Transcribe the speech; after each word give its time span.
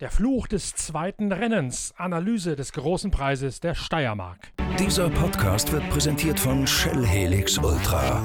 Der 0.00 0.10
Fluch 0.10 0.46
des 0.48 0.74
zweiten 0.74 1.32
Rennens. 1.32 1.94
Analyse 1.96 2.56
des 2.56 2.72
großen 2.72 3.10
Preises 3.10 3.60
der 3.60 3.74
Steiermark. 3.74 4.52
Dieser 4.78 5.08
Podcast 5.10 5.72
wird 5.72 5.88
präsentiert 5.90 6.40
von 6.40 6.66
Shell 6.66 7.06
Helix 7.06 7.58
Ultra. 7.58 8.22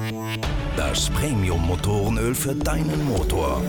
Das 0.76 1.08
Premium-Motorenöl 1.10 2.34
für 2.34 2.54
deinen 2.54 3.04
Motor. 3.06 3.62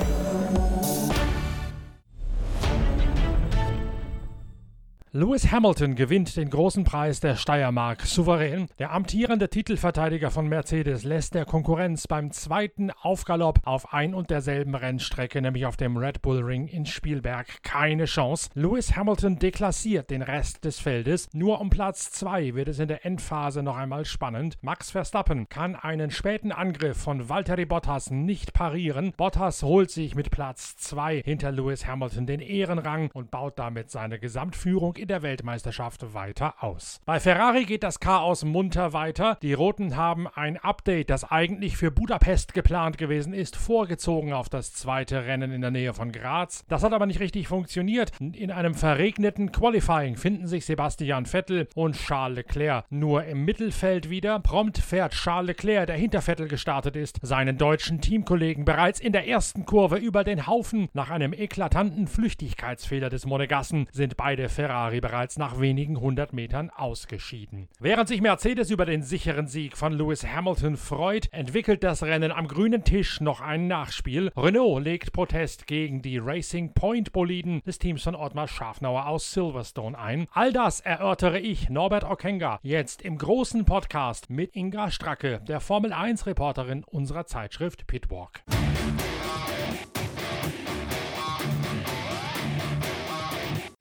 Lewis 5.11 5.51
Hamilton 5.51 5.95
gewinnt 5.95 6.37
den 6.37 6.51
großen 6.51 6.83
Preis 6.83 7.19
der 7.19 7.35
Steiermark 7.35 8.03
souverän. 8.03 8.67
Der 8.77 8.91
amtierende 8.91 9.49
Titelverteidiger 9.49 10.29
von 10.29 10.47
Mercedes 10.47 11.03
lässt 11.03 11.33
der 11.33 11.45
Konkurrenz 11.45 12.05
beim 12.05 12.29
zweiten 12.29 12.91
Aufgalopp 12.91 13.61
auf 13.63 13.91
ein 13.91 14.13
und 14.13 14.29
derselben 14.29 14.75
Rennstrecke, 14.75 15.41
nämlich 15.41 15.65
auf 15.65 15.77
dem 15.77 15.97
Red 15.97 16.21
Bull 16.21 16.43
Ring 16.43 16.67
in 16.67 16.85
Spielberg, 16.85 17.63
keine 17.63 18.05
Chance. 18.05 18.51
Lewis 18.53 18.95
Hamilton 18.95 19.39
deklassiert 19.39 20.11
den 20.11 20.21
Rest 20.21 20.63
des 20.63 20.79
Feldes. 20.79 21.27
Nur 21.33 21.59
um 21.59 21.71
Platz 21.71 22.11
2 22.11 22.53
wird 22.53 22.67
es 22.67 22.77
in 22.77 22.87
der 22.87 23.03
Endphase 23.03 23.63
noch 23.63 23.77
einmal 23.77 24.05
spannend. 24.05 24.59
Max 24.61 24.91
Verstappen 24.91 25.49
kann 25.49 25.75
einen 25.75 26.11
späten 26.11 26.51
Angriff 26.51 26.97
von 26.97 27.29
Valtteri 27.29 27.65
Bottas 27.65 28.11
nicht 28.11 28.53
parieren. 28.53 29.13
Bottas 29.17 29.63
holt 29.63 29.89
sich 29.89 30.13
mit 30.13 30.29
Platz 30.29 30.77
2 30.77 31.23
hinter 31.25 31.51
Lewis 31.51 31.87
Hamilton 31.87 32.27
den 32.27 32.41
Ehrenrang 32.41 33.09
und 33.15 33.31
baut 33.31 33.57
damit 33.57 33.89
seine 33.89 34.19
Gesamtführung 34.19 34.97
in 34.99 35.07
der 35.07 35.21
Weltmeisterschaft 35.21 36.13
weiter 36.13 36.63
aus. 36.63 37.01
Bei 37.05 37.19
Ferrari 37.19 37.65
geht 37.65 37.83
das 37.83 37.99
Chaos 37.99 38.43
munter 38.43 38.93
weiter. 38.93 39.37
Die 39.41 39.53
Roten 39.53 39.95
haben 39.95 40.27
ein 40.27 40.57
Update, 40.57 41.09
das 41.09 41.23
eigentlich 41.23 41.77
für 41.77 41.91
Budapest 41.91 42.53
geplant 42.53 42.97
gewesen 42.97 43.33
ist, 43.33 43.55
vorgezogen 43.55 44.33
auf 44.33 44.49
das 44.49 44.73
zweite 44.73 45.25
Rennen 45.25 45.51
in 45.51 45.61
der 45.61 45.71
Nähe 45.71 45.93
von 45.93 46.11
Graz. 46.11 46.65
Das 46.67 46.83
hat 46.83 46.93
aber 46.93 47.05
nicht 47.05 47.19
richtig 47.19 47.47
funktioniert. 47.47 48.11
In 48.19 48.51
einem 48.51 48.73
verregneten 48.73 49.51
Qualifying 49.51 50.17
finden 50.17 50.47
sich 50.47 50.65
Sebastian 50.65 51.25
Vettel 51.25 51.67
und 51.75 51.95
Charles 51.95 52.37
Leclerc 52.37 52.85
nur 52.89 53.23
im 53.23 53.45
Mittelfeld 53.45 54.09
wieder. 54.09 54.39
Prompt 54.39 54.77
fährt 54.77 55.13
Charles 55.13 55.47
Leclerc, 55.47 55.87
der 55.87 55.95
hinter 55.95 56.21
Vettel 56.21 56.47
gestartet 56.47 56.95
ist, 56.95 57.19
seinen 57.21 57.57
deutschen 57.57 58.01
Teamkollegen 58.01 58.65
bereits 58.65 58.99
in 58.99 59.13
der 59.13 59.27
ersten 59.27 59.65
Kurve 59.65 59.97
über 59.97 60.23
den 60.23 60.47
Haufen. 60.47 60.89
Nach 60.93 61.09
einem 61.09 61.33
eklatanten 61.33 62.07
Flüchtigkeitsfehler 62.07 63.09
des 63.09 63.25
Monegassen 63.25 63.87
sind 63.91 64.17
beide 64.17 64.49
Ferrari 64.49 64.88
Ferrari 64.89 65.01
bereits 65.01 65.37
nach 65.37 65.59
wenigen 65.59 65.99
hundert 65.99 66.33
Metern 66.33 66.71
ausgeschieden. 66.71 67.67
Während 67.79 68.07
sich 68.07 68.21
Mercedes 68.21 68.71
über 68.71 68.85
den 68.85 69.03
sicheren 69.03 69.47
Sieg 69.47 69.77
von 69.77 69.93
Lewis 69.93 70.25
Hamilton 70.25 70.77
freut, 70.77 71.31
entwickelt 71.31 71.83
das 71.83 72.01
Rennen 72.01 72.31
am 72.31 72.47
grünen 72.47 72.83
Tisch 72.83 73.21
noch 73.21 73.39
ein 73.41 73.67
Nachspiel. 73.67 74.31
Renault 74.35 74.83
legt 74.83 75.13
Protest 75.13 75.67
gegen 75.67 76.01
die 76.01 76.17
Racing 76.17 76.73
Point 76.73 77.11
Boliden 77.11 77.61
des 77.65 77.77
Teams 77.77 78.01
von 78.01 78.15
Ottmar 78.15 78.47
Schafnauer 78.47 79.05
aus 79.05 79.31
Silverstone 79.31 79.97
ein. 79.97 80.27
All 80.31 80.51
das 80.51 80.79
erörtere 80.79 81.39
ich, 81.39 81.69
Norbert 81.69 82.03
Okenga, 82.03 82.59
jetzt 82.63 83.03
im 83.03 83.17
großen 83.17 83.65
Podcast 83.65 84.31
mit 84.31 84.55
Inga 84.55 84.89
Stracke, 84.89 85.41
der 85.47 85.59
Formel 85.59 85.93
1 85.93 86.25
Reporterin 86.25 86.83
unserer 86.83 87.27
Zeitschrift 87.27 87.85
Pitwalk. 87.85 88.41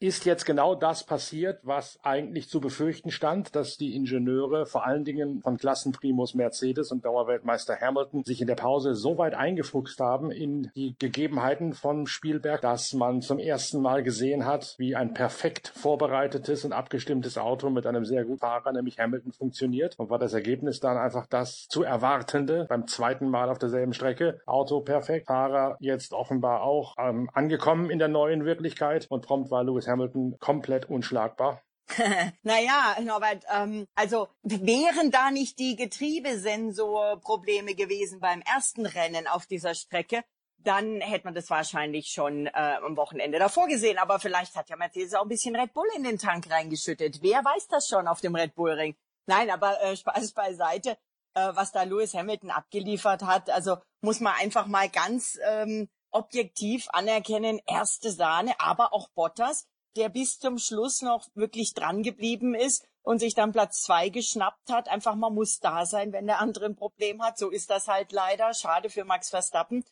Ist 0.00 0.24
jetzt 0.26 0.46
genau 0.46 0.76
das 0.76 1.04
passiert, 1.04 1.58
was 1.64 1.98
eigentlich 2.04 2.48
zu 2.48 2.60
befürchten 2.60 3.10
stand, 3.10 3.56
dass 3.56 3.76
die 3.76 3.96
Ingenieure 3.96 4.64
vor 4.64 4.86
allen 4.86 5.04
Dingen 5.04 5.40
von 5.42 5.56
Klassenprimus 5.56 6.34
Mercedes 6.34 6.92
und 6.92 7.04
Dauerweltmeister 7.04 7.76
Hamilton 7.80 8.22
sich 8.22 8.40
in 8.40 8.46
der 8.46 8.54
Pause 8.54 8.94
so 8.94 9.18
weit 9.18 9.34
eingefuchst 9.34 9.98
haben 9.98 10.30
in 10.30 10.70
die 10.76 10.94
Gegebenheiten 11.00 11.72
von 11.72 12.06
Spielberg, 12.06 12.60
dass 12.60 12.92
man 12.92 13.22
zum 13.22 13.40
ersten 13.40 13.82
Mal 13.82 14.04
gesehen 14.04 14.46
hat, 14.46 14.76
wie 14.78 14.94
ein 14.94 15.14
perfekt 15.14 15.72
vorbereitetes 15.74 16.64
und 16.64 16.72
abgestimmtes 16.72 17.36
Auto 17.36 17.68
mit 17.68 17.84
einem 17.84 18.04
sehr 18.04 18.24
guten 18.24 18.38
Fahrer, 18.38 18.72
nämlich 18.72 19.00
Hamilton, 19.00 19.32
funktioniert. 19.32 19.98
Und 19.98 20.10
war 20.10 20.20
das 20.20 20.32
Ergebnis 20.32 20.78
dann 20.78 20.96
einfach 20.96 21.26
das 21.26 21.66
zu 21.68 21.82
erwartende 21.82 22.66
beim 22.68 22.86
zweiten 22.86 23.28
Mal 23.28 23.50
auf 23.50 23.58
derselben 23.58 23.94
Strecke. 23.94 24.40
Auto 24.46 24.80
perfekt, 24.80 25.26
Fahrer 25.26 25.76
jetzt 25.80 26.12
offenbar 26.12 26.62
auch 26.62 26.94
ähm, 26.98 27.28
angekommen 27.32 27.90
in 27.90 27.98
der 27.98 28.08
neuen 28.08 28.44
Wirklichkeit 28.44 29.06
und 29.08 29.26
prompt 29.26 29.50
war 29.50 29.64
Lewis 29.64 29.87
Hamilton 29.88 30.38
komplett 30.38 30.88
unschlagbar? 30.88 31.62
naja, 32.42 32.96
Norbert, 33.02 33.44
ähm, 33.50 33.86
also 33.94 34.28
wären 34.42 35.10
da 35.10 35.30
nicht 35.30 35.58
die 35.58 35.74
Getriebesensorprobleme 35.76 37.74
gewesen 37.74 38.20
beim 38.20 38.42
ersten 38.42 38.84
Rennen 38.84 39.26
auf 39.26 39.46
dieser 39.46 39.74
Strecke, 39.74 40.22
dann 40.58 41.00
hätte 41.00 41.24
man 41.24 41.34
das 41.34 41.48
wahrscheinlich 41.50 42.08
schon 42.08 42.46
äh, 42.46 42.50
am 42.82 42.96
Wochenende 42.96 43.38
davor 43.38 43.68
gesehen. 43.68 43.98
Aber 43.98 44.18
vielleicht 44.18 44.56
hat 44.56 44.68
ja 44.68 44.76
Mercedes 44.76 45.14
auch 45.14 45.22
ein 45.22 45.28
bisschen 45.28 45.56
Red 45.56 45.72
Bull 45.72 45.88
in 45.96 46.04
den 46.04 46.18
Tank 46.18 46.50
reingeschüttet. 46.50 47.22
Wer 47.22 47.44
weiß 47.44 47.68
das 47.68 47.88
schon 47.88 48.08
auf 48.08 48.20
dem 48.20 48.34
Red 48.34 48.54
Bull 48.54 48.72
Ring? 48.72 48.96
Nein, 49.26 49.50
aber 49.50 49.80
äh, 49.82 49.96
Spaß 49.96 50.32
beiseite, 50.32 50.98
äh, 51.34 51.50
was 51.54 51.72
da 51.72 51.82
Lewis 51.84 52.14
Hamilton 52.14 52.50
abgeliefert 52.50 53.22
hat, 53.22 53.50
also 53.50 53.76
muss 54.00 54.20
man 54.20 54.34
einfach 54.34 54.66
mal 54.66 54.88
ganz 54.88 55.38
ähm, 55.48 55.88
objektiv 56.10 56.88
anerkennen, 56.90 57.60
erste 57.66 58.10
Sahne, 58.10 58.54
aber 58.58 58.92
auch 58.92 59.08
Bottas 59.10 59.66
der 59.98 60.08
bis 60.08 60.38
zum 60.38 60.58
Schluss 60.58 61.02
noch 61.02 61.28
wirklich 61.34 61.74
dran 61.74 62.02
geblieben 62.02 62.54
ist 62.54 62.86
und 63.02 63.18
sich 63.18 63.34
dann 63.34 63.52
Platz 63.52 63.82
zwei 63.82 64.08
geschnappt 64.08 64.70
hat. 64.70 64.88
Einfach 64.88 65.16
man 65.16 65.34
muss 65.34 65.58
da 65.58 65.84
sein, 65.86 66.12
wenn 66.12 66.26
der 66.26 66.40
andere 66.40 66.66
ein 66.66 66.76
Problem 66.76 67.22
hat. 67.22 67.36
So 67.36 67.50
ist 67.50 67.68
das 67.68 67.88
halt 67.88 68.12
leider. 68.12 68.54
Schade 68.54 68.90
für 68.90 69.04
Max 69.04 69.30
Verstappen. 69.30 69.84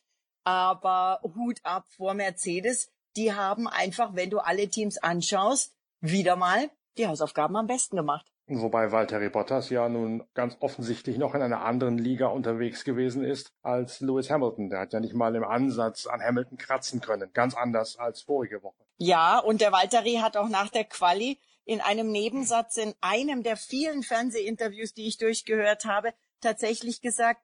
Aber 0.43 1.19
Hut 1.23 1.59
ab 1.63 1.85
vor 1.89 2.13
Mercedes. 2.13 2.89
Die 3.17 3.33
haben 3.33 3.67
einfach, 3.67 4.15
wenn 4.15 4.29
du 4.29 4.39
alle 4.39 4.69
Teams 4.69 4.97
anschaust, 4.97 5.73
wieder 5.99 6.35
mal 6.35 6.69
die 6.97 7.07
Hausaufgaben 7.07 7.57
am 7.57 7.67
besten 7.67 7.97
gemacht. 7.97 8.31
Wobei 8.49 8.93
Valtteri 8.93 9.29
Bottas 9.29 9.69
ja 9.69 9.89
nun 9.89 10.23
ganz 10.33 10.55
offensichtlich 10.61 11.17
noch 11.17 11.35
in 11.35 11.41
einer 11.41 11.65
anderen 11.65 11.97
Liga 11.97 12.27
unterwegs 12.27 12.85
gewesen 12.85 13.25
ist 13.25 13.51
als 13.61 13.99
Lewis 13.99 14.29
Hamilton. 14.29 14.69
Der 14.69 14.79
hat 14.79 14.93
ja 14.93 15.01
nicht 15.01 15.13
mal 15.13 15.35
im 15.35 15.43
Ansatz 15.43 16.07
an 16.07 16.21
Hamilton 16.21 16.57
kratzen 16.57 17.01
können. 17.01 17.29
Ganz 17.33 17.55
anders 17.55 17.97
als 17.97 18.21
vorige 18.21 18.63
Woche. 18.63 18.85
Ja, 18.97 19.39
und 19.39 19.59
der 19.59 19.73
Valtteri 19.73 20.19
hat 20.21 20.37
auch 20.37 20.47
nach 20.47 20.69
der 20.69 20.85
Quali 20.85 21.39
in 21.65 21.81
einem 21.81 22.09
Nebensatz 22.09 22.77
in 22.77 22.93
einem 23.01 23.43
der 23.43 23.57
vielen 23.57 24.01
Fernsehinterviews, 24.01 24.93
die 24.93 25.07
ich 25.07 25.17
durchgehört 25.17 25.83
habe, 25.83 26.13
tatsächlich 26.39 27.01
gesagt, 27.01 27.41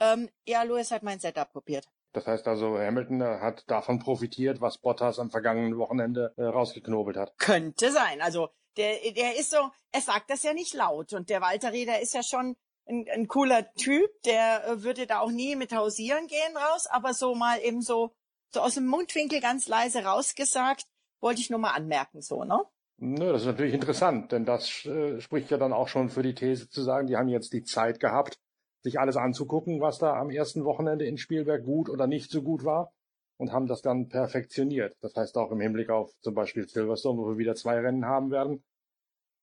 ähm, 0.00 0.30
ja, 0.44 0.64
Lewis 0.64 0.90
hat 0.90 1.04
mein 1.04 1.20
Setup 1.20 1.52
kopiert. 1.52 1.86
Das 2.12 2.26
heißt 2.26 2.48
also, 2.48 2.76
Hamilton 2.76 3.22
hat 3.22 3.62
davon 3.70 4.00
profitiert, 4.00 4.60
was 4.60 4.78
Bottas 4.78 5.20
am 5.20 5.30
vergangenen 5.30 5.78
Wochenende 5.78 6.34
äh, 6.36 6.42
rausgeknobelt 6.42 7.16
hat. 7.16 7.38
Könnte 7.38 7.92
sein. 7.92 8.20
Also 8.20 8.48
der, 8.76 9.12
der 9.12 9.38
ist 9.38 9.50
so, 9.50 9.70
er 9.92 10.00
sagt 10.00 10.30
das 10.30 10.42
ja 10.42 10.52
nicht 10.52 10.74
laut. 10.74 11.12
Und 11.12 11.30
der 11.30 11.40
Walter 11.40 11.70
der 11.70 12.00
ist 12.00 12.14
ja 12.14 12.22
schon 12.22 12.56
ein, 12.88 13.06
ein 13.12 13.28
cooler 13.28 13.72
Typ, 13.74 14.10
der 14.24 14.66
äh, 14.66 14.82
würde 14.82 15.06
da 15.06 15.20
auch 15.20 15.30
nie 15.30 15.56
mit 15.56 15.72
hausieren 15.72 16.26
gehen 16.26 16.56
raus, 16.56 16.86
aber 16.86 17.14
so 17.14 17.34
mal 17.34 17.60
eben 17.60 17.82
so, 17.82 18.12
so 18.50 18.60
aus 18.60 18.74
dem 18.74 18.86
Mundwinkel 18.86 19.40
ganz 19.40 19.68
leise 19.68 20.04
rausgesagt, 20.04 20.84
wollte 21.20 21.40
ich 21.40 21.50
nur 21.50 21.60
mal 21.60 21.72
anmerken, 21.72 22.22
so, 22.22 22.44
ne? 22.44 22.60
Nö, 23.02 23.32
das 23.32 23.42
ist 23.42 23.46
natürlich 23.46 23.72
interessant, 23.72 24.30
denn 24.30 24.44
das 24.44 24.84
äh, 24.84 25.20
spricht 25.20 25.50
ja 25.50 25.56
dann 25.56 25.72
auch 25.72 25.88
schon 25.88 26.10
für 26.10 26.22
die 26.22 26.34
These 26.34 26.68
zu 26.68 26.82
sagen, 26.82 27.06
die 27.06 27.16
haben 27.16 27.28
jetzt 27.28 27.52
die 27.54 27.64
Zeit 27.64 27.98
gehabt, 27.98 28.38
sich 28.82 29.00
alles 29.00 29.16
anzugucken, 29.16 29.80
was 29.80 29.98
da 29.98 30.14
am 30.14 30.30
ersten 30.30 30.64
Wochenende 30.64 31.06
in 31.06 31.16
Spielberg 31.16 31.64
gut 31.64 31.88
oder 31.88 32.06
nicht 32.06 32.30
so 32.30 32.42
gut 32.42 32.64
war 32.64 32.92
und 33.40 33.52
haben 33.52 33.66
das 33.66 33.80
dann 33.80 34.08
perfektioniert. 34.10 34.98
Das 35.00 35.16
heißt 35.16 35.38
auch 35.38 35.50
im 35.50 35.60
Hinblick 35.60 35.88
auf 35.88 36.12
zum 36.20 36.34
Beispiel 36.34 36.68
Silverstone, 36.68 37.18
wo 37.18 37.26
wir 37.26 37.38
wieder 37.38 37.54
zwei 37.54 37.80
Rennen 37.80 38.04
haben 38.04 38.30
werden, 38.30 38.62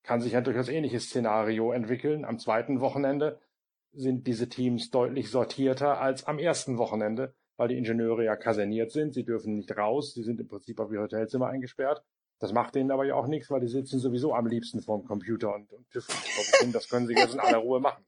kann 0.03 0.21
sich 0.21 0.35
ein 0.37 0.43
durchaus 0.43 0.69
ähnliches 0.69 1.05
Szenario 1.05 1.71
entwickeln. 1.71 2.23
Am 2.23 2.37
zweiten 2.37 2.79
Wochenende 2.79 3.39
sind 3.93 4.27
diese 4.27 4.49
Teams 4.49 4.91
deutlich 4.91 5.31
sortierter 5.31 5.99
als 5.99 6.25
am 6.25 6.37
ersten 6.37 6.77
Wochenende, 6.77 7.33
weil 7.57 7.69
die 7.69 7.77
Ingenieure 7.77 8.23
ja 8.23 8.35
kaserniert 8.35 8.91
sind. 8.91 9.15
Sie 9.15 9.25
dürfen 9.25 9.55
nicht 9.55 9.75
raus. 9.75 10.13
Sie 10.13 10.21
sind 10.21 10.39
im 10.39 10.47
Prinzip 10.47 10.79
auf 10.79 10.91
ihr 10.91 11.01
Hotelzimmer 11.01 11.47
eingesperrt. 11.47 12.03
Das 12.39 12.53
macht 12.53 12.75
denen 12.75 12.91
aber 12.91 13.03
ja 13.03 13.15
auch 13.15 13.25
nichts, 13.25 13.49
weil 13.49 13.61
die 13.61 13.67
sitzen 13.67 13.97
sowieso 13.97 14.35
am 14.35 14.45
liebsten 14.45 14.83
vorm 14.83 15.05
Computer 15.05 15.55
und, 15.55 15.73
und 15.73 15.89
tüfteln. 15.89 16.71
Das 16.71 16.87
können 16.87 17.07
sie 17.07 17.15
jetzt 17.15 17.33
in 17.33 17.39
aller 17.39 17.57
Ruhe 17.57 17.79
machen. 17.79 18.05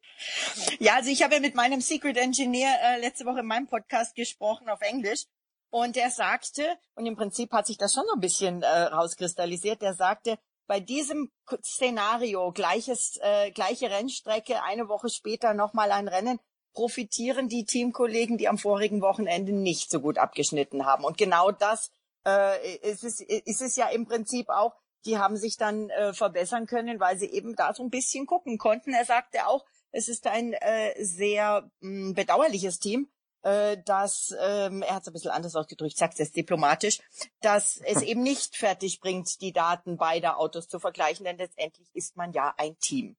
Ja, 0.78 0.98
also 0.98 1.10
ich 1.10 1.24
habe 1.24 1.34
ja 1.34 1.40
mit 1.40 1.56
meinem 1.56 1.82
Secret 1.82 2.16
Engineer 2.16 2.76
äh, 2.84 3.02
letzte 3.02 3.26
Woche 3.26 3.40
in 3.40 3.48
meinem 3.48 3.66
Podcast 3.66 4.14
gesprochen 4.16 4.70
auf 4.70 4.82
Englisch 4.82 5.26
und 5.70 5.96
der 5.96 6.10
sagte, 6.10 6.78
und 6.96 7.06
im 7.06 7.16
Prinzip 7.16 7.52
hat 7.52 7.68
sich 7.68 7.78
das 7.78 7.94
schon 7.94 8.06
so 8.08 8.14
ein 8.14 8.20
bisschen 8.20 8.64
äh, 8.64 8.68
rauskristallisiert, 8.68 9.82
der 9.82 9.94
sagte, 9.94 10.38
bei 10.68 10.80
diesem 10.80 11.32
Szenario, 11.64 12.52
gleiches, 12.52 13.18
äh, 13.22 13.52
gleiche 13.52 13.90
Rennstrecke, 13.90 14.62
eine 14.64 14.88
Woche 14.88 15.10
später 15.10 15.54
nochmal 15.54 15.92
ein 15.92 16.08
Rennen, 16.08 16.40
profitieren 16.74 17.50
die 17.50 17.66
Teamkollegen, 17.66 18.38
die 18.38 18.48
am 18.48 18.58
vorigen 18.58 19.02
Wochenende 19.02 19.52
nicht 19.52 19.90
so 19.90 20.00
gut 20.00 20.18
abgeschnitten 20.18 20.86
haben. 20.86 21.04
Und 21.04 21.18
genau 21.18 21.52
das 21.52 21.90
äh, 22.26 22.78
ist, 22.78 23.04
es, 23.04 23.20
ist 23.20 23.62
es 23.62 23.76
ja 23.76 23.90
im 23.90 24.06
Prinzip 24.06 24.50
auch, 24.50 24.76
die 25.06 25.18
haben 25.18 25.38
sich 25.38 25.58
dann 25.58 25.90
äh, 25.90 26.14
verbessern 26.14 26.68
können, 26.68 27.00
weil 27.00 27.18
sie 27.18 27.32
eben 27.32 27.56
da 27.56 27.74
so 27.74 27.84
ein 27.84 27.90
bisschen 27.90 28.26
gucken 28.26 28.58
konnten. 28.58 28.94
Er 28.94 29.06
sagte 29.06 29.48
auch, 29.48 29.66
es 29.92 30.08
ist 30.08 30.28
ein 30.28 30.54
äh, 30.54 30.94
sehr 31.04 31.70
mh, 31.80 32.14
bedauerliches 32.14 32.80
Team, 32.80 33.10
äh, 33.44 33.78
dass, 33.86 34.36
ähm, 34.40 34.82
er 34.82 34.96
hat 34.96 35.04
es 35.04 35.08
ein 35.08 35.14
bisschen 35.14 35.32
anders 35.32 35.56
ausgedrückt, 35.56 35.94
ich 35.94 35.98
sag's 35.98 36.18
jetzt 36.18 36.36
diplomatisch, 36.36 37.00
dass 37.42 37.78
es 37.86 38.02
eben 38.02 38.22
nicht 38.22 38.58
fertig 38.58 39.00
bringt, 39.00 39.42
die 39.42 39.54
Daten 39.54 39.98
beider 39.98 40.40
Autos 40.40 40.68
zu 40.68 40.80
vergleichen, 40.80 41.26
denn 41.26 41.38
letztendlich 41.38 41.88
ist 41.94 42.18
man 42.18 42.34
ja 42.34 42.54
ein 42.58 42.78
Team. 42.80 43.16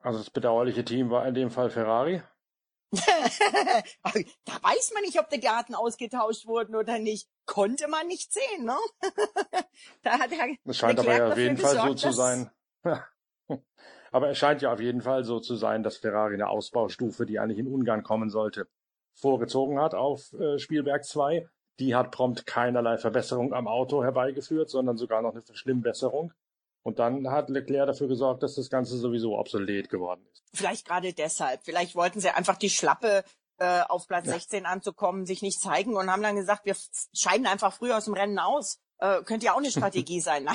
Also 0.00 0.18
das 0.18 0.30
bedauerliche 0.30 0.84
Team 0.84 1.10
war 1.10 1.26
in 1.26 1.34
dem 1.34 1.50
Fall 1.50 1.70
Ferrari? 1.70 2.22
da 2.92 4.62
weiß 4.62 4.92
man 4.94 5.02
nicht, 5.02 5.18
ob 5.18 5.28
die 5.30 5.40
Daten 5.40 5.74
ausgetauscht 5.74 6.46
wurden 6.46 6.76
oder 6.76 6.98
nicht. 6.98 7.28
Konnte 7.46 7.88
man 7.88 8.06
nicht 8.06 8.32
sehen, 8.32 8.64
ne? 8.64 8.76
da 10.02 10.18
hat 10.18 10.30
er 10.30 10.46
es 10.64 10.76
scheint 10.76 11.00
aber 11.00 11.16
ja 11.16 11.28
auf 11.28 11.38
jeden 11.38 11.56
Fall 11.56 11.76
so 11.76 11.94
zu 11.94 12.12
sein. 12.12 12.50
aber 14.12 14.30
es 14.30 14.38
scheint 14.38 14.62
ja 14.62 14.72
auf 14.72 14.80
jeden 14.80 15.00
Fall 15.00 15.24
so 15.24 15.40
zu 15.40 15.56
sein, 15.56 15.82
dass 15.82 15.96
Ferrari 15.96 16.34
eine 16.34 16.48
Ausbaustufe, 16.48 17.26
die 17.26 17.38
eigentlich 17.38 17.58
in 17.58 17.66
Ungarn 17.66 18.02
kommen 18.02 18.30
sollte, 18.30 18.68
vorgezogen 19.14 19.80
hat 19.80 19.94
auf 19.94 20.32
äh, 20.34 20.58
Spielberg 20.58 21.04
2. 21.04 21.48
Die 21.80 21.94
hat 21.94 22.10
prompt 22.10 22.46
keinerlei 22.46 22.98
Verbesserung 22.98 23.52
am 23.52 23.66
Auto 23.66 24.04
herbeigeführt, 24.04 24.70
sondern 24.70 24.96
sogar 24.96 25.22
noch 25.22 25.32
eine 25.32 25.42
Verschlimmbesserung. 25.42 26.32
Und 26.82 26.98
dann 26.98 27.30
hat 27.30 27.48
Leclerc 27.48 27.86
dafür 27.86 28.08
gesorgt, 28.08 28.42
dass 28.42 28.56
das 28.56 28.68
Ganze 28.68 28.98
sowieso 28.98 29.38
obsolet 29.38 29.88
geworden 29.88 30.24
ist. 30.30 30.44
Vielleicht 30.52 30.86
gerade 30.86 31.12
deshalb. 31.12 31.64
Vielleicht 31.64 31.96
wollten 31.96 32.20
sie 32.20 32.28
einfach 32.28 32.58
die 32.58 32.68
Schlappe 32.68 33.24
äh, 33.58 33.80
auf 33.88 34.06
Platz 34.06 34.26
ja. 34.26 34.34
16 34.34 34.66
anzukommen, 34.66 35.26
sich 35.26 35.40
nicht 35.40 35.60
zeigen 35.60 35.96
und 35.96 36.10
haben 36.10 36.22
dann 36.22 36.36
gesagt, 36.36 36.66
wir 36.66 36.76
scheiden 37.14 37.46
einfach 37.46 37.72
früher 37.72 37.96
aus 37.96 38.04
dem 38.04 38.14
Rennen 38.14 38.38
aus. 38.38 38.80
Äh, 38.98 39.22
könnte 39.22 39.46
ja 39.46 39.54
auch 39.54 39.58
eine 39.58 39.70
Strategie 39.70 40.20
sein. 40.20 40.46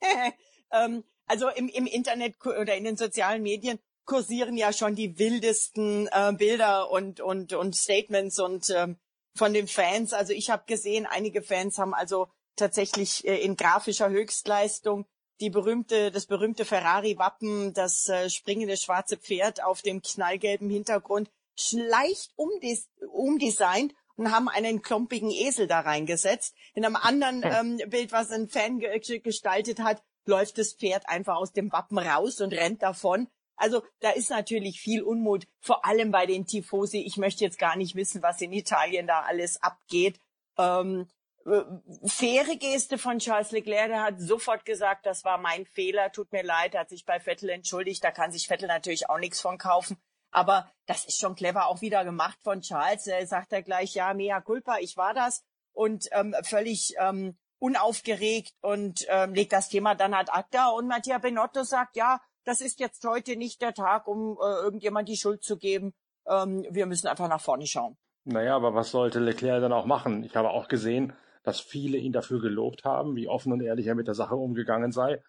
ähm, 0.72 1.04
also 1.26 1.48
im, 1.48 1.68
im 1.68 1.86
Internet 1.86 2.34
oder 2.44 2.74
in 2.74 2.84
den 2.84 2.96
sozialen 2.96 3.42
Medien 3.42 3.78
kursieren 4.08 4.56
ja 4.56 4.72
schon 4.72 4.94
die 4.94 5.18
wildesten 5.18 6.08
äh, 6.10 6.32
Bilder 6.32 6.90
und, 6.90 7.20
und, 7.20 7.52
und 7.52 7.76
Statements 7.76 8.40
und 8.40 8.70
ähm, 8.70 8.96
von 9.36 9.52
den 9.52 9.68
Fans. 9.68 10.14
Also 10.14 10.32
ich 10.32 10.50
habe 10.50 10.64
gesehen, 10.66 11.06
einige 11.06 11.42
Fans 11.42 11.78
haben 11.78 11.94
also 11.94 12.26
tatsächlich 12.56 13.28
äh, 13.28 13.36
in 13.36 13.54
grafischer 13.54 14.08
Höchstleistung 14.08 15.06
die 15.40 15.50
berühmte, 15.50 16.10
das 16.10 16.26
berühmte 16.26 16.64
Ferrari-Wappen, 16.64 17.74
das 17.74 18.08
äh, 18.08 18.30
springende 18.30 18.78
schwarze 18.78 19.18
Pferd 19.18 19.62
auf 19.62 19.82
dem 19.82 20.02
knallgelben 20.02 20.70
Hintergrund 20.70 21.30
leicht 21.72 22.32
umdes 22.36 22.88
umdesignt 23.12 23.94
und 24.16 24.32
haben 24.32 24.48
einen 24.48 24.80
klumpigen 24.80 25.30
Esel 25.30 25.66
da 25.66 25.80
reingesetzt. 25.80 26.54
In 26.74 26.84
einem 26.84 26.96
anderen 26.96 27.44
hm. 27.44 27.80
ähm, 27.80 27.90
Bild, 27.90 28.10
was 28.12 28.30
ein 28.30 28.48
Fan 28.48 28.78
ge 28.78 29.20
gestaltet 29.20 29.80
hat, 29.80 30.02
läuft 30.24 30.56
das 30.56 30.72
Pferd 30.72 31.08
einfach 31.08 31.36
aus 31.36 31.52
dem 31.52 31.70
Wappen 31.72 31.98
raus 31.98 32.40
und 32.40 32.52
rennt 32.54 32.82
davon. 32.82 33.28
Also 33.58 33.82
da 34.00 34.10
ist 34.10 34.30
natürlich 34.30 34.80
viel 34.80 35.02
Unmut, 35.02 35.46
vor 35.60 35.84
allem 35.84 36.10
bei 36.10 36.26
den 36.26 36.46
Tifosi. 36.46 36.98
Ich 37.00 37.16
möchte 37.16 37.44
jetzt 37.44 37.58
gar 37.58 37.76
nicht 37.76 37.94
wissen, 37.94 38.22
was 38.22 38.40
in 38.40 38.52
Italien 38.52 39.06
da 39.06 39.22
alles 39.22 39.60
abgeht. 39.62 40.20
Ähm, 40.56 41.08
äh, 41.44 41.62
faire 42.06 42.56
Geste 42.56 42.98
von 42.98 43.18
Charles 43.18 43.50
Leclerc, 43.50 43.88
der 43.88 44.02
hat 44.02 44.20
sofort 44.20 44.64
gesagt, 44.64 45.06
das 45.06 45.24
war 45.24 45.38
mein 45.38 45.66
Fehler, 45.66 46.12
tut 46.12 46.32
mir 46.32 46.42
leid, 46.42 46.76
hat 46.76 46.88
sich 46.88 47.04
bei 47.04 47.20
Vettel 47.20 47.50
entschuldigt, 47.50 48.02
da 48.02 48.10
kann 48.10 48.32
sich 48.32 48.48
Vettel 48.48 48.68
natürlich 48.68 49.10
auch 49.10 49.18
nichts 49.18 49.40
von 49.40 49.58
kaufen. 49.58 49.98
Aber 50.30 50.70
das 50.86 51.04
ist 51.04 51.18
schon 51.18 51.34
clever 51.34 51.68
auch 51.68 51.80
wieder 51.80 52.04
gemacht 52.04 52.38
von 52.42 52.60
Charles. 52.60 53.06
Er 53.06 53.26
sagt 53.26 53.52
er 53.52 53.62
gleich, 53.62 53.94
ja, 53.94 54.12
mea 54.14 54.40
culpa, 54.40 54.78
ich 54.78 54.96
war 54.96 55.14
das 55.14 55.42
und 55.72 56.08
ähm, 56.12 56.34
völlig 56.42 56.94
ähm, 56.98 57.36
unaufgeregt 57.58 58.54
und 58.60 59.06
ähm, 59.08 59.34
legt 59.34 59.52
das 59.52 59.68
Thema 59.68 59.94
dann 59.94 60.14
ad 60.14 60.30
acta. 60.30 60.68
Und 60.68 60.86
Mattia 60.86 61.18
Benotto 61.18 61.62
sagt, 61.62 61.96
ja, 61.96 62.20
das 62.48 62.62
ist 62.62 62.80
jetzt 62.80 63.04
heute 63.04 63.36
nicht 63.36 63.60
der 63.60 63.74
Tag, 63.74 64.08
um 64.08 64.38
äh, 64.40 64.62
irgendjemand 64.62 65.08
die 65.08 65.18
Schuld 65.18 65.44
zu 65.44 65.58
geben. 65.58 65.92
Ähm, 66.26 66.64
wir 66.70 66.86
müssen 66.86 67.06
einfach 67.06 67.28
nach 67.28 67.42
vorne 67.42 67.66
schauen. 67.66 67.98
Naja, 68.24 68.56
aber 68.56 68.74
was 68.74 68.90
sollte 68.90 69.20
Leclerc 69.20 69.60
dann 69.60 69.72
auch 69.72 69.84
machen? 69.84 70.24
Ich 70.24 70.34
habe 70.34 70.50
auch 70.50 70.68
gesehen, 70.68 71.12
dass 71.42 71.60
viele 71.60 71.98
ihn 71.98 72.12
dafür 72.12 72.40
gelobt 72.40 72.84
haben, 72.84 73.16
wie 73.16 73.28
offen 73.28 73.52
und 73.52 73.60
ehrlich 73.60 73.86
er 73.86 73.94
mit 73.94 74.06
der 74.06 74.14
Sache 74.14 74.34
umgegangen 74.34 74.92
sei. 74.92 75.22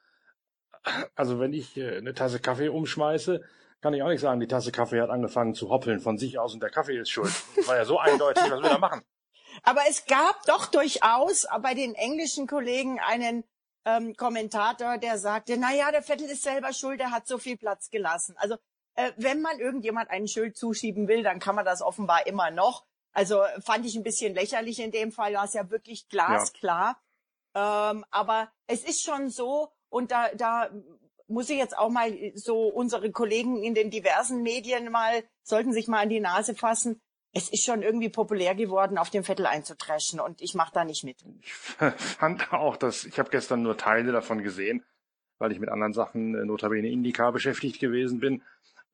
Also 1.16 1.39
wenn 1.42 1.51
ich 1.51 1.75
äh, 1.75 1.98
eine 1.98 2.13
Tasse 2.13 2.39
Kaffee 2.39 2.69
umschmeiße, 2.69 3.42
kann 3.81 3.94
ich 3.94 4.01
auch 4.01 4.07
nicht 4.07 4.21
sagen, 4.21 4.39
die 4.39 4.48
Tasse 4.48 4.71
Kaffee 4.71 5.01
hat 5.01 5.10
angefangen 5.10 5.54
zu 5.54 5.69
hoppeln 5.69 6.00
von 6.00 6.18
sich 6.18 6.39
aus 6.39 6.54
und 6.54 6.63
der 6.63 6.69
Kaffee 6.69 6.98
ist 6.98 7.10
schuld. 7.10 7.33
Das 7.57 7.68
war 7.68 7.75
ja 7.75 7.83
so 7.83 8.00
eindeutig, 8.00 8.44
was 8.50 8.62
will 8.62 8.71
er 8.71 8.80
machen? 8.80 9.01
Aber 9.63 9.81
es 9.89 10.06
gab 10.06 10.42
doch 10.45 10.68
durchaus 10.68 11.48
bei 11.62 11.74
den 11.74 11.95
englischen 11.95 12.48
Kollegen 12.48 13.00
einen 13.01 13.44
ähm, 13.85 14.15
Kommentator, 14.15 14.97
der 14.97 15.17
sagte, 15.17 15.57
na 15.57 15.73
ja, 15.73 15.91
der 15.91 16.03
Vettel 16.03 16.29
ist 16.29 16.43
selber 16.43 16.73
schuld, 16.73 16.99
er 16.99 17.11
hat 17.11 17.27
so 17.27 17.37
viel 17.37 17.57
Platz 17.57 17.89
gelassen. 17.89 18.35
Also 18.37 18.55
äh, 18.95 19.11
wenn 19.17 19.41
man 19.41 19.59
irgendjemand 19.59 20.09
einen 20.09 20.27
Schuld 20.27 20.57
zuschieben 20.57 21.07
will, 21.07 21.23
dann 21.23 21.39
kann 21.39 21.55
man 21.55 21.65
das 21.65 21.81
offenbar 21.81 22.27
immer 22.27 22.51
noch. 22.51 22.85
Also 23.13 23.43
fand 23.63 23.85
ich 23.85 23.95
ein 23.95 24.03
bisschen 24.03 24.35
lächerlich 24.35 24.79
in 24.79 24.91
dem 24.91 25.11
Fall, 25.11 25.33
war 25.33 25.45
es 25.45 25.53
ja 25.53 25.69
wirklich 25.69 26.07
glasklar. 26.09 27.01
Ja. 27.55 27.91
Ähm, 27.91 28.05
aber 28.11 28.51
es 28.67 28.83
ist 28.83 29.03
schon 29.03 29.29
so, 29.29 29.71
und 29.89 30.11
da, 30.11 30.29
da 30.35 30.69
muss 31.27 31.49
ich 31.49 31.57
jetzt 31.57 31.77
auch 31.77 31.89
mal 31.89 32.11
so 32.35 32.67
unsere 32.67 33.11
Kollegen 33.11 33.63
in 33.63 33.73
den 33.73 33.89
diversen 33.89 34.41
Medien 34.41 34.91
mal, 34.91 35.23
sollten 35.43 35.73
sich 35.73 35.87
mal 35.87 36.03
an 36.03 36.09
die 36.09 36.19
Nase 36.19 36.55
fassen 36.55 37.01
es 37.33 37.49
ist 37.49 37.63
schon 37.63 37.81
irgendwie 37.81 38.09
populär 38.09 38.55
geworden, 38.55 38.97
auf 38.97 39.09
dem 39.09 39.23
Vettel 39.23 39.45
einzutreschen 39.45 40.19
und 40.19 40.41
ich 40.41 40.55
mache 40.55 40.73
da 40.73 40.83
nicht 40.83 41.03
mit. 41.03 41.17
Ich 41.41 41.53
fand 41.97 42.51
auch, 42.53 42.75
dass 42.75 43.05
ich 43.05 43.19
habe 43.19 43.29
gestern 43.29 43.61
nur 43.61 43.77
Teile 43.77 44.11
davon 44.11 44.41
gesehen, 44.41 44.83
weil 45.37 45.51
ich 45.51 45.59
mit 45.59 45.69
anderen 45.69 45.93
Sachen 45.93 46.35
äh, 46.35 46.45
notabene 46.45 46.89
Indica 46.89 47.31
beschäftigt 47.31 47.79
gewesen 47.79 48.19
bin. 48.19 48.41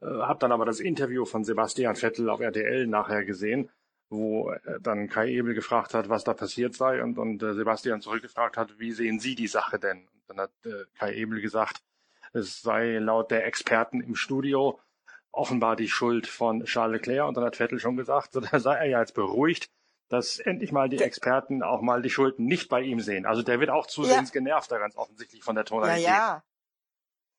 Äh, 0.01 0.07
habe 0.07 0.39
dann 0.39 0.51
aber 0.51 0.65
das 0.65 0.79
Interview 0.79 1.25
von 1.25 1.43
Sebastian 1.43 1.95
Vettel 1.95 2.29
auf 2.29 2.41
RTL 2.41 2.87
nachher 2.87 3.23
gesehen, 3.23 3.69
wo 4.09 4.51
äh, 4.51 4.79
dann 4.81 5.07
Kai 5.07 5.29
Ebel 5.29 5.53
gefragt 5.53 5.93
hat, 5.93 6.09
was 6.09 6.25
da 6.25 6.33
passiert 6.33 6.75
sei 6.75 7.01
und, 7.01 7.17
und 7.17 7.41
äh, 7.41 7.53
Sebastian 7.53 8.01
zurückgefragt 8.01 8.57
hat, 8.57 8.79
wie 8.79 8.91
sehen 8.91 9.19
Sie 9.19 9.35
die 9.35 9.47
Sache 9.47 9.79
denn? 9.79 10.07
Und 10.07 10.23
dann 10.27 10.39
hat 10.39 10.51
äh, 10.65 10.85
Kai 10.97 11.13
Ebel 11.15 11.41
gesagt, 11.41 11.81
es 12.33 12.61
sei 12.61 12.97
laut 12.97 13.31
der 13.31 13.45
Experten 13.45 14.01
im 14.01 14.15
Studio 14.15 14.79
offenbar 15.35 15.75
die 15.75 15.87
Schuld 15.87 16.27
von 16.27 16.63
Charles 16.63 16.99
Leclerc. 16.99 17.27
Und 17.27 17.37
dann 17.37 17.45
hat 17.45 17.55
Vettel 17.55 17.79
schon 17.79 17.97
gesagt, 17.97 18.33
so, 18.33 18.39
da 18.39 18.59
sei 18.59 18.75
er 18.75 18.85
ja 18.85 18.99
jetzt 18.99 19.13
beruhigt, 19.13 19.69
dass 20.09 20.39
endlich 20.39 20.71
mal 20.71 20.89
die 20.89 21.01
Experten 21.01 21.63
auch 21.63 21.81
mal 21.81 22.01
die 22.01 22.09
Schulden 22.09 22.45
nicht 22.45 22.69
bei 22.69 22.81
ihm 22.81 22.99
sehen. 22.99 23.25
Also 23.25 23.41
der 23.41 23.59
wird 23.59 23.69
auch 23.69 23.87
zusehends 23.87 24.31
ja. 24.31 24.39
genervt 24.39 24.71
da 24.71 24.77
ganz 24.77 24.95
offensichtlich 24.95 25.43
von 25.43 25.55
der 25.55 25.65
Tonalität. 25.65 26.05
Ja, 26.05 26.43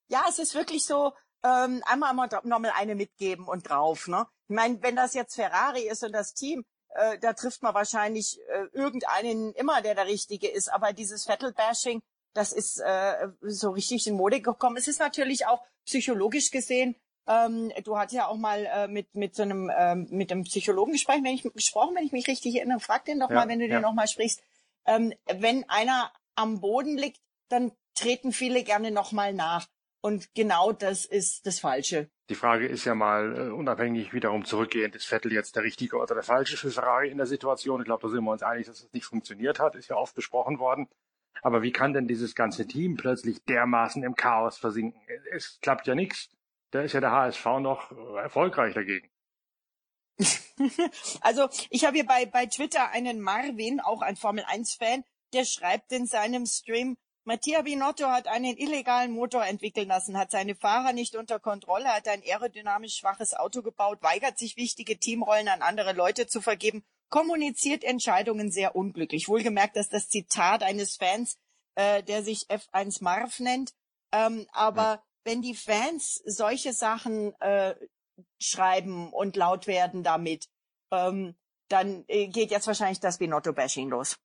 ja. 0.09 0.21
ja, 0.21 0.25
es 0.29 0.39
ist 0.39 0.55
wirklich 0.55 0.85
so, 0.85 1.13
ähm, 1.45 1.83
einmal 1.87 2.29
nochmal 2.43 2.73
eine 2.75 2.95
mitgeben 2.95 3.47
und 3.47 3.69
drauf. 3.69 4.09
Ne? 4.09 4.27
Ich 4.49 4.57
meine, 4.57 4.83
wenn 4.83 4.97
das 4.97 5.15
jetzt 5.15 5.35
Ferrari 5.35 5.89
ist 5.89 6.03
und 6.03 6.13
das 6.13 6.35
Team, 6.35 6.65
äh, 6.91 7.19
da 7.19 7.35
trifft 7.35 7.63
man 7.63 7.75
wahrscheinlich 7.75 8.39
äh, 8.49 8.67
irgendeinen 8.73 9.53
immer, 9.53 9.81
der 9.83 9.95
der 9.95 10.07
Richtige 10.07 10.49
ist. 10.49 10.73
Aber 10.73 10.93
dieses 10.93 11.25
Vettel-Bashing, 11.25 12.03
das 12.35 12.53
ist 12.53 12.81
äh, 12.81 13.29
so 13.43 13.71
richtig 13.71 14.07
in 14.07 14.17
Mode 14.17 14.41
gekommen. 14.41 14.77
Es 14.77 14.89
ist 14.89 14.99
natürlich 14.99 15.47
auch 15.47 15.63
psychologisch 15.85 16.51
gesehen 16.51 16.97
ähm, 17.27 17.73
du 17.85 17.99
hast 17.99 18.13
ja 18.13 18.27
auch 18.27 18.37
mal 18.37 18.67
äh, 18.67 18.89
mit 18.89 19.15
mit 19.15 19.35
so 19.35 19.43
einem 19.43 19.71
ähm, 19.77 20.07
mit 20.11 20.31
einem 20.31 20.45
Psychologen 20.45 20.93
gesprochen, 20.93 21.25
wenn 21.25 21.35
ich 21.35 21.43
gesprochen, 21.43 21.95
wenn 21.97 22.05
ich 22.05 22.13
mich 22.13 22.29
richtig 22.29 22.57
erinnere. 22.57 22.81
Frag 22.81 23.05
den 23.05 23.21
doch 23.21 23.31
ja, 23.31 23.37
mal, 23.37 23.49
wenn 23.49 23.59
du 23.59 23.67
ja. 23.67 23.77
den 23.77 23.83
noch 23.83 23.95
mal 23.95 24.09
sprichst. 24.09 24.43
Ähm, 24.87 25.13
wenn 25.27 25.69
einer 25.69 26.13
am 26.37 26.61
Boden 26.61 26.97
liegt, 26.97 27.21
dann 27.49 27.73
treten 27.95 28.33
viele 28.33 28.63
gerne 28.63 28.91
noch 28.91 29.13
mal 29.13 29.33
nach. 29.33 29.67
Und 30.01 30.35
genau 30.35 30.73
das 30.73 31.05
ist 31.05 31.47
das 31.47 31.59
Falsche. 31.59 32.09
Die 32.29 32.37
Frage 32.37 32.67
ist 32.67 32.85
ja 32.85 32.95
mal 32.95 33.37
äh, 33.37 33.51
unabhängig 33.51 34.13
wiederum 34.13 34.45
zurückgehend, 34.45 34.95
ist 34.95 35.07
Vettel 35.07 35.33
jetzt 35.33 35.57
der 35.57 35.65
richtige 35.65 35.97
oder 35.97 36.15
der 36.15 36.23
falsche 36.23 36.57
für 36.57 36.71
Ferrari 36.71 37.09
in 37.09 37.17
der 37.17 37.27
Situation? 37.27 37.81
Ich 37.81 37.87
glaube, 37.87 38.03
da 38.03 38.09
sind 38.09 38.23
wir 38.23 38.31
uns 38.31 38.43
einig, 38.43 38.67
dass 38.67 38.77
es 38.77 38.83
das 38.85 38.93
nicht 38.93 39.07
funktioniert 39.07 39.59
hat, 39.59 39.75
ist 39.75 39.89
ja 39.89 39.97
oft 39.97 40.15
besprochen 40.15 40.59
worden. 40.59 40.89
Aber 41.43 41.63
wie 41.63 41.73
kann 41.73 41.93
denn 41.93 42.09
dieses 42.09 42.35
ganze 42.35 42.67
Team 42.67 42.97
plötzlich 42.97 43.43
dermaßen 43.45 44.03
im 44.03 44.15
Chaos 44.15 44.59
versinken? 44.59 45.01
Es 45.33 45.59
klappt 45.61 45.87
ja 45.87 45.95
nichts 45.95 46.29
da 46.77 46.83
ist 46.83 46.93
ja 46.93 47.01
der 47.01 47.11
HSV 47.11 47.45
noch 47.61 47.91
erfolgreich 48.17 48.75
dagegen. 48.75 49.09
also 51.21 51.49
ich 51.71 51.85
habe 51.85 51.97
hier 51.97 52.07
bei, 52.07 52.27
bei 52.27 52.47
Twitter 52.47 52.91
einen 52.91 53.21
Marvin, 53.21 53.81
auch 53.81 54.03
ein 54.03 54.17
Formel-1-Fan, 54.17 55.05
der 55.33 55.45
schreibt 55.45 55.93
in 55.93 56.07
seinem 56.07 56.47
Stream, 56.47 56.97
Mattia 57.25 57.63
Binotto 57.63 58.07
hat 58.07 58.29
einen 58.29 58.57
illegalen 58.57 59.11
Motor 59.11 59.45
entwickeln 59.45 59.89
lassen, 59.89 60.17
hat 60.17 60.31
seine 60.31 60.55
Fahrer 60.55 60.93
nicht 60.93 61.17
unter 61.17 61.41
Kontrolle, 61.41 61.89
hat 61.89 62.07
ein 62.07 62.23
aerodynamisch 62.23 62.95
schwaches 62.95 63.35
Auto 63.35 63.63
gebaut, 63.63 63.99
weigert 64.01 64.39
sich 64.39 64.57
wichtige 64.57 64.97
Teamrollen 64.97 65.49
an 65.49 65.61
andere 65.61 65.93
Leute 65.93 66.29
zu 66.29 66.41
vergeben, 66.41 66.85
kommuniziert 67.09 67.83
Entscheidungen 67.83 68.53
sehr 68.53 68.77
unglücklich. 68.77 69.29
Wohlgemerkt, 69.29 69.77
dass 69.77 69.89
das 69.89 70.09
Zitat 70.09 70.63
eines 70.63 70.97
Fans, 70.97 71.37
äh, 71.75 72.05
der 72.05 72.23
sich 72.23 72.47
F1 72.49 73.03
Marv 73.03 73.41
nennt, 73.41 73.73
ähm, 74.13 74.47
aber 74.53 75.03
wenn 75.27 75.43
die 75.43 75.55
Fans 75.55 76.23
solche 76.25 76.73
Sachen 76.73 77.39
äh, 77.41 77.75
schreiben 78.41 79.13
und 79.13 79.37
laut 79.37 79.67
werden 79.67 80.03
damit, 80.03 80.49
ähm, 80.93 81.35
dann 81.69 82.05
äh, 82.07 82.29
geht 82.29 82.51
jetzt 82.51 82.69
wahrscheinlich 82.69 83.01
das 83.01 83.19
Binotto-Bashing 83.19 83.91
los. 83.91 84.17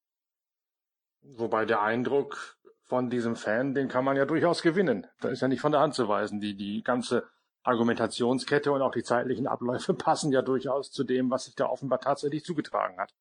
Wobei 1.23 1.65
der 1.65 1.81
Eindruck 1.81 2.57
von 2.83 3.09
diesem 3.09 3.35
Fan, 3.35 3.73
den 3.73 3.87
kann 3.87 4.05
man 4.05 4.15
ja 4.15 4.25
durchaus 4.25 4.61
gewinnen. 4.61 5.07
Da 5.19 5.29
ist 5.29 5.41
ja 5.41 5.47
nicht 5.47 5.61
von 5.61 5.71
der 5.71 5.81
Hand 5.81 5.95
zu 5.95 6.07
weisen. 6.07 6.39
Die, 6.39 6.55
die 6.55 6.83
ganze 6.83 7.27
Argumentationskette 7.63 8.71
und 8.71 8.81
auch 8.81 8.91
die 8.91 9.03
zeitlichen 9.03 9.47
Abläufe 9.47 9.93
passen 9.95 10.31
ja 10.31 10.41
durchaus 10.41 10.91
zu 10.91 11.03
dem, 11.03 11.31
was 11.31 11.45
sich 11.45 11.55
da 11.55 11.65
offenbar 11.65 11.99
tatsächlich 11.99 12.43
zugetragen 12.43 12.99
hat. 12.99 13.13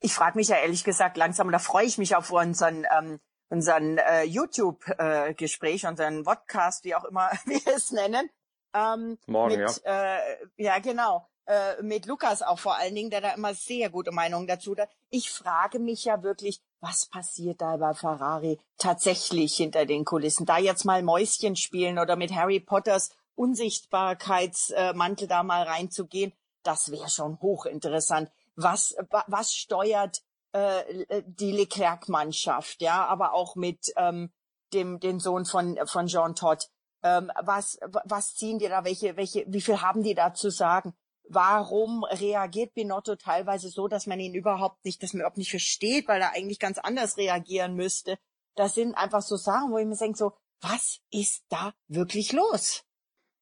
Ich 0.00 0.12
frage 0.12 0.36
mich 0.36 0.48
ja 0.48 0.56
ehrlich 0.56 0.84
gesagt 0.84 1.16
langsam, 1.16 1.50
da 1.50 1.58
freue 1.58 1.86
ich 1.86 1.96
mich 1.96 2.16
auf 2.16 2.30
unseren 2.32 2.84
ähm, 2.98 3.20
unseren 3.48 3.98
äh, 3.98 4.24
YouTube-Gespräch, 4.24 5.84
äh, 5.84 5.88
unseren 5.88 6.24
Podcast, 6.24 6.84
wie 6.84 6.94
auch 6.94 7.04
immer 7.04 7.30
wir 7.44 7.60
es 7.66 7.90
nennen. 7.90 8.30
Ähm, 8.74 9.18
Morgen, 9.26 9.60
mit, 9.60 9.82
ja. 9.84 10.16
Äh, 10.16 10.36
ja, 10.56 10.78
genau. 10.78 11.28
Äh, 11.46 11.80
mit 11.82 12.06
Lukas 12.06 12.42
auch 12.42 12.58
vor 12.58 12.76
allen 12.76 12.94
Dingen, 12.94 13.10
der 13.10 13.20
da 13.20 13.30
immer 13.30 13.54
sehr 13.54 13.88
gute 13.88 14.10
Meinungen 14.10 14.48
dazu 14.48 14.74
hat. 14.76 14.90
Ich 15.10 15.30
frage 15.30 15.78
mich 15.78 16.04
ja 16.04 16.22
wirklich, 16.22 16.60
was 16.80 17.06
passiert 17.06 17.60
da 17.60 17.76
bei 17.76 17.94
Ferrari 17.94 18.58
tatsächlich 18.78 19.54
hinter 19.56 19.86
den 19.86 20.04
Kulissen? 20.04 20.44
Da 20.44 20.58
jetzt 20.58 20.84
mal 20.84 21.02
Mäuschen 21.02 21.54
spielen 21.54 22.00
oder 22.00 22.16
mit 22.16 22.34
Harry 22.34 22.58
Potters 22.58 23.10
Unsichtbarkeitsmantel 23.36 25.28
da 25.28 25.42
mal 25.42 25.62
reinzugehen, 25.62 26.32
das 26.62 26.90
wäre 26.90 27.08
schon 27.08 27.40
hochinteressant. 27.40 28.30
Was, 28.56 28.96
was 29.26 29.54
steuert 29.54 30.22
äh, 30.56 31.22
die 31.26 31.52
Leclerc-Mannschaft, 31.52 32.80
ja, 32.80 33.04
aber 33.06 33.34
auch 33.34 33.56
mit 33.56 33.92
ähm, 33.96 34.30
dem 34.72 35.00
den 35.00 35.20
Sohn 35.20 35.44
von 35.44 35.78
von 35.86 36.06
Jean 36.06 36.34
Todt. 36.34 36.68
Ähm, 37.02 37.30
was 37.42 37.78
was 38.04 38.34
ziehen 38.34 38.58
die 38.58 38.68
da? 38.68 38.84
Welche 38.84 39.16
welche? 39.16 39.44
Wie 39.48 39.60
viel 39.60 39.80
haben 39.80 40.02
die 40.02 40.14
da 40.14 40.34
zu 40.34 40.50
sagen? 40.50 40.94
Warum 41.28 42.04
reagiert 42.04 42.74
Binotto 42.74 43.16
teilweise 43.16 43.68
so, 43.68 43.88
dass 43.88 44.06
man 44.06 44.20
ihn 44.20 44.34
überhaupt 44.34 44.84
nicht, 44.84 45.02
dass 45.02 45.12
man 45.12 45.20
überhaupt 45.20 45.38
nicht 45.38 45.50
versteht, 45.50 46.06
weil 46.06 46.20
er 46.20 46.34
eigentlich 46.34 46.60
ganz 46.60 46.78
anders 46.78 47.16
reagieren 47.16 47.74
müsste? 47.74 48.16
Das 48.54 48.74
sind 48.74 48.94
einfach 48.94 49.22
so 49.22 49.36
Sachen, 49.36 49.72
wo 49.72 49.78
ich 49.78 49.86
mir 49.86 49.96
denke, 49.96 50.16
so, 50.16 50.32
was 50.60 51.00
ist 51.10 51.44
da 51.48 51.74
wirklich 51.88 52.32
los? 52.32 52.84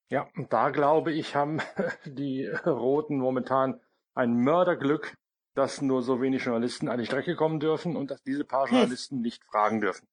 Ja, 0.09 0.28
da 0.50 0.71
glaube 0.71 1.12
ich, 1.12 1.35
haben 1.35 1.61
die 2.06 2.47
Roten 2.47 3.18
momentan 3.18 3.80
ein 4.14 4.35
Mörderglück, 4.35 5.16
dass 5.55 5.81
nur 5.81 6.03
so 6.03 6.21
wenig 6.21 6.45
Journalisten 6.45 6.89
an 6.89 6.99
die 6.99 7.07
Strecke 7.07 7.37
kommen 7.37 7.61
dürfen 7.61 7.97
und 7.97 8.11
dass 8.11 8.23
diese 8.23 8.45
paar 8.45 8.67
hm. 8.67 8.77
Journalisten 8.77 9.17
hm. 9.17 9.23
nicht 9.23 9.45
fragen 9.45 9.81
dürfen. 9.81 10.07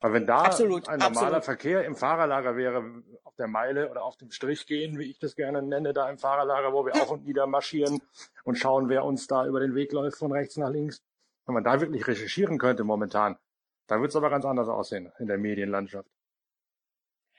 Weil 0.00 0.12
wenn 0.12 0.26
da 0.26 0.42
absolut, 0.42 0.88
ein 0.88 0.98
normaler 0.98 1.36
absolut. 1.38 1.44
Verkehr 1.44 1.84
im 1.84 1.96
Fahrerlager 1.96 2.56
wäre, 2.56 3.02
auf 3.22 3.34
der 3.36 3.46
Meile 3.46 3.90
oder 3.90 4.04
auf 4.04 4.16
dem 4.18 4.30
Strich 4.30 4.66
gehen, 4.66 4.98
wie 4.98 5.10
ich 5.10 5.18
das 5.18 5.34
gerne 5.34 5.62
nenne, 5.62 5.94
da 5.94 6.10
im 6.10 6.18
Fahrerlager, 6.18 6.74
wo 6.74 6.84
wir 6.84 6.94
auf 6.94 7.10
und 7.10 7.24
nieder 7.24 7.46
marschieren 7.46 8.02
und 8.44 8.56
schauen, 8.56 8.90
wer 8.90 9.04
uns 9.04 9.26
da 9.26 9.46
über 9.46 9.60
den 9.60 9.74
Weg 9.74 9.92
läuft 9.92 10.18
von 10.18 10.30
rechts 10.30 10.58
nach 10.58 10.68
links. 10.68 11.02
Wenn 11.46 11.54
man 11.54 11.64
da 11.64 11.80
wirklich 11.80 12.06
recherchieren 12.06 12.58
könnte 12.58 12.84
momentan, 12.84 13.38
dann 13.86 14.00
wird 14.00 14.10
es 14.10 14.16
aber 14.16 14.28
ganz 14.28 14.44
anders 14.44 14.68
aussehen 14.68 15.10
in 15.18 15.26
der 15.26 15.38
Medienlandschaft. 15.38 16.08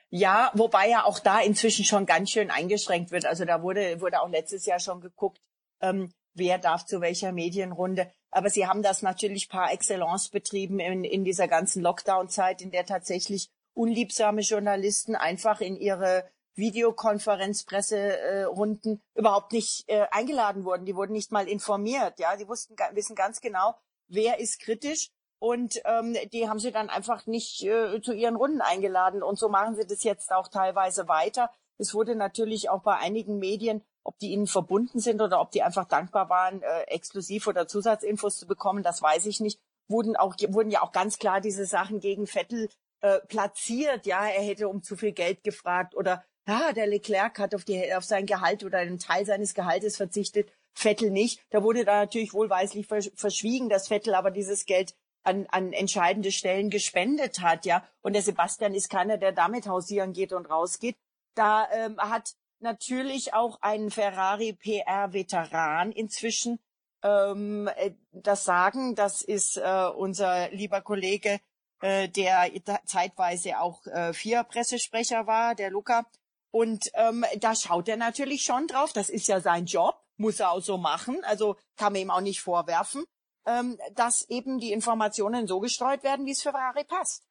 Ja, 0.10 0.52
wobei 0.54 0.90
ja 0.90 1.04
auch 1.04 1.20
da 1.20 1.42
inzwischen 1.42 1.86
schon 1.86 2.06
ganz 2.06 2.30
schön 2.32 2.50
eingeschränkt 2.50 3.12
wird. 3.12 3.26
Also 3.26 3.46
da 3.46 3.62
wurde, 3.62 4.02
wurde 4.02 4.22
auch 4.22 4.30
letztes 4.30 4.66
Jahr 4.66 4.80
schon 4.80 5.02
geguckt, 5.02 5.40
ähm, 5.82 6.12
wer 6.36 6.60
darf 6.60 6.86
zu 6.86 7.02
welcher 7.02 7.32
Medienrunde. 7.32 8.12
Aber 8.30 8.50
sie 8.50 8.68
haben 8.68 8.84
das 8.84 9.02
natürlich 9.02 9.50
par 9.50 9.74
excellence 9.74 10.30
betrieben 10.30 10.80
in, 10.80 11.04
in 11.04 11.24
dieser 11.24 11.48
ganzen 11.48 11.82
Lockdown-Zeit, 11.82 12.62
in 12.62 12.70
der 12.72 12.86
tatsächlich 12.86 13.50
unliebsame 13.74 14.42
Journalisten 14.42 15.16
einfach 15.16 15.62
in 15.62 15.78
ihre 15.78 16.30
Videokonferenzpresserunden 16.56 18.96
äh, 18.96 19.20
überhaupt 19.20 19.52
nicht 19.52 19.84
äh, 19.88 20.06
eingeladen 20.12 20.66
wurden. 20.66 20.86
Die 20.86 20.96
wurden 20.96 21.14
nicht 21.14 21.32
mal 21.32 21.48
informiert. 21.48 22.20
Ja, 22.20 22.36
die 22.38 22.48
wussten, 22.48 22.76
wissen 22.94 23.16
ganz 23.16 23.42
genau, 23.42 23.76
wer 24.08 24.40
ist 24.40 24.62
kritisch 24.62 25.10
und 25.40 25.82
ähm, 25.86 26.16
die 26.32 26.48
haben 26.48 26.60
sie 26.60 26.72
dann 26.72 26.90
einfach 26.90 27.28
nicht 27.28 27.64
äh, 27.64 28.02
zu 28.02 28.14
ihren 28.14 28.36
Runden 28.36 28.62
eingeladen. 28.62 29.22
Und 29.22 29.38
so 29.38 29.50
machen 29.50 29.76
sie 29.76 29.86
das 29.86 30.04
jetzt 30.04 30.32
auch 30.32 30.48
teilweise 30.48 31.08
weiter. 31.08 31.52
Es 31.78 31.94
wurde 31.94 32.16
natürlich 32.16 32.70
auch 32.70 32.84
bei 32.84 32.98
einigen 32.98 33.38
Medien 33.38 33.84
ob 34.06 34.18
die 34.20 34.32
ihnen 34.32 34.48
verbunden 34.48 35.00
sind 35.00 35.22
oder 35.22 35.42
ob 35.42 35.52
die 35.52 35.64
einfach 35.64 35.86
dankbar 35.86 36.30
waren, 36.30 36.62
äh, 36.62 36.84
Exklusiv- 36.88 37.48
oder 37.48 37.68
Zusatzinfos 37.68 38.38
zu 38.38 38.48
bekommen, 38.48 38.84
das 38.84 39.02
weiß 39.02 39.26
ich 39.26 39.40
nicht. 39.40 39.60
Wurden 39.88 40.16
auch 40.16 40.36
wurden 40.50 40.72
ja 40.72 40.82
auch 40.82 40.92
ganz 40.92 41.20
klar 41.20 41.42
diese 41.42 41.66
Sachen 41.66 42.00
gegen 42.00 42.28
Vettel 42.28 42.70
äh, 43.02 43.20
platziert. 43.28 44.06
Ja, 44.06 44.26
er 44.26 44.42
hätte 44.44 44.68
um 44.68 44.84
zu 44.84 44.96
viel 44.96 45.12
Geld 45.12 45.44
gefragt 45.44 45.96
oder 45.96 46.24
ja, 46.48 46.74
der 46.74 46.88
Leclerc 46.88 47.40
hat 47.40 47.56
auf, 47.56 47.64
die, 47.64 47.94
auf 47.94 48.04
sein 48.04 48.26
Gehalt 48.28 48.64
oder 48.64 48.78
einen 48.78 49.00
Teil 49.00 49.26
seines 49.26 49.56
Gehaltes 49.56 49.98
verzichtet, 49.98 50.52
Vettel 50.74 51.10
nicht. 51.10 51.42
Da 51.50 51.64
wurde 51.64 51.86
da 51.86 52.02
natürlich 52.02 52.34
wohlweislich 52.34 52.88
verschwiegen, 52.88 53.70
dass 53.70 53.88
Vettel 53.88 54.14
aber 54.14 54.30
dieses 54.30 54.66
Geld 54.66 54.96
an, 55.24 55.48
an 55.50 55.74
entscheidende 55.74 56.32
Stellen 56.32 56.70
gespendet 56.70 57.42
hat, 57.42 57.66
ja. 57.66 57.84
Und 58.02 58.14
der 58.14 58.22
Sebastian 58.22 58.76
ist 58.76 58.90
keiner, 58.90 59.18
der 59.18 59.32
damit 59.32 59.68
hausieren 59.68 60.14
geht 60.14 60.34
und 60.34 60.46
rausgeht. 60.50 60.96
Da 61.34 61.68
ähm, 61.72 61.98
hat 61.98 62.36
natürlich 62.60 63.34
auch 63.34 63.62
einen 63.62 63.92
Ferrari 63.92 64.54
PR-Veteran 64.54 65.92
inzwischen 65.92 66.60
ähm, 67.04 67.70
äh, 67.76 67.92
das 68.12 68.44
sagen. 68.44 68.96
Das 68.96 69.22
ist 69.22 69.58
äh, 69.58 69.90
unser 69.96 70.50
lieber 70.50 70.82
Kollege, 70.82 71.40
äh, 71.82 72.10
der 72.10 72.50
zeitweise 72.86 73.60
auch 73.60 73.86
äh, 73.88 74.14
vier 74.14 74.44
Pressesprecher 74.44 75.28
war, 75.28 75.56
der 75.56 75.70
Luca. 75.70 76.06
Und 76.52 76.90
ähm, 76.94 77.26
da 77.38 77.54
schaut 77.54 77.88
er 77.90 77.98
natürlich 77.98 78.44
schon 78.44 78.68
drauf. 78.68 78.94
Das 78.94 79.10
ist 79.10 79.28
ja 79.28 79.42
sein 79.42 79.66
Job, 79.66 80.02
muss 80.18 80.40
er 80.40 80.52
auch 80.52 80.62
so 80.62 80.78
machen. 80.78 81.22
Also 81.26 81.58
kann 81.76 81.94
man 81.94 82.02
ihm 82.02 82.12
auch 82.12 82.22
nicht 82.22 82.42
vorwerfen, 82.42 83.04
ähm, 83.46 83.78
dass 83.94 84.28
eben 84.30 84.60
die 84.60 84.72
Informationen 84.72 85.48
so 85.48 85.60
gestreut 85.60 86.04
werden, 86.04 86.26
wie 86.26 86.32
es 86.32 86.42
für 86.42 86.52
Ferrari 86.52 86.86
passt. 86.86 87.24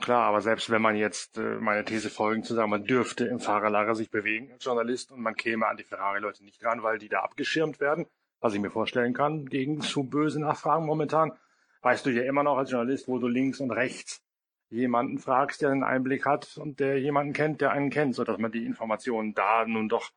Klar, 0.00 0.24
aber 0.24 0.40
selbst 0.40 0.70
wenn 0.70 0.80
man 0.80 0.96
jetzt 0.96 1.36
äh, 1.36 1.56
meine 1.60 1.84
These 1.84 2.08
folgen 2.08 2.42
zu 2.42 2.54
sagen, 2.54 2.70
man 2.70 2.84
dürfte 2.84 3.26
im 3.26 3.38
Fahrerlager 3.38 3.94
sich 3.94 4.10
bewegen 4.10 4.50
als 4.50 4.64
Journalist 4.64 5.12
und 5.12 5.20
man 5.20 5.36
käme 5.36 5.66
an 5.66 5.76
die 5.76 5.84
Ferrari-Leute 5.84 6.42
nicht 6.42 6.64
ran, 6.64 6.82
weil 6.82 6.98
die 6.98 7.10
da 7.10 7.20
abgeschirmt 7.20 7.80
werden, 7.80 8.06
was 8.40 8.54
ich 8.54 8.60
mir 8.60 8.70
vorstellen 8.70 9.12
kann, 9.12 9.46
gegen 9.46 9.82
zu 9.82 10.04
böse 10.04 10.40
Nachfragen 10.40 10.86
momentan, 10.86 11.32
weißt 11.82 12.06
du 12.06 12.10
ja 12.10 12.22
immer 12.22 12.42
noch 12.42 12.56
als 12.56 12.70
Journalist, 12.70 13.08
wo 13.08 13.18
du 13.18 13.28
links 13.28 13.60
und 13.60 13.70
rechts 13.72 14.22
jemanden 14.70 15.18
fragst, 15.18 15.60
der 15.60 15.70
einen 15.70 15.84
Einblick 15.84 16.24
hat 16.24 16.56
und 16.56 16.80
der 16.80 16.98
jemanden 16.98 17.34
kennt, 17.34 17.60
der 17.60 17.72
einen 17.72 17.90
kennt, 17.90 18.14
sodass 18.14 18.38
man 18.38 18.52
die 18.52 18.64
Informationen 18.64 19.34
da 19.34 19.66
nun 19.66 19.88
doch 19.88 20.10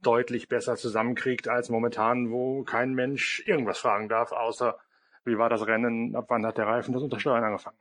deutlich 0.00 0.48
besser 0.48 0.76
zusammenkriegt 0.76 1.48
als 1.48 1.68
momentan, 1.68 2.30
wo 2.30 2.62
kein 2.62 2.94
Mensch 2.94 3.42
irgendwas 3.46 3.78
fragen 3.78 4.08
darf, 4.08 4.32
außer 4.32 4.78
wie 5.24 5.36
war 5.36 5.50
das 5.50 5.66
Rennen, 5.66 6.14
ab 6.14 6.26
wann 6.28 6.46
hat 6.46 6.56
der 6.56 6.66
Reifen 6.66 6.94
das 6.94 7.02
Untersteuern 7.02 7.44
angefangen. 7.44 7.76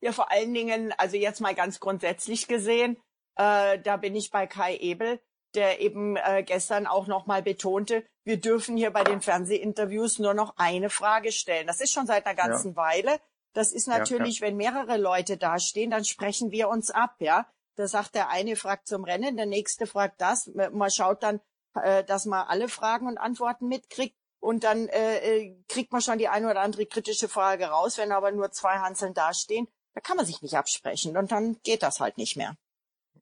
Ja, 0.00 0.12
vor 0.12 0.30
allen 0.30 0.54
Dingen, 0.54 0.92
also 0.96 1.16
jetzt 1.16 1.40
mal 1.40 1.54
ganz 1.54 1.80
grundsätzlich 1.80 2.46
gesehen, 2.46 2.96
äh, 3.36 3.78
da 3.78 3.96
bin 3.96 4.14
ich 4.14 4.30
bei 4.30 4.46
Kai 4.46 4.76
Ebel, 4.76 5.20
der 5.54 5.80
eben 5.80 6.16
äh, 6.16 6.42
gestern 6.44 6.86
auch 6.86 7.06
nochmal 7.06 7.42
betonte, 7.42 8.04
wir 8.24 8.38
dürfen 8.38 8.76
hier 8.76 8.90
bei 8.90 9.04
den 9.04 9.22
Fernsehinterviews 9.22 10.18
nur 10.18 10.34
noch 10.34 10.54
eine 10.58 10.90
Frage 10.90 11.32
stellen. 11.32 11.66
Das 11.66 11.80
ist 11.80 11.92
schon 11.92 12.06
seit 12.06 12.26
einer 12.26 12.34
ganzen 12.34 12.72
ja. 12.72 12.76
Weile. 12.76 13.20
Das 13.54 13.72
ist 13.72 13.88
natürlich, 13.88 14.40
ja, 14.40 14.46
ja. 14.46 14.50
wenn 14.50 14.56
mehrere 14.58 14.98
Leute 14.98 15.38
dastehen, 15.38 15.90
dann 15.90 16.04
sprechen 16.04 16.50
wir 16.50 16.68
uns 16.68 16.90
ab, 16.90 17.16
ja. 17.20 17.46
Da 17.76 17.86
sagt 17.86 18.14
der 18.14 18.28
eine 18.28 18.56
fragt 18.56 18.86
zum 18.86 19.04
Rennen, 19.04 19.36
der 19.36 19.46
nächste 19.46 19.86
fragt 19.86 20.20
das. 20.20 20.50
Man 20.72 20.90
schaut 20.90 21.22
dann, 21.22 21.40
äh, 21.74 22.04
dass 22.04 22.26
man 22.26 22.46
alle 22.46 22.68
Fragen 22.68 23.06
und 23.06 23.18
Antworten 23.18 23.68
mitkriegt. 23.68 24.16
Und 24.40 24.62
dann 24.64 24.88
äh, 24.88 25.18
äh 25.18 25.64
kriegt 25.68 25.92
man 25.92 26.02
schon 26.02 26.18
die 26.18 26.28
eine 26.28 26.50
oder 26.50 26.60
andere 26.60 26.86
kritische 26.86 27.28
Frage 27.28 27.66
raus. 27.66 27.96
Wenn 27.96 28.12
aber 28.12 28.30
nur 28.32 28.50
zwei 28.50 28.78
Hanseln 28.78 29.14
dastehen, 29.14 29.68
da 29.98 30.02
kann 30.02 30.16
man 30.16 30.26
sich 30.26 30.42
nicht 30.42 30.54
absprechen 30.54 31.16
und 31.16 31.32
dann 31.32 31.56
geht 31.64 31.82
das 31.82 31.98
halt 31.98 32.18
nicht 32.18 32.36
mehr. 32.36 32.54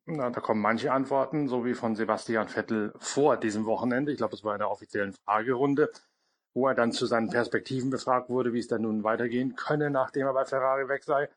Na, 0.04 0.28
da 0.28 0.40
kommen 0.40 0.60
manche 0.60 0.92
Antworten, 0.92 1.48
so 1.48 1.64
wie 1.64 1.72
von 1.72 1.96
Sebastian 1.96 2.48
Vettel 2.48 2.92
vor 2.98 3.38
diesem 3.38 3.64
Wochenende. 3.64 4.12
Ich 4.12 4.18
glaube, 4.18 4.34
es 4.34 4.44
war 4.44 4.52
in 4.52 4.58
der 4.58 4.70
offiziellen 4.70 5.14
Fragerunde, 5.14 5.90
wo 6.52 6.68
er 6.68 6.74
dann 6.74 6.92
zu 6.92 7.06
seinen 7.06 7.30
Perspektiven 7.30 7.88
befragt 7.88 8.28
wurde, 8.28 8.52
wie 8.52 8.58
es 8.58 8.68
dann 8.68 8.82
nun 8.82 9.04
weitergehen 9.04 9.56
könne, 9.56 9.90
nachdem 9.90 10.26
er 10.26 10.34
bei 10.34 10.44
Ferrari 10.44 10.86
weg 10.86 11.02
sei. 11.04 11.30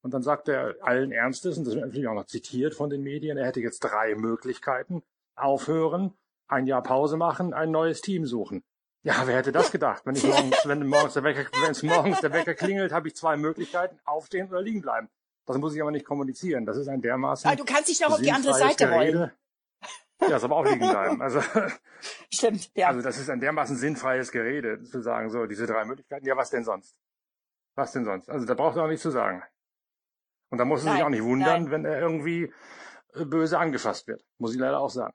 Und 0.00 0.14
dann 0.14 0.22
sagt 0.22 0.48
er 0.48 0.76
allen 0.80 1.12
Ernstes, 1.12 1.58
und 1.58 1.66
das 1.66 1.74
wird 1.74 1.84
natürlich 1.84 2.08
auch 2.08 2.14
noch 2.14 2.26
zitiert 2.26 2.74
von 2.74 2.88
den 2.88 3.02
Medien, 3.02 3.36
er 3.36 3.46
hätte 3.46 3.60
jetzt 3.60 3.80
drei 3.80 4.14
Möglichkeiten. 4.14 5.02
Aufhören, 5.34 6.14
ein 6.48 6.66
Jahr 6.66 6.82
Pause 6.82 7.18
machen, 7.18 7.52
ein 7.52 7.70
neues 7.70 8.00
Team 8.00 8.24
suchen. 8.24 8.64
Ja, 9.06 9.24
wer 9.24 9.36
hätte 9.36 9.52
das 9.52 9.70
gedacht? 9.70 10.02
Wenn 10.04 10.16
ich 10.16 10.24
morgens, 10.24 10.66
wenn 10.66 10.84
morgens 10.88 11.14
der 11.14 11.22
Wecker, 11.22 11.44
wenn 11.62 11.70
es 11.70 11.84
morgens 11.84 12.20
der 12.22 12.32
Wecker 12.32 12.54
klingelt, 12.54 12.90
habe 12.90 13.06
ich 13.06 13.14
zwei 13.14 13.36
Möglichkeiten, 13.36 14.00
aufstehen 14.04 14.48
oder 14.48 14.60
liegen 14.60 14.82
bleiben. 14.82 15.08
Das 15.44 15.56
muss 15.58 15.76
ich 15.76 15.80
aber 15.80 15.92
nicht 15.92 16.04
kommunizieren. 16.04 16.66
Das 16.66 16.76
ist 16.76 16.88
ein 16.88 17.00
dermaßen. 17.00 17.48
Aber 17.48 17.56
du 17.56 17.64
kannst 17.64 17.88
dich 17.88 18.00
noch 18.00 18.10
auf 18.10 18.20
die 18.20 18.32
andere 18.32 18.54
Seite 18.54 18.84
Gerede. 18.84 19.18
rollen. 19.18 19.30
Ja, 20.22 20.28
das 20.28 20.42
aber 20.42 20.56
auch 20.56 20.64
liegen 20.64 20.80
bleiben. 20.80 21.22
Also, 21.22 21.40
Stimmt, 22.34 22.68
ja. 22.74 22.88
Also 22.88 23.00
das 23.00 23.16
ist 23.18 23.30
ein 23.30 23.38
dermaßen 23.38 23.76
sinnfreies 23.76 24.32
Gerede, 24.32 24.82
zu 24.82 25.00
sagen, 25.00 25.30
so, 25.30 25.46
diese 25.46 25.66
drei 25.66 25.84
Möglichkeiten. 25.84 26.26
Ja, 26.26 26.36
was 26.36 26.50
denn 26.50 26.64
sonst? 26.64 26.98
Was 27.76 27.92
denn 27.92 28.04
sonst? 28.04 28.28
Also 28.28 28.44
da 28.44 28.54
braucht 28.54 28.76
er 28.76 28.82
auch 28.82 28.88
nichts 28.88 29.02
zu 29.02 29.12
sagen. 29.12 29.44
Und 30.50 30.58
da 30.58 30.64
muss 30.64 30.84
er 30.84 30.94
sich 30.94 31.02
auch 31.04 31.10
nicht 31.10 31.22
wundern, 31.22 31.64
nein. 31.64 31.70
wenn 31.70 31.84
er 31.84 32.00
irgendwie 32.00 32.52
äh, 33.14 33.24
böse 33.24 33.56
angefasst 33.56 34.08
wird. 34.08 34.24
Muss 34.38 34.52
ich 34.52 34.58
leider 34.58 34.80
auch 34.80 34.90
sagen. 34.90 35.14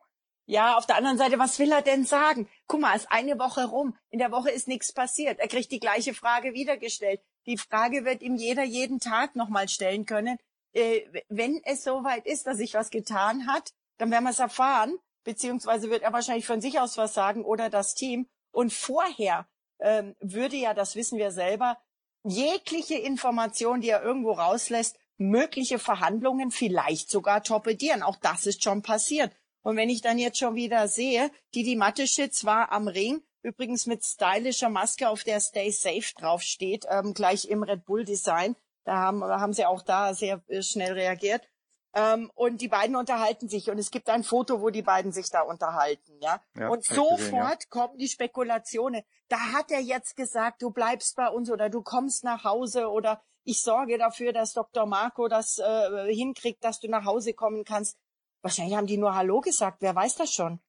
Ja, 0.51 0.75
auf 0.77 0.85
der 0.85 0.97
anderen 0.97 1.17
Seite, 1.17 1.39
was 1.39 1.59
will 1.59 1.71
er 1.71 1.81
denn 1.81 2.03
sagen? 2.03 2.45
Guck 2.67 2.81
mal, 2.81 2.93
ist 2.93 3.09
eine 3.09 3.39
Woche 3.39 3.63
rum. 3.63 3.95
In 4.09 4.19
der 4.19 4.33
Woche 4.33 4.51
ist 4.51 4.67
nichts 4.67 4.91
passiert. 4.91 5.39
Er 5.39 5.47
kriegt 5.47 5.71
die 5.71 5.79
gleiche 5.79 6.13
Frage 6.13 6.53
wieder 6.53 6.75
gestellt. 6.75 7.21
Die 7.45 7.57
Frage 7.57 8.03
wird 8.03 8.21
ihm 8.21 8.35
jeder 8.35 8.63
jeden 8.63 8.99
Tag 8.99 9.37
nochmal 9.37 9.69
stellen 9.69 10.05
können. 10.05 10.37
äh, 10.73 11.03
wenn 11.29 11.61
es 11.63 11.85
soweit 11.85 12.25
ist, 12.25 12.47
dass 12.47 12.57
sich 12.57 12.73
was 12.73 12.89
getan 12.89 13.47
hat, 13.47 13.71
dann 13.97 14.11
werden 14.11 14.25
wir 14.25 14.31
es 14.31 14.39
erfahren, 14.39 14.97
beziehungsweise 15.23 15.89
wird 15.89 16.03
er 16.03 16.11
wahrscheinlich 16.11 16.45
von 16.45 16.59
sich 16.59 16.81
aus 16.81 16.97
was 16.97 17.13
sagen 17.13 17.45
oder 17.45 17.69
das 17.69 17.95
Team. 17.95 18.27
Und 18.51 18.73
vorher 18.73 19.47
ähm, 19.79 20.17
würde 20.19 20.57
ja, 20.57 20.73
das 20.73 20.97
wissen 20.97 21.17
wir 21.17 21.31
selber, 21.31 21.77
jegliche 22.25 22.95
Information, 22.95 23.79
die 23.79 23.87
er 23.87 24.03
irgendwo 24.03 24.33
rauslässt, 24.33 24.97
mögliche 25.17 25.79
Verhandlungen 25.79 26.51
vielleicht 26.51 27.09
sogar 27.09 27.41
torpedieren. 27.41 28.03
Auch 28.03 28.17
das 28.17 28.45
ist 28.45 28.61
schon 28.65 28.81
passiert. 28.81 29.31
Und 29.63 29.77
wenn 29.77 29.89
ich 29.89 30.01
dann 30.01 30.17
jetzt 30.17 30.39
schon 30.39 30.55
wieder 30.55 30.87
sehe, 30.87 31.31
Didi 31.53 31.75
Mateschitz 31.75 32.45
war 32.45 32.71
am 32.71 32.87
Ring, 32.87 33.21
übrigens 33.43 33.85
mit 33.85 34.03
stylischer 34.03 34.69
Maske, 34.69 35.09
auf 35.09 35.23
der 35.23 35.39
Stay 35.39 35.71
Safe 35.71 36.13
draufsteht, 36.17 36.85
ähm, 36.89 37.13
gleich 37.13 37.45
im 37.45 37.63
Red 37.63 37.85
Bull 37.85 38.03
Design. 38.03 38.55
Da 38.83 38.97
haben, 38.97 39.23
haben 39.23 39.53
sie 39.53 39.65
auch 39.65 39.81
da 39.81 40.13
sehr 40.13 40.41
äh, 40.47 40.61
schnell 40.61 40.93
reagiert. 40.93 41.47
Ähm, 41.93 42.31
und 42.35 42.61
die 42.61 42.69
beiden 42.69 42.95
unterhalten 42.95 43.49
sich 43.49 43.69
und 43.69 43.77
es 43.77 43.91
gibt 43.91 44.09
ein 44.09 44.23
Foto, 44.23 44.61
wo 44.61 44.69
die 44.69 44.81
beiden 44.81 45.11
sich 45.11 45.29
da 45.29 45.41
unterhalten, 45.41 46.17
ja. 46.21 46.41
ja 46.57 46.69
und 46.69 46.85
sofort 46.85 47.17
gesehen, 47.17 47.35
ja. 47.35 47.57
kommen 47.69 47.97
die 47.97 48.07
Spekulationen. 48.07 49.03
Da 49.27 49.37
hat 49.51 49.71
er 49.71 49.81
jetzt 49.81 50.15
gesagt, 50.15 50.61
du 50.61 50.71
bleibst 50.71 51.17
bei 51.17 51.27
uns 51.27 51.51
oder 51.51 51.69
du 51.69 51.81
kommst 51.81 52.23
nach 52.23 52.45
Hause 52.45 52.87
oder 52.89 53.21
ich 53.43 53.61
sorge 53.61 53.97
dafür, 53.97 54.31
dass 54.31 54.53
Dr. 54.53 54.85
Marco 54.85 55.27
das 55.27 55.57
äh, 55.57 56.13
hinkriegt, 56.13 56.63
dass 56.63 56.79
du 56.79 56.87
nach 56.87 57.03
Hause 57.03 57.33
kommen 57.33 57.65
kannst. 57.65 57.97
Wahrscheinlich 58.41 58.75
haben 58.75 58.87
die 58.87 58.97
nur 58.97 59.15
Hallo 59.15 59.41
gesagt, 59.41 59.77
wer 59.81 59.95
weiß 59.95 60.15
das 60.15 60.33
schon. 60.33 60.59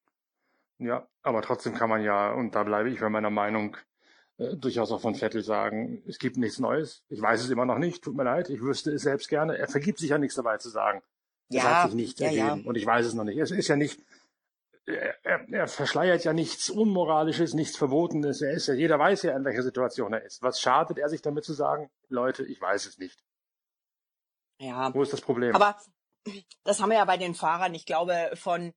Ja, 0.79 1.07
aber 1.23 1.43
trotzdem 1.43 1.75
kann 1.75 1.89
man 1.89 2.03
ja, 2.03 2.33
und 2.33 2.55
da 2.55 2.65
bleibe 2.65 2.91
ich 2.91 3.01
bei 3.01 3.09
meiner 3.09 3.31
Meinung, 3.31 3.77
äh, 4.39 4.57
durchaus 4.57 4.91
auch 4.91 5.01
von 5.01 5.15
Vettel 5.15 5.43
sagen, 5.43 6.03
es 6.07 6.19
gibt 6.19 6.37
nichts 6.37 6.59
Neues. 6.59 7.05
Ich 7.09 7.21
weiß 7.21 7.43
es 7.43 7.51
immer 7.51 7.65
noch 7.65 7.79
nicht, 7.79 8.03
tut 8.03 8.17
mir 8.17 8.25
leid, 8.25 8.51
ich 8.51 8.61
wüsste 8.61 8.91
es 8.93 9.03
selbst 9.03 9.29
gerne. 9.29 9.57
Er 9.59 9.69
vergibt 9.69 9.99
sich 9.99 10.11
ja 10.11 10.19
nichts 10.19 10.35
dabei 10.37 10.59
zu 10.59 10.71
sagen. 10.71 11.03
Ja, 11.49 11.61
es 11.61 11.67
hat 11.67 11.87
sich 11.87 11.95
nichts 11.95 12.21
ja, 12.21 12.27
ergeben 12.27 12.63
ja. 12.63 12.69
und 12.69 12.77
ich 12.77 12.87
weiß 12.87 13.07
es 13.07 13.15
noch 13.15 13.25
nicht. 13.25 13.39
Es 13.39 13.51
ist 13.51 13.69
ja 13.69 13.77
nicht, 13.77 14.01
er, 14.87 15.15
er, 15.25 15.49
er 15.49 15.69
verschleiert 15.69 16.25
ja 16.25 16.33
nichts 16.33 16.71
Unmoralisches, 16.71 17.55
nichts 17.55 17.77
Verbotenes. 17.77 18.41
Er 18.41 18.53
ist 18.53 18.67
ja, 18.67 18.75
jeder 18.75 18.99
weiß 18.99 19.23
ja, 19.23 19.37
in 19.37 19.45
welcher 19.45 19.63
Situation 19.63 20.13
er 20.13 20.25
ist. 20.25 20.43
Was 20.43 20.61
schadet 20.61 20.99
er 20.99 21.09
sich 21.09 21.23
damit 21.23 21.45
zu 21.45 21.53
sagen, 21.53 21.91
Leute, 22.09 22.45
ich 22.45 22.61
weiß 22.61 22.87
es 22.87 22.99
nicht? 22.99 23.23
Ja. 24.59 24.93
Wo 24.95 25.03
ist 25.03 25.13
das 25.13 25.21
Problem? 25.21 25.55
Aber 25.55 25.77
das 26.65 26.81
haben 26.81 26.91
wir 26.91 26.99
ja 26.99 27.05
bei 27.05 27.17
den 27.17 27.35
Fahrern. 27.35 27.75
Ich 27.75 27.87
glaube, 27.87 28.33
von 28.35 28.73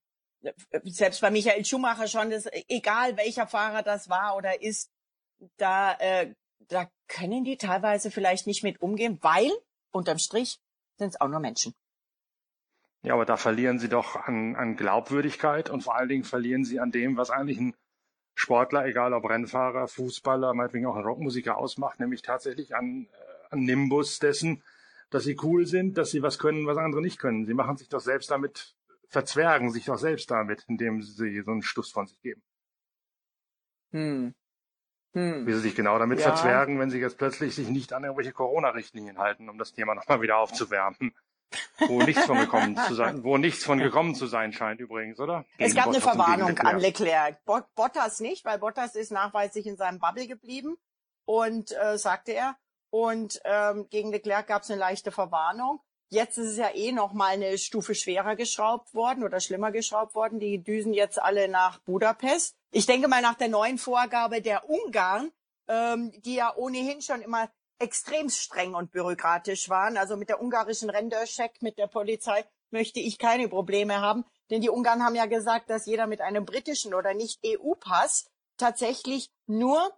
selbst 0.83 1.21
bei 1.21 1.31
Michael 1.31 1.65
Schumacher 1.65 2.07
schon, 2.07 2.29
das, 2.29 2.47
egal 2.67 3.17
welcher 3.17 3.47
Fahrer 3.47 3.81
das 3.81 4.09
war 4.09 4.35
oder 4.35 4.61
ist, 4.61 4.91
da, 5.57 5.93
äh, 5.93 6.33
da 6.67 6.89
können 7.07 7.43
die 7.43 7.57
teilweise 7.57 8.11
vielleicht 8.11 8.47
nicht 8.47 8.63
mit 8.63 8.81
umgehen, 8.81 9.17
weil 9.21 9.51
unterm 9.91 10.19
Strich 10.19 10.59
sind 10.97 11.09
es 11.09 11.21
auch 11.21 11.27
nur 11.27 11.39
Menschen. 11.39 11.73
Ja, 13.03 13.13
aber 13.13 13.25
da 13.25 13.37
verlieren 13.37 13.77
sie 13.77 13.89
doch 13.89 14.15
an, 14.15 14.55
an 14.55 14.75
Glaubwürdigkeit 14.75 15.69
und 15.69 15.81
vor 15.81 15.95
allen 15.95 16.09
Dingen 16.09 16.23
verlieren 16.23 16.65
sie 16.65 16.79
an 16.79 16.91
dem, 16.91 17.17
was 17.17 17.29
eigentlich 17.29 17.59
ein 17.59 17.75
Sportler, 18.33 18.85
egal 18.85 19.13
ob 19.13 19.29
Rennfahrer, 19.29 19.87
Fußballer, 19.87 20.53
meinetwegen 20.53 20.87
auch 20.87 20.95
ein 20.95 21.03
Rockmusiker 21.03 21.57
ausmacht, 21.57 21.99
nämlich 21.99 22.21
tatsächlich 22.21 22.75
an, 22.75 23.07
äh, 23.11 23.53
an 23.53 23.59
Nimbus 23.59 24.19
dessen, 24.19 24.63
dass 25.15 25.23
sie 25.23 25.37
cool 25.43 25.65
sind, 25.65 25.97
dass 25.97 26.11
sie 26.11 26.21
was 26.21 26.37
können, 26.37 26.67
was 26.67 26.77
andere 26.77 27.01
nicht 27.01 27.19
können. 27.19 27.45
Sie 27.45 27.53
machen 27.53 27.77
sich 27.77 27.87
doch 27.87 28.01
selbst 28.01 28.29
damit, 28.31 28.75
verzwergen 29.07 29.71
sich 29.71 29.85
doch 29.85 29.97
selbst 29.97 30.29
damit, 30.29 30.65
indem 30.67 31.01
sie 31.01 31.41
so 31.41 31.51
einen 31.51 31.61
Stuss 31.61 31.89
von 31.89 32.05
sich 32.05 32.21
geben. 32.21 32.43
Hm. 33.91 34.35
Hm. 35.13 35.47
Wie 35.47 35.53
sie 35.53 35.59
sich 35.61 35.75
genau 35.75 35.97
damit 35.97 36.19
ja. 36.19 36.25
verzwergen, 36.25 36.79
wenn 36.79 36.89
sie 36.89 36.99
jetzt 36.99 37.17
plötzlich 37.17 37.55
sich 37.55 37.69
nicht 37.69 37.93
an 37.93 38.03
irgendwelche 38.03 38.33
Corona-Richtlinien 38.33 39.17
halten, 39.17 39.47
um 39.47 39.57
das 39.57 39.73
Thema 39.73 39.95
nochmal 39.95 40.21
wieder 40.21 40.37
aufzuwärmen. 40.37 41.15
wo 41.87 42.01
nichts 42.01 42.25
von 42.25 42.37
gekommen 42.37 42.75
zu 42.75 42.95
sein, 42.95 43.23
wo 43.23 43.37
nichts 43.37 43.63
von 43.63 43.79
gekommen 43.79 44.15
zu 44.15 44.25
sein 44.25 44.51
scheint 44.51 44.81
übrigens, 44.81 45.21
oder? 45.21 45.45
Gegen 45.57 45.69
es 45.69 45.75
gab 45.75 45.85
Bottas 45.85 46.05
eine 46.05 46.15
Verwarnung 46.15 46.49
Leclerc. 46.49 46.73
an 46.73 46.79
Leclerc. 46.79 47.45
Bottas 47.75 48.19
nicht, 48.19 48.43
weil 48.43 48.59
Bottas 48.59 48.95
ist 48.95 49.13
nachweislich 49.13 49.65
in 49.65 49.77
seinem 49.77 49.99
Bubble 49.99 50.27
geblieben 50.27 50.75
und 51.23 51.71
äh, 51.71 51.97
sagte 51.97 52.33
er. 52.33 52.57
Und 52.95 53.41
ähm, 53.43 53.89
gegen 53.89 54.13
Leclerc 54.13 54.47
gab 54.47 54.61
es 54.61 54.71
eine 54.71 54.79
leichte 54.79 55.11
Verwarnung. 55.11 55.81
Jetzt 56.07 56.37
ist 56.37 56.51
es 56.51 56.55
ja 56.55 56.73
eh 56.73 56.93
noch 56.93 57.11
mal 57.11 57.33
eine 57.33 57.57
Stufe 57.57 57.93
schwerer 57.93 58.37
geschraubt 58.37 58.93
worden 58.93 59.25
oder 59.25 59.41
schlimmer 59.41 59.73
geschraubt 59.73 60.15
worden. 60.15 60.39
Die 60.39 60.63
düsen 60.63 60.93
jetzt 60.93 61.21
alle 61.21 61.49
nach 61.49 61.79
Budapest. 61.79 62.55
Ich 62.71 62.85
denke 62.85 63.09
mal 63.09 63.21
nach 63.21 63.35
der 63.35 63.49
neuen 63.49 63.77
Vorgabe 63.77 64.41
der 64.41 64.69
Ungarn, 64.69 65.33
ähm, 65.67 66.13
die 66.21 66.35
ja 66.35 66.55
ohnehin 66.55 67.01
schon 67.01 67.21
immer 67.21 67.51
extrem 67.79 68.29
streng 68.29 68.75
und 68.75 68.91
bürokratisch 68.91 69.67
waren. 69.67 69.97
Also 69.97 70.15
mit 70.15 70.29
der 70.29 70.41
ungarischen 70.41 70.89
Rendercheck, 70.89 71.61
mit 71.61 71.77
der 71.77 71.87
Polizei 71.87 72.45
möchte 72.71 73.01
ich 73.01 73.17
keine 73.17 73.49
Probleme 73.49 73.99
haben. 73.99 74.23
Denn 74.49 74.61
die 74.61 74.69
Ungarn 74.69 75.03
haben 75.03 75.15
ja 75.15 75.25
gesagt, 75.25 75.69
dass 75.69 75.85
jeder 75.85 76.07
mit 76.07 76.21
einem 76.21 76.45
britischen 76.45 76.93
oder 76.93 77.13
nicht 77.13 77.41
EU-Pass 77.45 78.31
tatsächlich 78.55 79.31
nur 79.47 79.91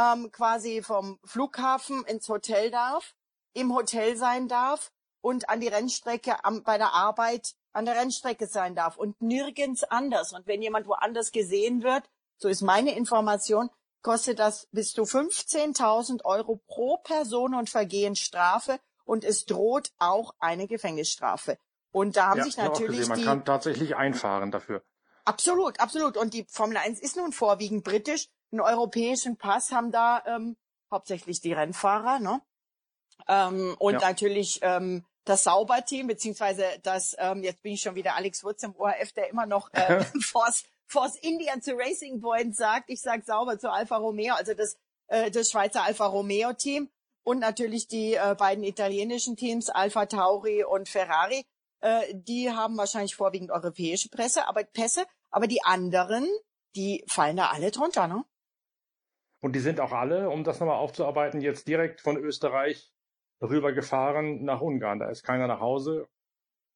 ähm, 0.00 0.30
quasi 0.32 0.82
vom 0.82 1.18
Flughafen 1.24 2.04
ins 2.04 2.28
Hotel 2.28 2.70
darf, 2.70 3.14
im 3.52 3.74
Hotel 3.74 4.16
sein 4.16 4.48
darf 4.48 4.92
und 5.20 5.48
an 5.48 5.60
die 5.60 5.68
Rennstrecke 5.68 6.44
am, 6.44 6.62
bei 6.62 6.78
der 6.78 6.92
Arbeit 6.92 7.54
an 7.72 7.84
der 7.84 7.96
Rennstrecke 7.96 8.46
sein 8.46 8.74
darf 8.74 8.96
und 8.96 9.20
nirgends 9.20 9.84
anders. 9.84 10.32
Und 10.32 10.46
wenn 10.46 10.62
jemand 10.62 10.86
woanders 10.86 11.32
gesehen 11.32 11.82
wird, 11.82 12.04
so 12.36 12.48
ist 12.48 12.62
meine 12.62 12.96
Information, 12.96 13.70
kostet 14.02 14.38
das 14.38 14.66
bis 14.72 14.92
zu 14.92 15.02
15.000 15.02 16.24
Euro 16.24 16.60
pro 16.66 16.96
Person 16.98 17.54
und 17.54 17.68
Vergehen 17.68 18.16
Strafe 18.16 18.80
und 19.04 19.24
es 19.24 19.44
droht 19.44 19.92
auch 19.98 20.34
eine 20.38 20.66
Gefängnisstrafe. 20.66 21.58
Und 21.92 22.16
da 22.16 22.28
haben 22.28 22.38
ja, 22.38 22.44
sich 22.44 22.56
natürlich 22.56 23.08
Man 23.08 23.18
die, 23.18 23.24
kann 23.24 23.44
tatsächlich 23.44 23.96
einfahren 23.96 24.50
dafür. 24.50 24.82
Absolut, 25.24 25.80
absolut. 25.80 26.16
Und 26.16 26.34
die 26.34 26.46
Formel 26.48 26.76
1 26.76 27.00
ist 27.00 27.16
nun 27.16 27.32
vorwiegend 27.32 27.84
britisch. 27.84 28.28
Einen 28.52 28.60
europäischen 28.60 29.36
Pass 29.36 29.72
haben 29.72 29.92
da 29.92 30.22
ähm, 30.26 30.56
hauptsächlich 30.90 31.40
die 31.40 31.52
Rennfahrer, 31.52 32.18
ne? 32.18 32.40
Ähm, 33.28 33.76
und 33.78 33.94
ja. 33.94 34.00
natürlich 34.00 34.60
ähm, 34.62 35.04
das 35.24 35.44
Sauberteam, 35.44 36.06
beziehungsweise 36.06 36.64
das, 36.82 37.14
ähm, 37.18 37.42
jetzt 37.42 37.62
bin 37.62 37.72
ich 37.72 37.80
schon 37.80 37.94
wieder 37.94 38.16
Alex 38.16 38.42
Wurz 38.42 38.62
im 38.62 38.74
ORF, 38.74 39.12
der 39.12 39.28
immer 39.28 39.46
noch 39.46 39.72
äh, 39.72 40.04
Force, 40.20 40.64
Force 40.86 41.16
India 41.16 41.60
zu 41.60 41.74
Racing 41.76 42.20
Point 42.20 42.56
sagt. 42.56 42.90
Ich 42.90 43.00
sag 43.00 43.24
sauber 43.24 43.58
zu 43.58 43.70
Alfa 43.70 43.96
Romeo, 43.96 44.34
also 44.34 44.54
das, 44.54 44.76
äh, 45.08 45.30
das 45.30 45.50
Schweizer 45.50 45.84
Alfa 45.84 46.06
Romeo 46.06 46.52
Team 46.52 46.90
und 47.22 47.38
natürlich 47.38 47.86
die 47.86 48.14
äh, 48.14 48.34
beiden 48.36 48.64
italienischen 48.64 49.36
Teams, 49.36 49.68
Alfa 49.68 50.06
Tauri 50.06 50.64
und 50.64 50.88
Ferrari. 50.88 51.44
Äh, 51.80 52.14
die 52.14 52.50
haben 52.50 52.76
wahrscheinlich 52.76 53.14
vorwiegend 53.14 53.50
europäische 53.50 54.08
Presse, 54.08 54.48
aber 54.48 54.64
Pässe, 54.64 55.04
aber 55.30 55.46
die 55.46 55.62
anderen, 55.62 56.26
die 56.74 57.04
fallen 57.06 57.36
da 57.36 57.50
alle 57.50 57.70
drunter, 57.70 58.08
ne? 58.08 58.24
Und 59.40 59.56
die 59.56 59.60
sind 59.60 59.80
auch 59.80 59.92
alle, 59.92 60.30
um 60.30 60.44
das 60.44 60.60
nochmal 60.60 60.76
aufzuarbeiten, 60.76 61.40
jetzt 61.40 61.66
direkt 61.66 62.00
von 62.00 62.16
Österreich 62.16 62.92
rübergefahren 63.40 64.44
nach 64.44 64.60
Ungarn. 64.60 64.98
Da 64.98 65.08
ist 65.08 65.22
keiner 65.22 65.46
nach 65.46 65.60
Hause. 65.60 66.08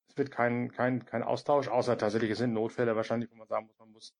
Es 0.08 0.16
wird 0.16 0.30
kein, 0.30 0.72
kein, 0.72 1.04
kein 1.04 1.22
Austausch, 1.22 1.68
außer 1.68 1.98
tatsächlich 1.98 2.30
es 2.30 2.38
sind 2.38 2.52
Notfälle 2.52 2.96
wahrscheinlich, 2.96 3.30
wo 3.30 3.36
man 3.36 3.48
sagen 3.48 3.66
muss, 3.66 3.78
man 3.78 3.90
muss 3.90 4.14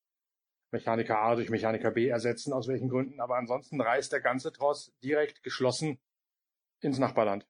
Mechaniker 0.71 1.19
A 1.19 1.35
durch 1.35 1.49
Mechaniker 1.49 1.91
B 1.91 2.07
ersetzen, 2.07 2.53
aus 2.53 2.67
welchen 2.67 2.89
Gründen. 2.89 3.19
Aber 3.19 3.37
ansonsten 3.37 3.81
reist 3.81 4.11
der 4.11 4.21
ganze 4.21 4.51
Tross 4.51 4.93
direkt 5.01 5.41
geschlossen 5.41 5.99
ins 6.81 6.99
Nachbarland. 6.99 7.47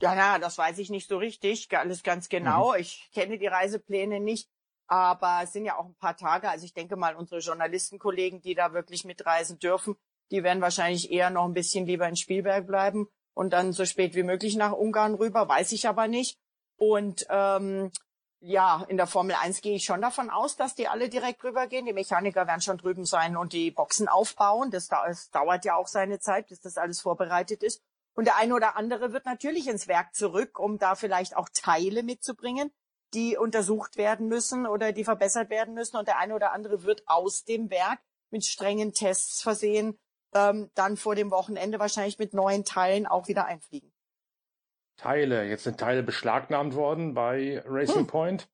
Ja, 0.00 0.14
ja, 0.14 0.38
das 0.38 0.58
weiß 0.58 0.78
ich 0.78 0.90
nicht 0.90 1.08
so 1.08 1.18
richtig, 1.18 1.68
alles 1.76 2.02
ganz 2.02 2.28
genau. 2.28 2.72
Mhm. 2.72 2.80
Ich 2.80 3.10
kenne 3.12 3.38
die 3.38 3.46
Reisepläne 3.46 4.20
nicht, 4.20 4.50
aber 4.88 5.40
es 5.44 5.52
sind 5.52 5.64
ja 5.64 5.78
auch 5.78 5.86
ein 5.86 5.94
paar 5.94 6.16
Tage. 6.16 6.48
Also 6.48 6.64
ich 6.64 6.74
denke 6.74 6.96
mal, 6.96 7.14
unsere 7.14 7.40
Journalistenkollegen, 7.40 8.40
die 8.40 8.54
da 8.54 8.72
wirklich 8.72 9.04
mitreisen 9.04 9.58
dürfen, 9.58 9.96
die 10.32 10.42
werden 10.42 10.62
wahrscheinlich 10.62 11.12
eher 11.12 11.30
noch 11.30 11.44
ein 11.44 11.52
bisschen 11.52 11.86
lieber 11.86 12.08
in 12.08 12.16
Spielberg 12.16 12.66
bleiben 12.66 13.06
und 13.34 13.52
dann 13.52 13.72
so 13.72 13.84
spät 13.84 14.14
wie 14.14 14.22
möglich 14.22 14.56
nach 14.56 14.72
Ungarn 14.72 15.14
rüber, 15.14 15.48
weiß 15.48 15.72
ich 15.72 15.86
aber 15.86 16.08
nicht. 16.08 16.38
Und 16.76 17.26
ähm, 17.28 17.92
ja, 18.40 18.84
in 18.88 18.96
der 18.96 19.06
Formel 19.06 19.36
1 19.40 19.60
gehe 19.60 19.76
ich 19.76 19.84
schon 19.84 20.00
davon 20.00 20.30
aus, 20.30 20.56
dass 20.56 20.74
die 20.74 20.88
alle 20.88 21.08
direkt 21.08 21.44
rübergehen. 21.44 21.86
Die 21.86 21.92
Mechaniker 21.92 22.46
werden 22.46 22.60
schon 22.62 22.78
drüben 22.78 23.04
sein 23.04 23.36
und 23.36 23.52
die 23.52 23.70
Boxen 23.70 24.08
aufbauen. 24.08 24.70
Das, 24.70 24.88
das 24.88 25.30
dauert 25.30 25.64
ja 25.64 25.76
auch 25.76 25.86
seine 25.86 26.18
Zeit, 26.18 26.48
bis 26.48 26.60
das 26.60 26.78
alles 26.78 27.00
vorbereitet 27.00 27.62
ist. 27.62 27.82
Und 28.14 28.24
der 28.24 28.36
eine 28.36 28.54
oder 28.54 28.76
andere 28.76 29.12
wird 29.12 29.26
natürlich 29.26 29.68
ins 29.68 29.86
Werk 29.86 30.14
zurück, 30.14 30.58
um 30.58 30.78
da 30.78 30.96
vielleicht 30.96 31.36
auch 31.36 31.48
Teile 31.50 32.02
mitzubringen, 32.02 32.72
die 33.14 33.36
untersucht 33.36 33.96
werden 33.96 34.28
müssen 34.28 34.66
oder 34.66 34.92
die 34.92 35.04
verbessert 35.04 35.50
werden 35.50 35.74
müssen. 35.74 35.96
Und 35.96 36.08
der 36.08 36.18
eine 36.18 36.34
oder 36.34 36.52
andere 36.52 36.82
wird 36.82 37.02
aus 37.06 37.44
dem 37.44 37.70
Werk 37.70 38.00
mit 38.30 38.44
strengen 38.44 38.92
Tests 38.92 39.42
versehen 39.42 39.98
ähm, 40.34 40.70
dann 40.74 40.96
vor 40.96 41.14
dem 41.14 41.30
Wochenende 41.30 41.78
wahrscheinlich 41.78 42.18
mit 42.18 42.34
neuen 42.34 42.64
Teilen 42.64 43.06
auch 43.06 43.28
wieder 43.28 43.46
einfliegen. 43.46 43.92
Teile. 44.96 45.44
Jetzt 45.44 45.64
sind 45.64 45.78
Teile 45.78 46.02
beschlagnahmt 46.02 46.74
worden 46.74 47.14
bei 47.14 47.62
Racing 47.66 48.02
hm. 48.02 48.06
Point. 48.06 48.48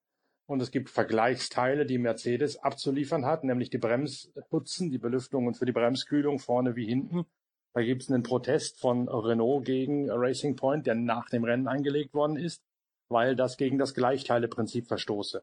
Und 0.47 0.63
es 0.63 0.71
gibt 0.71 0.89
Vergleichsteile, 0.89 1.85
die 1.85 1.99
Mercedes 1.99 2.57
abzuliefern 2.57 3.27
hat, 3.27 3.45
nämlich 3.45 3.69
die 3.69 3.77
Bremsputzen, 3.77 4.91
die 4.91 4.97
Belüftungen 4.97 5.55
für 5.55 5.67
die 5.67 5.73
Bremskühlung 5.73 6.39
vorne 6.39 6.75
wie 6.75 6.87
hinten. 6.87 7.27
Da 7.75 7.83
gibt 7.83 8.03
es 8.03 8.11
einen 8.11 8.23
Protest 8.23 8.81
von 8.81 9.09
Renault 9.09 9.67
gegen 9.67 10.11
Racing 10.11 10.57
Point, 10.57 10.87
der 10.87 10.95
nach 10.95 11.29
dem 11.29 11.45
Rennen 11.45 11.69
eingelegt 11.69 12.15
worden 12.15 12.37
ist. 12.37 12.63
weil 13.11 13.37
das 13.37 13.57
gegen 13.57 13.79
das 13.79 13.95
Gleichteileprinzip 13.95 14.87
verstoße. 14.87 15.43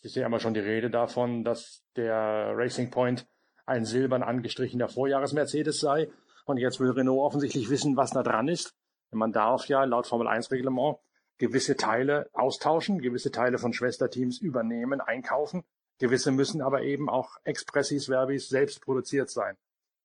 Es 0.00 0.10
ist 0.10 0.16
ja 0.16 0.26
immer 0.26 0.40
schon 0.40 0.54
die 0.54 0.60
Rede 0.60 0.90
davon, 0.90 1.44
dass 1.44 1.82
der 1.96 2.52
Racing 2.54 2.90
Point 2.90 3.26
ein 3.66 3.84
silbern 3.84 4.22
angestrichener 4.22 4.88
Vorjahres-Mercedes 4.88 5.80
sei. 5.80 6.08
Und 6.46 6.58
jetzt 6.58 6.80
will 6.80 6.90
Renault 6.90 7.20
offensichtlich 7.20 7.70
wissen, 7.70 7.96
was 7.96 8.10
da 8.10 8.22
dran 8.22 8.48
ist. 8.48 8.74
Man 9.10 9.32
darf 9.32 9.66
ja 9.68 9.84
laut 9.84 10.06
Formel 10.06 10.28
1 10.28 10.50
Reglement 10.50 10.98
gewisse 11.38 11.76
Teile 11.76 12.28
austauschen, 12.32 13.00
gewisse 13.00 13.30
Teile 13.30 13.58
von 13.58 13.72
Schwesterteams 13.72 14.38
übernehmen, 14.38 15.00
einkaufen. 15.00 15.64
Gewisse 15.98 16.32
müssen 16.32 16.60
aber 16.60 16.82
eben 16.82 17.08
auch 17.08 17.36
expressis 17.44 18.06
verbis 18.06 18.48
selbst 18.48 18.80
produziert 18.82 19.30
sein. 19.30 19.56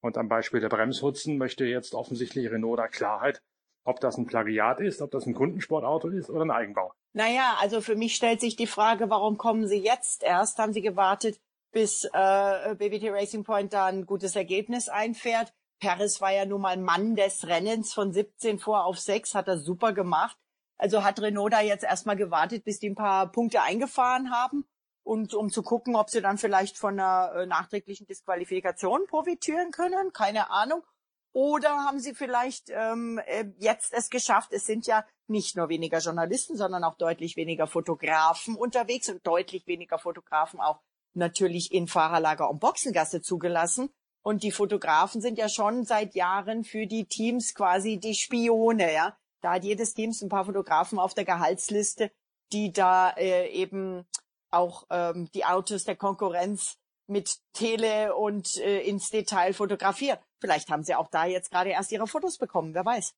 Und 0.01 0.17
am 0.17 0.29
Beispiel 0.29 0.61
der 0.61 0.69
Bremshutzen 0.69 1.37
möchte 1.37 1.65
jetzt 1.65 1.93
offensichtlich 1.93 2.49
Renault 2.49 2.79
da 2.79 2.87
Klarheit, 2.87 3.41
ob 3.83 3.99
das 3.99 4.17
ein 4.17 4.27
Plagiat 4.27 4.79
ist, 4.79 5.01
ob 5.01 5.11
das 5.11 5.25
ein 5.25 5.33
Kundensportauto 5.33 6.09
ist 6.09 6.29
oder 6.29 6.43
ein 6.43 6.51
Eigenbau. 6.51 6.93
Naja, 7.13 7.57
also 7.59 7.81
für 7.81 7.95
mich 7.95 8.15
stellt 8.15 8.39
sich 8.39 8.55
die 8.55 8.67
Frage, 8.67 9.09
warum 9.09 9.37
kommen 9.37 9.67
Sie 9.67 9.79
jetzt 9.79 10.23
erst? 10.23 10.59
Haben 10.59 10.73
Sie 10.73 10.81
gewartet, 10.81 11.39
bis 11.71 12.05
äh, 12.05 12.75
BBT 12.75 13.11
Racing 13.11 13.43
Point 13.43 13.73
da 13.73 13.85
ein 13.85 14.05
gutes 14.05 14.35
Ergebnis 14.35 14.89
einfährt? 14.89 15.53
Paris 15.79 16.19
war 16.19 16.31
ja 16.31 16.45
nun 16.45 16.61
mal 16.61 16.77
Mann 16.77 17.15
des 17.15 17.47
Rennens 17.47 17.93
von 17.93 18.11
17 18.11 18.59
vor 18.59 18.85
auf 18.85 18.99
6, 18.99 19.35
hat 19.35 19.47
er 19.47 19.57
super 19.57 19.93
gemacht. 19.93 20.37
Also 20.77 21.03
hat 21.03 21.21
Renault 21.21 21.53
da 21.53 21.61
jetzt 21.61 21.83
erstmal 21.83 22.15
gewartet, 22.15 22.63
bis 22.63 22.79
die 22.79 22.89
ein 22.89 22.95
paar 22.95 23.31
Punkte 23.31 23.61
eingefahren 23.61 24.31
haben 24.31 24.65
und 25.03 25.33
um 25.33 25.49
zu 25.49 25.63
gucken, 25.63 25.95
ob 25.95 26.09
sie 26.09 26.21
dann 26.21 26.37
vielleicht 26.37 26.77
von 26.77 26.99
einer 26.99 27.33
äh, 27.33 27.45
nachträglichen 27.45 28.05
Disqualifikation 28.07 29.07
profitieren 29.07 29.71
können, 29.71 30.13
keine 30.13 30.51
Ahnung. 30.51 30.83
Oder 31.31 31.69
haben 31.69 31.99
sie 31.99 32.15
vielleicht 32.15 32.69
ähm, 32.69 33.19
äh, 33.25 33.45
jetzt 33.59 33.93
es 33.93 34.09
geschafft? 34.09 34.51
Es 34.51 34.65
sind 34.65 34.87
ja 34.87 35.05
nicht 35.27 35.55
nur 35.55 35.69
weniger 35.69 35.99
Journalisten, 35.99 36.57
sondern 36.57 36.83
auch 36.83 36.95
deutlich 36.95 37.35
weniger 37.35 37.67
Fotografen 37.67 38.55
unterwegs 38.55 39.09
und 39.09 39.25
deutlich 39.25 39.67
weniger 39.67 39.99
Fotografen 39.99 40.59
auch 40.59 40.79
natürlich 41.13 41.71
in 41.71 41.87
Fahrerlager 41.87 42.49
und 42.49 42.59
Boxengasse 42.59 43.21
zugelassen. 43.21 43.89
Und 44.21 44.43
die 44.43 44.51
Fotografen 44.51 45.21
sind 45.21 45.37
ja 45.37 45.49
schon 45.49 45.85
seit 45.85 46.13
Jahren 46.13 46.63
für 46.63 46.87
die 46.87 47.05
Teams 47.05 47.55
quasi 47.55 47.97
die 47.97 48.15
Spione, 48.15 48.93
ja. 48.93 49.17
Da 49.41 49.53
hat 49.53 49.63
jedes 49.63 49.93
Team 49.93 50.13
ein 50.21 50.29
paar 50.29 50.45
Fotografen 50.45 50.99
auf 50.99 51.13
der 51.13 51.23
Gehaltsliste, 51.23 52.11
die 52.51 52.73
da 52.73 53.11
äh, 53.11 53.49
eben 53.49 54.05
auch 54.51 54.85
ähm, 54.89 55.29
die 55.33 55.45
Autos 55.45 55.85
der 55.85 55.95
Konkurrenz 55.95 56.77
mit 57.07 57.39
Tele 57.53 58.15
und 58.15 58.57
äh, 58.57 58.81
ins 58.81 59.09
Detail 59.09 59.53
fotografieren. 59.53 60.19
Vielleicht 60.39 60.69
haben 60.69 60.83
sie 60.83 60.95
auch 60.95 61.09
da 61.09 61.25
jetzt 61.25 61.51
gerade 61.51 61.69
erst 61.69 61.91
ihre 61.91 62.07
Fotos 62.07 62.37
bekommen, 62.37 62.73
wer 62.73 62.85
weiß. 62.85 63.13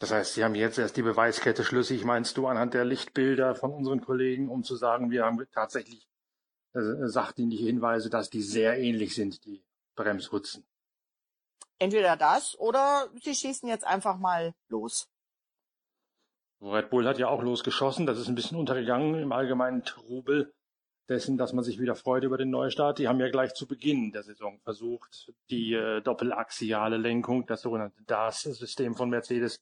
Das 0.00 0.10
heißt, 0.10 0.34
Sie 0.34 0.44
haben 0.44 0.54
jetzt 0.54 0.78
erst 0.78 0.96
die 0.96 1.02
Beweiskette 1.02 1.64
schlüssig, 1.64 2.04
meinst 2.04 2.36
du, 2.36 2.48
anhand 2.48 2.74
der 2.74 2.84
Lichtbilder 2.84 3.54
von 3.54 3.72
unseren 3.72 4.00
Kollegen, 4.00 4.48
um 4.48 4.64
zu 4.64 4.74
sagen, 4.74 5.10
wir 5.10 5.24
haben 5.24 5.40
tatsächlich 5.52 6.08
äh, 6.74 7.08
sachdienliche 7.08 7.64
Hinweise, 7.64 8.10
dass 8.10 8.30
die 8.30 8.42
sehr 8.42 8.78
ähnlich 8.78 9.14
sind, 9.14 9.44
die 9.44 9.62
Bremshutzen. 9.96 10.64
Entweder 11.78 12.16
das 12.16 12.58
oder 12.58 13.08
sie 13.22 13.34
schießen 13.34 13.68
jetzt 13.68 13.86
einfach 13.86 14.18
mal 14.18 14.54
los. 14.68 15.08
Red 16.60 16.90
Bull 16.90 17.06
hat 17.06 17.18
ja 17.18 17.28
auch 17.28 17.42
losgeschossen, 17.42 18.06
das 18.06 18.18
ist 18.18 18.28
ein 18.28 18.34
bisschen 18.34 18.58
untergegangen 18.58 19.14
im 19.16 19.32
allgemeinen 19.32 19.84
Trubel 19.84 20.52
dessen, 21.08 21.36
dass 21.36 21.52
man 21.52 21.64
sich 21.64 21.78
wieder 21.78 21.94
freut 21.94 22.24
über 22.24 22.38
den 22.38 22.50
Neustart. 22.50 22.98
Die 22.98 23.08
haben 23.08 23.20
ja 23.20 23.28
gleich 23.30 23.54
zu 23.54 23.66
Beginn 23.66 24.12
der 24.12 24.22
Saison 24.22 24.58
versucht, 24.60 25.32
die 25.50 25.74
äh, 25.74 26.00
doppelaxiale 26.00 26.96
Lenkung, 26.96 27.46
das 27.46 27.62
sogenannte 27.62 28.02
DAS-System 28.06 28.94
von 28.94 29.10
Mercedes, 29.10 29.60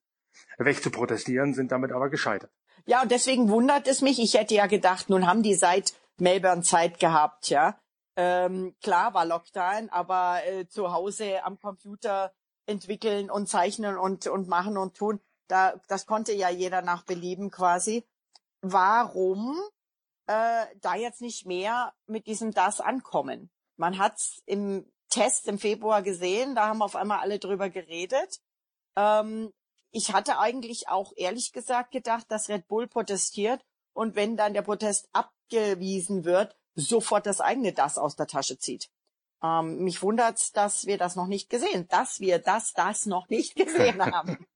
wegzuprotestieren, 0.58 1.54
sind 1.54 1.72
damit 1.72 1.92
aber 1.92 2.08
gescheitert. 2.08 2.50
Ja, 2.86 3.02
und 3.02 3.10
deswegen 3.10 3.48
wundert 3.48 3.86
es 3.86 4.00
mich. 4.00 4.18
Ich 4.18 4.34
hätte 4.34 4.54
ja 4.54 4.66
gedacht, 4.66 5.10
nun 5.10 5.26
haben 5.26 5.42
die 5.42 5.54
seit 5.54 5.94
Melbourne 6.18 6.62
Zeit 6.62 6.98
gehabt, 6.98 7.48
ja. 7.48 7.78
Ähm, 8.16 8.76
klar 8.82 9.14
war 9.14 9.24
Lockdown, 9.24 9.88
aber 9.88 10.44
äh, 10.44 10.68
zu 10.68 10.92
Hause 10.92 11.44
am 11.44 11.58
Computer 11.58 12.32
entwickeln 12.66 13.30
und 13.30 13.48
zeichnen 13.48 13.96
und, 13.96 14.26
und 14.26 14.48
machen 14.48 14.76
und 14.76 14.96
tun, 14.96 15.20
da, 15.48 15.74
das 15.88 16.06
konnte 16.06 16.32
ja 16.32 16.48
jeder 16.48 16.82
nach 16.82 17.04
Belieben 17.04 17.50
quasi. 17.50 18.06
Warum 18.60 19.58
äh, 20.26 20.66
da 20.80 20.94
jetzt 20.94 21.20
nicht 21.20 21.46
mehr 21.46 21.94
mit 22.06 22.26
diesem 22.26 22.52
das 22.52 22.80
ankommen? 22.80 23.50
Man 23.76 23.98
hat's 23.98 24.42
im 24.46 24.90
Test 25.08 25.48
im 25.48 25.58
Februar 25.58 26.02
gesehen, 26.02 26.54
da 26.54 26.68
haben 26.68 26.82
auf 26.82 26.96
einmal 26.96 27.18
alle 27.18 27.38
drüber 27.38 27.68
geredet. 27.70 28.40
Ähm, 28.96 29.52
ich 29.90 30.12
hatte 30.12 30.38
eigentlich 30.38 30.88
auch 30.88 31.12
ehrlich 31.16 31.52
gesagt 31.52 31.90
gedacht, 31.90 32.26
dass 32.30 32.48
Red 32.48 32.66
Bull 32.66 32.86
protestiert 32.86 33.62
und 33.92 34.16
wenn 34.16 34.36
dann 34.36 34.54
der 34.54 34.62
Protest 34.62 35.08
abgewiesen 35.12 36.24
wird, 36.24 36.56
sofort 36.74 37.26
das 37.26 37.40
eigene 37.40 37.72
das 37.72 37.98
aus 37.98 38.16
der 38.16 38.26
Tasche 38.26 38.58
zieht. 38.58 38.88
Ähm, 39.42 39.78
mich 39.84 40.02
wundert, 40.02 40.56
dass 40.56 40.86
wir 40.86 40.98
das 40.98 41.16
noch 41.16 41.26
nicht 41.26 41.50
gesehen, 41.50 41.88
dass 41.88 42.20
wir 42.20 42.38
das, 42.38 42.72
das 42.72 43.06
noch 43.06 43.28
nicht 43.28 43.56
gesehen 43.56 44.00
haben. 44.14 44.46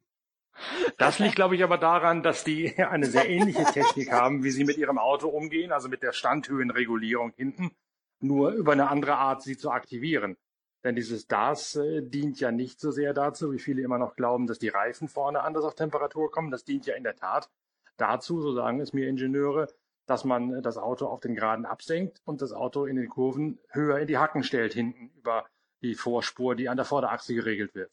Das 0.96 1.18
liegt, 1.18 1.37
glaube 1.37 1.55
ich, 1.57 1.62
aber 1.62 1.77
daran, 1.77 2.22
dass 2.22 2.44
die 2.44 2.77
eine 2.79 3.07
sehr 3.07 3.29
ähnliche 3.29 3.64
Technik 3.64 4.11
haben, 4.12 4.44
wie 4.44 4.51
sie 4.51 4.64
mit 4.64 4.79
ihrem 4.79 4.99
Auto 4.99 5.29
umgehen, 5.29 5.72
also 5.72 5.88
mit 5.88 6.03
der 6.03 6.12
Standhöhenregulierung 6.12 7.33
hinten, 7.37 7.72
nur 8.20 8.53
über 8.53 8.72
eine 8.72 8.88
andere 8.88 9.16
Art 9.16 9.42
sie 9.42 9.57
zu 9.57 9.70
aktivieren. 9.70 10.37
Denn 10.85 10.94
dieses 10.94 11.27
DAS 11.27 11.77
äh, 11.77 12.03
dient 12.03 12.38
ja 12.38 12.53
nicht 12.53 12.81
so 12.81 12.90
sehr 12.92 13.12
dazu, 13.12 13.53
wie 13.53 13.59
viele 13.59 13.83
immer 13.83 13.99
noch 13.99 14.14
glauben, 14.14 14.46
dass 14.46 14.59
die 14.59 14.68
Reifen 14.68 15.09
vorne 15.09 15.42
anders 15.42 15.64
auf 15.64 15.75
Temperatur 15.75 16.31
kommen. 16.31 16.51
Das 16.51 16.64
dient 16.64 16.87
ja 16.87 16.94
in 16.94 17.03
der 17.03 17.16
Tat 17.16 17.51
dazu, 17.96 18.40
so 18.40 18.52
sagen 18.52 18.80
es 18.80 18.92
mir 18.92 19.09
Ingenieure, 19.09 19.68
dass 20.06 20.24
man 20.24 20.62
das 20.62 20.78
Auto 20.78 21.06
auf 21.06 21.20
den 21.20 21.35
Geraden 21.35 21.66
absenkt 21.66 22.20
und 22.24 22.42
das 22.42 22.52
Auto 22.52 22.85
in 22.87 22.96
den 22.96 23.09
Kurven 23.09 23.59
höher 23.70 23.98
in 23.98 24.06
die 24.06 24.18
Hacken 24.18 24.44
stellt, 24.44 24.72
hinten 24.72 25.11
über 25.16 25.46
die 25.82 25.94
Vorspur, 25.94 26.54
die 26.54 26.68
an 26.68 26.76
der 26.76 26.87
Vorderachse 26.87 27.35
geregelt 27.35 27.74
wird. 27.74 27.90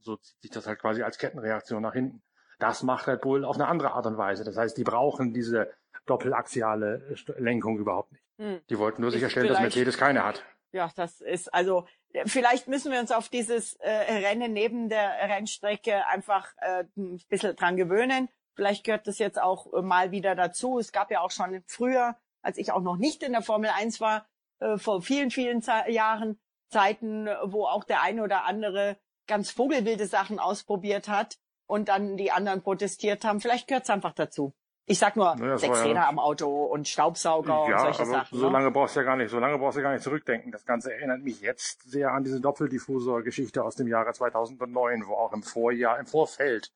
So 0.00 0.16
zieht 0.16 0.42
sich 0.42 0.50
das 0.50 0.66
halt 0.66 0.78
quasi 0.78 1.02
als 1.02 1.18
Kettenreaktion 1.18 1.82
nach 1.82 1.94
hinten. 1.94 2.22
Das 2.58 2.82
macht 2.82 3.06
Red 3.08 3.22
Bull 3.22 3.44
auf 3.44 3.56
eine 3.56 3.66
andere 3.66 3.92
Art 3.92 4.06
und 4.06 4.16
Weise. 4.16 4.44
Das 4.44 4.56
heißt, 4.56 4.76
die 4.76 4.84
brauchen 4.84 5.32
diese 5.32 5.72
doppelaxiale 6.06 7.16
Lenkung 7.38 7.78
überhaupt 7.78 8.12
nicht. 8.12 8.24
Hm. 8.38 8.60
Die 8.68 8.78
wollten 8.78 9.02
nur 9.02 9.10
sicherstellen, 9.10 9.48
dass 9.48 9.60
Mercedes 9.60 9.96
keine 9.96 10.24
hat. 10.24 10.44
Ja, 10.72 10.90
das 10.96 11.20
ist 11.20 11.52
also 11.54 11.86
vielleicht 12.26 12.68
müssen 12.68 12.92
wir 12.92 13.00
uns 13.00 13.12
auf 13.12 13.28
dieses 13.28 13.74
äh, 13.76 13.90
Rennen 13.90 14.52
neben 14.52 14.88
der 14.88 15.08
Rennstrecke 15.28 16.06
einfach 16.06 16.52
äh, 16.58 16.84
ein 16.96 17.20
bisschen 17.28 17.56
dran 17.56 17.76
gewöhnen. 17.76 18.28
Vielleicht 18.54 18.84
gehört 18.84 19.06
das 19.06 19.18
jetzt 19.18 19.40
auch 19.40 19.72
äh, 19.72 19.82
mal 19.82 20.10
wieder 20.10 20.34
dazu. 20.34 20.78
Es 20.78 20.92
gab 20.92 21.10
ja 21.10 21.20
auch 21.20 21.30
schon 21.30 21.62
früher, 21.66 22.16
als 22.42 22.58
ich 22.58 22.72
auch 22.72 22.82
noch 22.82 22.96
nicht 22.96 23.22
in 23.22 23.32
der 23.32 23.42
Formel 23.42 23.70
1 23.70 24.00
war, 24.00 24.26
äh, 24.60 24.78
vor 24.78 25.02
vielen, 25.02 25.30
vielen 25.30 25.62
Ze 25.62 25.72
Jahren 25.88 26.38
Zeiten, 26.70 27.28
wo 27.44 27.66
auch 27.66 27.84
der 27.84 28.02
eine 28.02 28.22
oder 28.22 28.44
andere 28.44 28.96
ganz 29.26 29.50
vogelwilde 29.50 30.06
Sachen 30.06 30.38
ausprobiert 30.38 31.08
hat 31.08 31.38
und 31.66 31.88
dann 31.88 32.16
die 32.16 32.32
anderen 32.32 32.62
protestiert 32.62 33.24
haben. 33.24 33.40
Vielleicht 33.40 33.68
gehört 33.68 33.84
es 33.84 33.90
einfach 33.90 34.12
dazu. 34.12 34.54
Ich 34.86 34.98
sag 34.98 35.16
nur 35.16 35.34
naja, 35.36 35.56
sechs 35.56 35.82
Räder 35.82 35.94
ja, 35.94 36.08
am 36.08 36.18
Auto 36.18 36.64
und 36.64 36.86
Staubsauger 36.86 37.48
ja, 37.48 37.62
und 37.62 37.78
solche 37.78 38.02
aber 38.02 38.10
Sachen. 38.10 38.38
So 38.38 38.46
ne? 38.46 38.52
lange 38.52 38.70
brauchst 38.70 38.96
du 38.96 39.00
ja 39.00 39.06
gar 39.06 39.16
nicht, 39.16 39.30
so 39.30 39.38
lange 39.38 39.58
brauchst 39.58 39.78
du 39.78 39.82
gar 39.82 39.92
nicht 39.92 40.02
zurückdenken. 40.02 40.52
Das 40.52 40.66
Ganze 40.66 40.92
erinnert 40.92 41.22
mich 41.22 41.40
jetzt 41.40 41.90
sehr 41.90 42.12
an 42.12 42.22
diese 42.22 42.40
Doppeldiffuser-Geschichte 42.40 43.64
aus 43.64 43.76
dem 43.76 43.88
Jahre 43.88 44.12
2009, 44.12 45.06
wo 45.06 45.14
auch 45.14 45.32
im 45.32 45.42
Vorjahr, 45.42 45.98
im 45.98 46.06
Vorfeld 46.06 46.70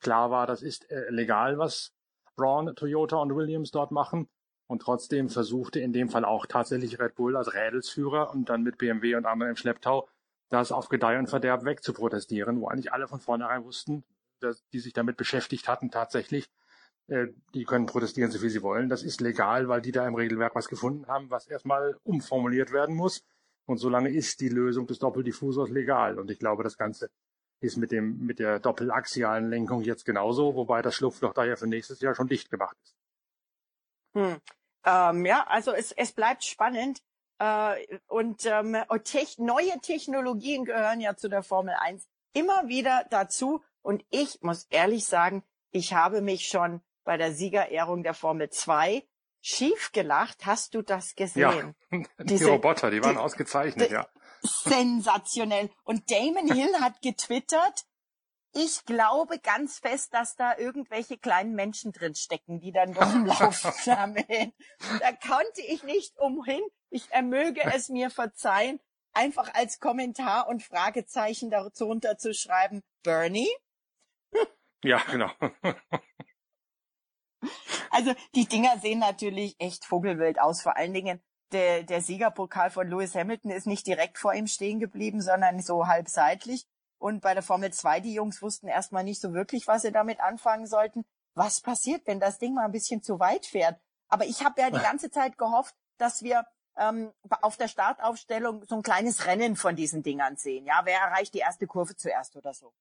klar 0.00 0.30
war, 0.30 0.46
das 0.46 0.62
ist 0.62 0.90
äh, 0.90 1.10
legal, 1.10 1.58
was 1.58 1.92
Braun, 2.36 2.74
Toyota 2.74 3.16
und 3.16 3.34
Williams 3.34 3.70
dort 3.70 3.90
machen. 3.90 4.28
Und 4.66 4.82
trotzdem 4.82 5.28
versuchte 5.28 5.80
in 5.80 5.92
dem 5.92 6.08
Fall 6.08 6.24
auch 6.24 6.46
tatsächlich 6.46 7.00
Red 7.00 7.16
Bull 7.16 7.36
als 7.36 7.54
Rädelsführer 7.54 8.30
und 8.30 8.48
dann 8.48 8.62
mit 8.62 8.78
BMW 8.78 9.16
und 9.16 9.26
anderen 9.26 9.50
im 9.50 9.56
Schlepptau 9.56 10.08
das 10.50 10.72
auf 10.72 10.88
Gedeih 10.88 11.18
und 11.18 11.28
Verderb 11.28 11.64
wegzuprotestieren, 11.64 12.60
wo 12.60 12.68
eigentlich 12.68 12.92
alle 12.92 13.08
von 13.08 13.20
vornherein 13.20 13.64
wussten, 13.64 14.04
dass 14.40 14.66
die 14.72 14.80
sich 14.80 14.92
damit 14.92 15.16
beschäftigt 15.16 15.68
hatten 15.68 15.90
tatsächlich, 15.90 16.50
äh, 17.06 17.28
die 17.54 17.64
können 17.64 17.86
protestieren, 17.86 18.30
so 18.30 18.38
viel 18.38 18.50
sie 18.50 18.62
wollen. 18.62 18.88
Das 18.88 19.02
ist 19.02 19.20
legal, 19.20 19.68
weil 19.68 19.80
die 19.80 19.92
da 19.92 20.06
im 20.06 20.14
Regelwerk 20.14 20.54
was 20.54 20.68
gefunden 20.68 21.06
haben, 21.06 21.30
was 21.30 21.46
erstmal 21.46 21.96
umformuliert 22.02 22.72
werden 22.72 22.94
muss. 22.94 23.24
Und 23.66 23.78
solange 23.78 24.10
ist 24.10 24.40
die 24.40 24.48
Lösung 24.48 24.86
des 24.86 24.98
Doppeldiffusors 24.98 25.70
legal. 25.70 26.18
Und 26.18 26.30
ich 26.30 26.38
glaube, 26.40 26.64
das 26.64 26.76
Ganze 26.76 27.10
ist 27.60 27.76
mit 27.76 27.92
dem, 27.92 28.24
mit 28.24 28.38
der 28.38 28.58
doppelaxialen 28.58 29.50
Lenkung 29.50 29.82
jetzt 29.82 30.04
genauso, 30.04 30.54
wobei 30.54 30.82
das 30.82 30.94
Schlupfloch 30.94 31.34
da 31.34 31.44
ja 31.44 31.56
für 31.56 31.66
nächstes 31.66 32.00
Jahr 32.00 32.14
schon 32.14 32.28
dicht 32.28 32.50
gemacht 32.50 32.76
ist. 32.82 32.96
Hm. 34.14 34.36
Ähm, 34.84 35.26
ja, 35.26 35.46
also 35.46 35.72
es, 35.72 35.92
es 35.92 36.12
bleibt 36.12 36.44
spannend. 36.44 37.02
Äh, 37.38 37.98
und 38.06 38.44
ähm, 38.46 38.76
neue 39.38 39.78
Technologien 39.80 40.64
gehören 40.64 41.00
ja 41.00 41.16
zu 41.16 41.28
der 41.28 41.42
Formel 41.42 41.74
1 41.78 42.06
immer 42.34 42.68
wieder 42.68 43.06
dazu. 43.10 43.62
Und 43.82 44.04
ich 44.10 44.40
muss 44.42 44.66
ehrlich 44.70 45.06
sagen, 45.06 45.42
ich 45.70 45.94
habe 45.94 46.20
mich 46.20 46.48
schon 46.48 46.82
bei 47.04 47.16
der 47.16 47.32
Siegerehrung 47.32 48.02
der 48.02 48.14
Formel 48.14 48.50
2 48.50 49.06
schief 49.40 49.92
gelacht. 49.92 50.44
Hast 50.44 50.74
du 50.74 50.82
das 50.82 51.14
gesehen? 51.14 51.74
Ja, 51.90 51.98
die 52.18 52.24
Diese, 52.24 52.50
Roboter, 52.50 52.90
die 52.90 53.02
waren 53.02 53.14
die, 53.14 53.20
ausgezeichnet, 53.20 53.90
die, 53.90 53.94
ja. 53.94 54.06
Sensationell. 54.42 55.70
Und 55.84 56.10
Damon 56.10 56.52
Hill 56.52 56.80
hat 56.80 57.02
getwittert, 57.02 57.84
ich 58.52 58.84
glaube 58.84 59.38
ganz 59.38 59.78
fest, 59.78 60.12
dass 60.12 60.34
da 60.34 60.56
irgendwelche 60.58 61.16
kleinen 61.18 61.54
Menschen 61.54 61.92
drin 61.92 62.14
stecken, 62.14 62.58
die 62.60 62.72
dann 62.72 62.94
durch 62.94 63.10
den 63.10 63.26
Lauf 63.26 63.56
sammeln. 63.84 64.52
Da 64.98 65.12
konnte 65.12 65.60
ich 65.68 65.84
nicht 65.84 66.18
umhin. 66.18 66.62
Ich 66.90 67.10
ermöge 67.12 67.62
es 67.72 67.88
mir 67.88 68.10
verzeihen, 68.10 68.80
einfach 69.12 69.54
als 69.54 69.78
Kommentar 69.78 70.48
und 70.48 70.62
Fragezeichen 70.62 71.50
darunter 71.50 72.18
zu 72.18 72.34
schreiben, 72.34 72.82
Bernie? 73.02 73.50
Ja, 74.82 75.00
genau. 75.10 75.30
Also 77.90 78.14
die 78.34 78.46
Dinger 78.46 78.78
sehen 78.78 78.98
natürlich 78.98 79.56
echt 79.58 79.84
vogelwild 79.84 80.40
aus. 80.40 80.62
Vor 80.62 80.76
allen 80.76 80.94
Dingen 80.94 81.20
der, 81.52 81.82
der 81.82 82.00
Siegerpokal 82.00 82.70
von 82.70 82.88
Lewis 82.88 83.14
Hamilton 83.14 83.50
ist 83.50 83.66
nicht 83.66 83.86
direkt 83.86 84.18
vor 84.18 84.34
ihm 84.34 84.46
stehen 84.46 84.80
geblieben, 84.80 85.20
sondern 85.20 85.60
so 85.60 85.86
halb 85.86 86.08
seitlich. 86.08 86.66
Und 86.98 87.20
bei 87.20 87.34
der 87.34 87.42
Formel 87.42 87.72
2, 87.72 88.00
die 88.00 88.14
Jungs 88.14 88.42
wussten 88.42 88.68
erstmal 88.68 89.04
nicht 89.04 89.20
so 89.20 89.32
wirklich, 89.32 89.66
was 89.66 89.82
sie 89.82 89.92
damit 89.92 90.20
anfangen 90.20 90.66
sollten. 90.66 91.04
Was 91.34 91.60
passiert, 91.60 92.06
wenn 92.06 92.20
das 92.20 92.38
Ding 92.38 92.54
mal 92.54 92.64
ein 92.64 92.72
bisschen 92.72 93.02
zu 93.02 93.18
weit 93.20 93.46
fährt? 93.46 93.80
Aber 94.08 94.26
ich 94.26 94.44
habe 94.44 94.60
ja 94.60 94.70
die 94.70 94.80
ganze 94.80 95.10
Zeit 95.10 95.38
gehofft, 95.38 95.74
dass 95.96 96.22
wir 96.22 96.44
ähm, 96.76 97.12
auf 97.42 97.56
der 97.56 97.68
Startaufstellung 97.68 98.64
so 98.66 98.76
ein 98.76 98.82
kleines 98.82 99.26
Rennen 99.26 99.56
von 99.56 99.76
diesen 99.76 100.02
Dingern 100.02 100.36
sehen. 100.36 100.66
Ja, 100.66 100.82
wer 100.84 100.98
erreicht 100.98 101.34
die 101.34 101.38
erste 101.38 101.66
Kurve 101.66 101.96
zuerst 101.96 102.36
oder 102.36 102.52
so? 102.52 102.72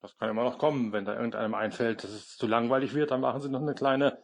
Das 0.00 0.16
kann 0.18 0.28
immer 0.28 0.42
noch 0.42 0.58
kommen, 0.58 0.92
wenn 0.92 1.04
da 1.04 1.14
irgendeinem 1.14 1.54
einfällt, 1.54 2.02
dass 2.02 2.10
es 2.10 2.36
zu 2.36 2.46
langweilig 2.46 2.92
wird, 2.92 3.12
dann 3.12 3.20
machen 3.20 3.40
sie 3.40 3.48
noch 3.48 3.60
eine 3.60 3.74
kleine 3.74 4.18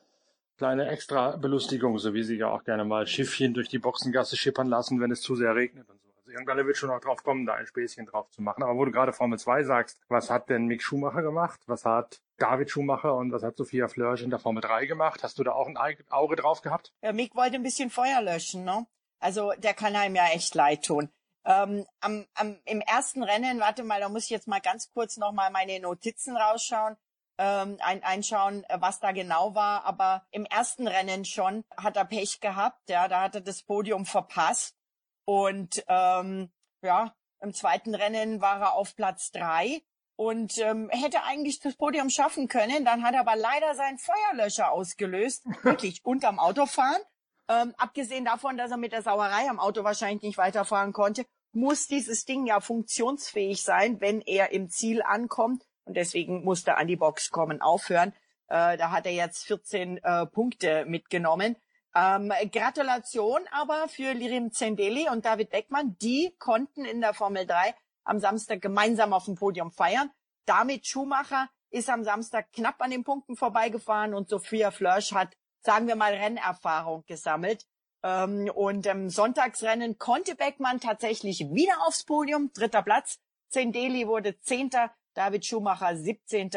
kleine 0.58 0.88
extra 0.88 1.36
Belustigung, 1.36 1.98
so 1.98 2.12
wie 2.12 2.22
sie 2.22 2.36
ja 2.36 2.50
auch 2.50 2.64
gerne 2.64 2.84
mal 2.84 3.06
Schiffchen 3.06 3.54
durch 3.54 3.68
die 3.68 3.78
Boxengasse 3.78 4.36
schippern 4.36 4.66
lassen, 4.66 5.00
wenn 5.00 5.10
es 5.10 5.22
zu 5.22 5.36
sehr 5.36 5.54
regnet 5.54 5.88
und 5.88 6.02
so. 6.02 6.08
Also 6.18 6.32
irgendwann 6.32 6.66
wird 6.66 6.76
schon 6.76 6.90
noch 6.90 7.00
drauf 7.00 7.22
kommen, 7.22 7.46
da 7.46 7.54
ein 7.54 7.66
Späßchen 7.66 8.04
drauf 8.04 8.28
zu 8.30 8.42
machen. 8.42 8.62
Aber 8.62 8.76
wo 8.76 8.84
du 8.84 8.90
gerade 8.90 9.14
Formel 9.14 9.38
2 9.38 9.62
sagst, 9.62 9.98
was 10.08 10.28
hat 10.28 10.50
denn 10.50 10.66
Mick 10.66 10.82
Schumacher 10.82 11.22
gemacht? 11.22 11.60
Was 11.66 11.86
hat 11.86 12.20
David 12.36 12.70
Schumacher 12.70 13.14
und 13.14 13.32
was 13.32 13.42
hat 13.42 13.56
Sophia 13.56 13.88
Flörsch 13.88 14.22
in 14.22 14.30
der 14.30 14.38
Formel 14.38 14.60
3 14.60 14.86
gemacht? 14.86 15.22
Hast 15.22 15.38
du 15.38 15.44
da 15.44 15.52
auch 15.52 15.68
ein 15.68 15.78
Auge 16.10 16.36
drauf 16.36 16.60
gehabt? 16.60 16.92
Ja, 17.02 17.12
Mick 17.12 17.34
wollte 17.34 17.54
ein 17.54 17.62
bisschen 17.62 17.88
Feuer 17.88 18.20
löschen, 18.20 18.64
ne? 18.64 18.86
Also 19.20 19.52
der 19.58 19.74
kann 19.74 19.96
einem 19.96 20.16
ja 20.16 20.26
echt 20.26 20.54
leid 20.54 20.84
tun. 20.84 21.08
Ähm, 21.44 21.86
am, 22.00 22.26
am, 22.34 22.58
Im 22.66 22.80
ersten 22.82 23.22
Rennen, 23.22 23.60
warte 23.60 23.82
mal, 23.82 24.00
da 24.00 24.08
muss 24.08 24.24
ich 24.24 24.30
jetzt 24.30 24.48
mal 24.48 24.60
ganz 24.60 24.92
kurz 24.92 25.16
noch 25.16 25.32
mal 25.32 25.50
meine 25.50 25.80
Notizen 25.80 26.36
rausschauen 26.36 26.96
ähm, 27.38 27.78
ein, 27.80 28.02
einschauen, 28.02 28.64
äh, 28.64 28.80
was 28.80 29.00
da 29.00 29.12
genau 29.12 29.54
war. 29.54 29.84
Aber 29.84 30.26
im 30.30 30.44
ersten 30.44 30.86
Rennen 30.86 31.24
schon 31.24 31.64
hat 31.76 31.96
er 31.96 32.04
Pech 32.04 32.40
gehabt. 32.40 32.88
Ja, 32.88 33.08
da 33.08 33.22
hat 33.22 33.34
er 33.36 33.40
das 33.40 33.62
Podium 33.62 34.06
verpasst. 34.06 34.76
Und 35.24 35.84
ähm, 35.88 36.50
ja, 36.82 37.14
im 37.40 37.54
zweiten 37.54 37.94
Rennen 37.94 38.40
war 38.40 38.60
er 38.60 38.72
auf 38.74 38.96
Platz 38.96 39.30
drei 39.30 39.82
und 40.16 40.58
ähm, 40.58 40.90
hätte 40.90 41.22
eigentlich 41.22 41.60
das 41.60 41.76
Podium 41.76 42.10
schaffen 42.10 42.48
können. 42.48 42.84
Dann 42.84 43.04
hat 43.04 43.14
er 43.14 43.20
aber 43.20 43.36
leider 43.36 43.74
seinen 43.74 43.98
Feuerlöscher 43.98 44.72
ausgelöst, 44.72 45.44
wirklich 45.62 46.04
unterm 46.04 46.38
Autofahren. 46.38 47.00
Ähm, 47.48 47.74
abgesehen 47.78 48.24
davon, 48.24 48.56
dass 48.56 48.70
er 48.70 48.76
mit 48.76 48.92
der 48.92 49.02
Sauerei 49.02 49.48
am 49.48 49.60
Auto 49.60 49.84
wahrscheinlich 49.84 50.22
nicht 50.22 50.38
weiterfahren 50.38 50.92
konnte, 50.92 51.24
muss 51.52 51.86
dieses 51.86 52.24
Ding 52.24 52.46
ja 52.46 52.60
funktionsfähig 52.60 53.62
sein, 53.62 54.00
wenn 54.00 54.20
er 54.20 54.50
im 54.52 54.68
Ziel 54.68 55.02
ankommt. 55.02 55.64
Und 55.88 55.94
deswegen 55.96 56.44
musste 56.44 56.76
an 56.76 56.86
die 56.86 56.96
Box 56.96 57.30
kommen 57.30 57.60
aufhören. 57.62 58.12
Äh, 58.48 58.76
da 58.76 58.90
hat 58.90 59.06
er 59.06 59.12
jetzt 59.12 59.46
14 59.46 59.98
äh, 59.98 60.26
Punkte 60.26 60.84
mitgenommen. 60.86 61.56
Ähm, 61.94 62.30
Gratulation 62.52 63.40
aber 63.50 63.88
für 63.88 64.12
Lirim 64.12 64.52
Zendeli 64.52 65.08
und 65.08 65.24
David 65.24 65.50
Beckmann. 65.50 65.96
Die 66.00 66.34
konnten 66.38 66.84
in 66.84 67.00
der 67.00 67.14
Formel 67.14 67.46
3 67.46 67.74
am 68.04 68.20
Samstag 68.20 68.60
gemeinsam 68.60 69.12
auf 69.12 69.24
dem 69.24 69.34
Podium 69.34 69.72
feiern. 69.72 70.10
Damit 70.44 70.86
Schumacher 70.86 71.48
ist 71.70 71.90
am 71.90 72.04
Samstag 72.04 72.52
knapp 72.52 72.80
an 72.80 72.90
den 72.90 73.04
Punkten 73.04 73.36
vorbeigefahren 73.36 74.14
und 74.14 74.28
Sophia 74.28 74.70
Flörsch 74.70 75.12
hat, 75.12 75.36
sagen 75.60 75.86
wir 75.88 75.96
mal, 75.96 76.12
Rennerfahrung 76.12 77.04
gesammelt. 77.06 77.66
Ähm, 78.02 78.50
und 78.54 78.86
im 78.86 79.08
Sonntagsrennen 79.08 79.98
konnte 79.98 80.34
Beckmann 80.34 80.80
tatsächlich 80.80 81.40
wieder 81.50 81.86
aufs 81.86 82.04
Podium, 82.04 82.50
dritter 82.52 82.82
Platz. 82.82 83.18
Zendeli 83.48 84.06
wurde 84.06 84.38
Zehnter, 84.40 84.90
David 85.18 85.44
Schumacher 85.44 85.96
17. 85.96 86.48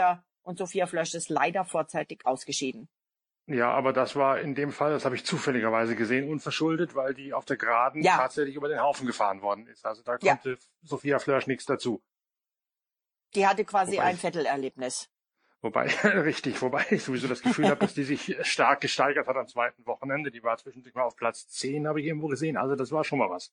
und 0.44 0.60
Sophia 0.60 0.86
Flösch 0.86 1.16
ist 1.16 1.30
leider 1.30 1.66
vorzeitig 1.66 2.28
ausgeschieden. 2.28 2.90
Ja, 3.48 3.72
aber 3.72 3.92
das 3.92 4.16
war 4.16 4.40
in 4.40 4.54
dem 4.54 4.72
Fall, 4.72 4.92
das 4.92 5.04
habe 5.04 5.16
ich 5.16 5.26
zufälligerweise 5.26 5.96
gesehen, 5.96 6.30
unverschuldet, 6.30 6.94
weil 6.94 7.16
die 7.16 7.34
auf 7.34 7.44
der 7.46 7.58
Geraden 7.58 8.04
ja. 8.04 8.18
tatsächlich 8.18 8.56
über 8.56 8.70
den 8.70 8.80
Haufen 8.80 9.08
gefahren 9.08 9.42
worden 9.42 9.66
ist. 9.66 9.84
Also 9.84 10.04
da 10.04 10.20
konnte 10.20 10.52
ja. 10.52 10.58
Sophia 10.84 11.18
Flörsch 11.18 11.48
nichts 11.48 11.66
dazu. 11.66 12.04
Die 13.34 13.48
hatte 13.48 13.66
quasi 13.66 13.94
wobei 13.94 14.04
ein 14.04 14.18
Vettelerlebnis. 14.18 15.10
Wobei, 15.62 15.88
richtig, 16.04 16.62
wobei 16.62 16.86
ich 16.92 17.04
sowieso 17.04 17.28
das 17.28 17.42
Gefühl 17.42 17.68
habe, 17.68 17.80
dass 17.80 17.96
die 17.96 18.04
sich 18.04 18.38
stark 18.44 18.82
gesteigert 18.82 19.26
hat 19.26 19.38
am 19.38 19.48
zweiten 19.48 19.84
Wochenende. 19.88 20.30
Die 20.30 20.44
war 20.44 20.58
zwischendurch 20.58 20.94
mal 20.94 21.04
auf 21.04 21.16
Platz 21.16 21.48
10, 21.48 21.88
habe 21.88 22.00
ich 22.00 22.06
irgendwo 22.06 22.28
gesehen. 22.28 22.58
Also 22.58 22.76
das 22.76 22.92
war 22.92 23.04
schon 23.04 23.18
mal 23.18 23.30
was. 23.32 23.52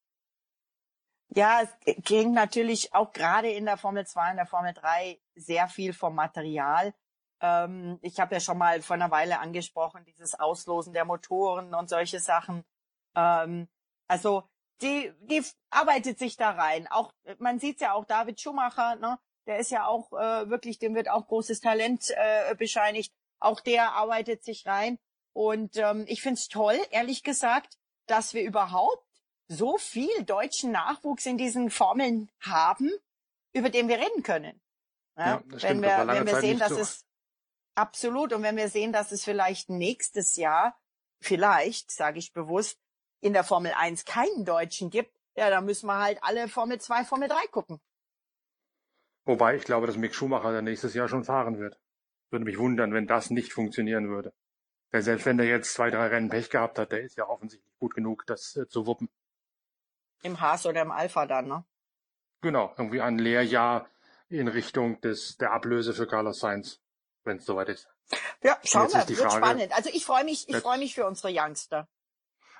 Ja, 1.34 1.62
es 1.62 1.68
ging 2.04 2.32
natürlich 2.32 2.94
auch 2.94 3.12
gerade 3.12 3.50
in 3.50 3.66
der 3.66 3.76
Formel 3.76 4.06
2 4.06 4.30
und 4.30 4.36
der 4.36 4.46
Formel 4.46 4.72
3 4.72 5.20
sehr 5.34 5.68
viel 5.68 5.92
vom 5.92 6.14
Material. 6.14 6.94
Ähm, 7.40 7.98
ich 8.02 8.18
habe 8.18 8.34
ja 8.34 8.40
schon 8.40 8.58
mal 8.58 8.80
vor 8.82 8.94
einer 8.94 9.10
Weile 9.10 9.38
angesprochen, 9.38 10.04
dieses 10.04 10.34
Auslosen 10.34 10.94
der 10.94 11.04
Motoren 11.04 11.74
und 11.74 11.88
solche 11.88 12.18
Sachen. 12.18 12.64
Ähm, 13.14 13.68
also 14.08 14.48
die, 14.80 15.12
die 15.22 15.44
arbeitet 15.70 16.18
sich 16.18 16.36
da 16.36 16.50
rein. 16.50 16.86
Auch 16.88 17.12
man 17.38 17.58
sieht's 17.58 17.82
ja 17.82 17.92
auch 17.92 18.04
David 18.04 18.40
Schumacher, 18.40 18.96
ne? 18.96 19.18
Der 19.46 19.58
ist 19.58 19.70
ja 19.70 19.86
auch 19.86 20.12
äh, 20.12 20.50
wirklich, 20.50 20.78
dem 20.78 20.94
wird 20.94 21.08
auch 21.08 21.26
großes 21.26 21.60
Talent 21.60 22.10
äh, 22.10 22.54
bescheinigt. 22.54 23.12
Auch 23.40 23.60
der 23.60 23.92
arbeitet 23.92 24.44
sich 24.44 24.66
rein. 24.66 24.98
Und 25.32 25.76
ähm, 25.76 26.04
ich 26.06 26.22
find's 26.22 26.48
toll, 26.48 26.78
ehrlich 26.90 27.22
gesagt, 27.22 27.78
dass 28.06 28.34
wir 28.34 28.42
überhaupt 28.42 29.07
so 29.48 29.78
viel 29.78 30.24
deutschen 30.24 30.70
Nachwuchs 30.72 31.26
in 31.26 31.38
diesen 31.38 31.70
Formeln 31.70 32.30
haben, 32.40 32.90
über 33.52 33.70
den 33.70 33.88
wir 33.88 33.98
reden 33.98 34.22
können. 34.22 34.60
Ja, 35.16 35.42
wenn 35.46 35.58
stimmt, 35.58 35.82
wir, 35.82 36.06
wenn 36.06 36.26
wir 36.26 36.40
sehen, 36.40 36.58
dass 36.58 36.70
so. 36.70 36.78
es 36.78 37.04
absolut 37.74 38.32
und 38.32 38.42
wenn 38.42 38.56
wir 38.56 38.68
sehen, 38.68 38.92
dass 38.92 39.10
es 39.10 39.24
vielleicht 39.24 39.68
nächstes 39.68 40.36
Jahr, 40.36 40.78
vielleicht, 41.20 41.90
sage 41.90 42.18
ich 42.18 42.32
bewusst, 42.32 42.78
in 43.20 43.32
der 43.32 43.42
Formel 43.42 43.72
1 43.76 44.04
keinen 44.04 44.44
Deutschen 44.44 44.90
gibt, 44.90 45.12
ja, 45.34 45.50
dann 45.50 45.64
müssen 45.64 45.86
wir 45.86 45.98
halt 45.98 46.22
alle 46.22 46.48
Formel 46.48 46.80
2, 46.80 47.04
Formel 47.04 47.28
3 47.28 47.46
gucken. 47.50 47.80
Wobei 49.24 49.56
ich 49.56 49.64
glaube, 49.64 49.86
dass 49.86 49.96
Mick 49.96 50.14
Schumacher 50.14 50.62
nächstes 50.62 50.94
Jahr 50.94 51.08
schon 51.08 51.24
fahren 51.24 51.58
wird. 51.58 51.78
Würde 52.30 52.44
mich 52.44 52.58
wundern, 52.58 52.92
wenn 52.92 53.06
das 53.06 53.30
nicht 53.30 53.52
funktionieren 53.52 54.08
würde. 54.08 54.32
Weil 54.90 55.02
selbst 55.02 55.26
wenn 55.26 55.36
der 55.36 55.46
jetzt 55.46 55.74
zwei, 55.74 55.90
drei 55.90 56.06
Rennen 56.08 56.30
Pech 56.30 56.50
gehabt 56.50 56.78
hat, 56.78 56.92
der 56.92 57.02
ist 57.02 57.16
ja 57.16 57.28
offensichtlich 57.28 57.76
gut 57.78 57.94
genug, 57.94 58.24
das 58.26 58.56
äh, 58.56 58.68
zu 58.68 58.86
wuppen. 58.86 59.08
Im 60.22 60.40
Haas 60.40 60.66
oder 60.66 60.82
im 60.82 60.90
Alpha 60.90 61.26
dann, 61.26 61.48
ne? 61.48 61.64
Genau, 62.40 62.72
irgendwie 62.76 63.00
ein 63.00 63.18
Lehrjahr 63.18 63.88
in 64.28 64.48
Richtung 64.48 65.00
des 65.00 65.36
der 65.36 65.52
Ablöse 65.52 65.94
für 65.94 66.06
Carlos 66.06 66.40
Sainz, 66.40 66.80
wenn 67.24 67.38
es 67.38 67.46
soweit 67.46 67.68
ist. 67.68 67.88
Ja, 68.42 68.58
schauen 68.64 68.88
wir, 68.88 69.08
wird 69.08 69.18
Frage, 69.18 69.36
spannend. 69.36 69.72
Also 69.72 69.90
ich 69.92 70.04
freue 70.04 70.24
mich, 70.24 70.48
ich 70.48 70.56
freue 70.56 70.78
mich 70.78 70.94
für 70.94 71.06
unsere 71.06 71.32
Youngster. 71.32 71.88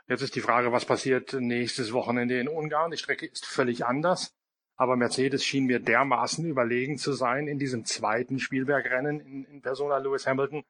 Jetzt 0.08 0.22
ist 0.22 0.34
die 0.34 0.40
Frage, 0.40 0.72
was 0.72 0.84
passiert 0.84 1.34
nächstes 1.34 1.92
Wochenende 1.92 2.40
in 2.40 2.48
Ungarn? 2.48 2.90
Die 2.90 2.96
Strecke 2.96 3.26
ist 3.26 3.44
völlig 3.44 3.84
anders, 3.84 4.34
aber 4.76 4.96
Mercedes 4.96 5.44
schien 5.44 5.66
mir 5.66 5.80
dermaßen 5.80 6.44
überlegen 6.46 6.98
zu 6.98 7.12
sein 7.12 7.46
in 7.46 7.58
diesem 7.58 7.84
zweiten 7.84 8.38
Spielbergrennen 8.38 9.20
in, 9.20 9.44
in 9.44 9.62
Persona 9.62 9.98
Lewis 9.98 10.26
Hamilton, 10.26 10.64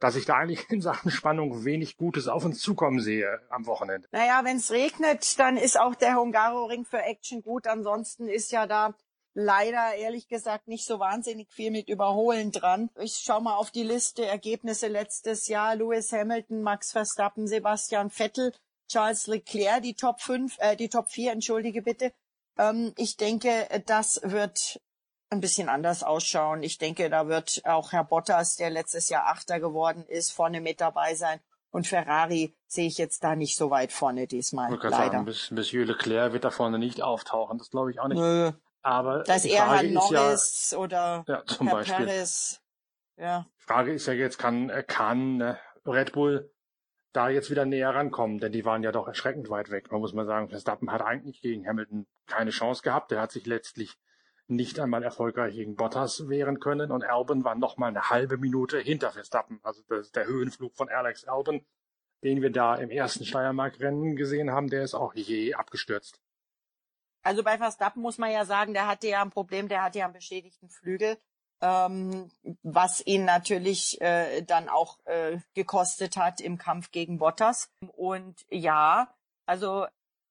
dass 0.00 0.16
ich 0.16 0.24
da 0.24 0.34
eigentlich 0.34 0.68
in 0.70 0.80
Sachen 0.80 1.10
Spannung 1.10 1.64
wenig 1.64 1.96
Gutes 1.96 2.26
auf 2.26 2.44
uns 2.44 2.60
zukommen 2.60 3.00
sehe 3.00 3.40
am 3.50 3.66
Wochenende. 3.66 4.08
Naja, 4.10 4.40
wenn 4.44 4.56
es 4.56 4.72
regnet, 4.72 5.38
dann 5.38 5.56
ist 5.56 5.78
auch 5.78 5.94
der 5.94 6.16
Hungaroring 6.16 6.84
für 6.84 7.02
Action 7.02 7.42
gut. 7.42 7.66
Ansonsten 7.66 8.26
ist 8.26 8.50
ja 8.50 8.66
da 8.66 8.94
leider 9.34 9.94
ehrlich 9.94 10.26
gesagt 10.28 10.66
nicht 10.66 10.84
so 10.84 10.98
wahnsinnig 10.98 11.52
viel 11.52 11.70
mit 11.70 11.88
Überholen 11.88 12.50
dran. 12.50 12.90
Ich 12.98 13.22
schau 13.24 13.40
mal 13.40 13.56
auf 13.56 13.70
die 13.70 13.84
Liste 13.84 14.26
Ergebnisse 14.26 14.88
letztes 14.88 15.46
Jahr. 15.46 15.76
Lewis 15.76 16.12
Hamilton, 16.12 16.62
Max 16.62 16.92
Verstappen, 16.92 17.46
Sebastian 17.46 18.10
Vettel, 18.10 18.52
Charles 18.88 19.26
Leclerc, 19.26 19.82
die 19.82 19.94
Top 19.94 20.20
5, 20.20 20.56
äh, 20.58 20.76
die 20.76 20.88
Top 20.88 21.08
4, 21.10 21.32
entschuldige 21.32 21.82
bitte. 21.82 22.12
Ähm, 22.58 22.92
ich 22.96 23.16
denke, 23.16 23.68
das 23.86 24.20
wird 24.24 24.80
ein 25.30 25.40
bisschen 25.40 25.68
anders 25.68 26.02
ausschauen. 26.02 26.62
Ich 26.62 26.78
denke, 26.78 27.08
da 27.08 27.28
wird 27.28 27.62
auch 27.64 27.92
Herr 27.92 28.04
Bottas, 28.04 28.56
der 28.56 28.70
letztes 28.70 29.08
Jahr 29.08 29.26
Achter 29.26 29.60
geworden 29.60 30.04
ist, 30.06 30.32
vorne 30.32 30.60
mit 30.60 30.80
dabei 30.80 31.14
sein. 31.14 31.40
Und 31.70 31.86
Ferrari 31.86 32.56
sehe 32.66 32.88
ich 32.88 32.98
jetzt 32.98 33.22
da 33.22 33.36
nicht 33.36 33.56
so 33.56 33.70
weit 33.70 33.92
vorne 33.92 34.26
diesmal. 34.26 34.74
Ich 34.74 34.82
leider. 34.82 35.24
Sagen, 35.24 35.54
Monsieur 35.54 35.86
Leclerc 35.86 36.32
wird 36.32 36.44
da 36.44 36.50
vorne 36.50 36.80
nicht 36.80 37.00
auftauchen. 37.00 37.58
Das 37.58 37.70
glaube 37.70 37.92
ich 37.92 38.00
auch 38.00 38.08
nicht. 38.08 38.18
Nö. 38.18 38.50
Aber 38.82 39.22
da 39.22 39.34
ist 39.34 39.44
eher 39.44 39.70
Herr 39.70 39.82
Norris 39.84 40.70
ja, 40.72 40.78
oder 40.78 41.24
ja, 41.28 41.44
zum 41.44 41.68
Herr 41.68 41.76
Beispiel. 41.76 42.06
Perez. 42.06 42.60
Ja. 43.16 43.46
Die 43.60 43.64
Frage 43.64 43.92
ist 43.92 44.06
ja 44.06 44.14
jetzt, 44.14 44.38
kann, 44.38 44.72
kann 44.88 45.40
äh, 45.40 45.56
Red 45.86 46.12
Bull 46.12 46.50
da 47.12 47.28
jetzt 47.28 47.50
wieder 47.50 47.66
näher 47.66 47.94
rankommen? 47.94 48.40
Denn 48.40 48.50
die 48.50 48.64
waren 48.64 48.82
ja 48.82 48.90
doch 48.90 49.06
erschreckend 49.06 49.50
weit 49.50 49.70
weg. 49.70 49.92
Man 49.92 50.00
muss 50.00 50.12
mal 50.12 50.26
sagen, 50.26 50.48
Verstappen 50.48 50.90
hat 50.90 51.02
eigentlich 51.02 51.40
gegen 51.40 51.68
Hamilton 51.68 52.06
keine 52.26 52.50
Chance 52.50 52.82
gehabt. 52.82 53.10
Der 53.10 53.20
hat 53.20 53.30
sich 53.30 53.46
letztlich 53.46 53.96
nicht 54.50 54.78
einmal 54.80 55.02
erfolgreich 55.02 55.54
gegen 55.54 55.76
Bottas 55.76 56.28
wehren 56.28 56.60
können 56.60 56.90
und 56.90 57.04
Albon 57.04 57.44
war 57.44 57.54
noch 57.54 57.76
mal 57.76 57.88
eine 57.88 58.10
halbe 58.10 58.36
Minute 58.36 58.78
hinter 58.78 59.12
Verstappen. 59.12 59.60
Also 59.62 59.82
der 60.14 60.26
Höhenflug 60.26 60.74
von 60.76 60.88
Alex 60.88 61.24
Albon, 61.24 61.64
den 62.22 62.42
wir 62.42 62.50
da 62.50 62.74
im 62.74 62.90
ersten 62.90 63.24
Steiermark-Rennen 63.24 64.16
gesehen 64.16 64.50
haben, 64.50 64.68
der 64.68 64.82
ist 64.82 64.94
auch 64.94 65.14
je 65.14 65.54
abgestürzt. 65.54 66.20
Also 67.22 67.42
bei 67.42 67.58
Verstappen 67.58 68.02
muss 68.02 68.18
man 68.18 68.32
ja 68.32 68.44
sagen, 68.44 68.72
der 68.72 68.86
hatte 68.86 69.08
ja 69.08 69.22
ein 69.22 69.30
Problem, 69.30 69.68
der 69.68 69.82
hatte 69.82 69.98
ja 69.98 70.06
einen 70.06 70.14
beschädigten 70.14 70.68
Flügel, 70.68 71.18
ähm, 71.60 72.30
was 72.62 73.06
ihn 73.06 73.24
natürlich 73.24 74.00
äh, 74.00 74.42
dann 74.42 74.68
auch 74.68 74.98
äh, 75.04 75.38
gekostet 75.54 76.16
hat 76.16 76.40
im 76.40 76.58
Kampf 76.58 76.90
gegen 76.90 77.18
Bottas. 77.18 77.70
Und 77.94 78.44
ja, 78.48 79.14
also 79.46 79.86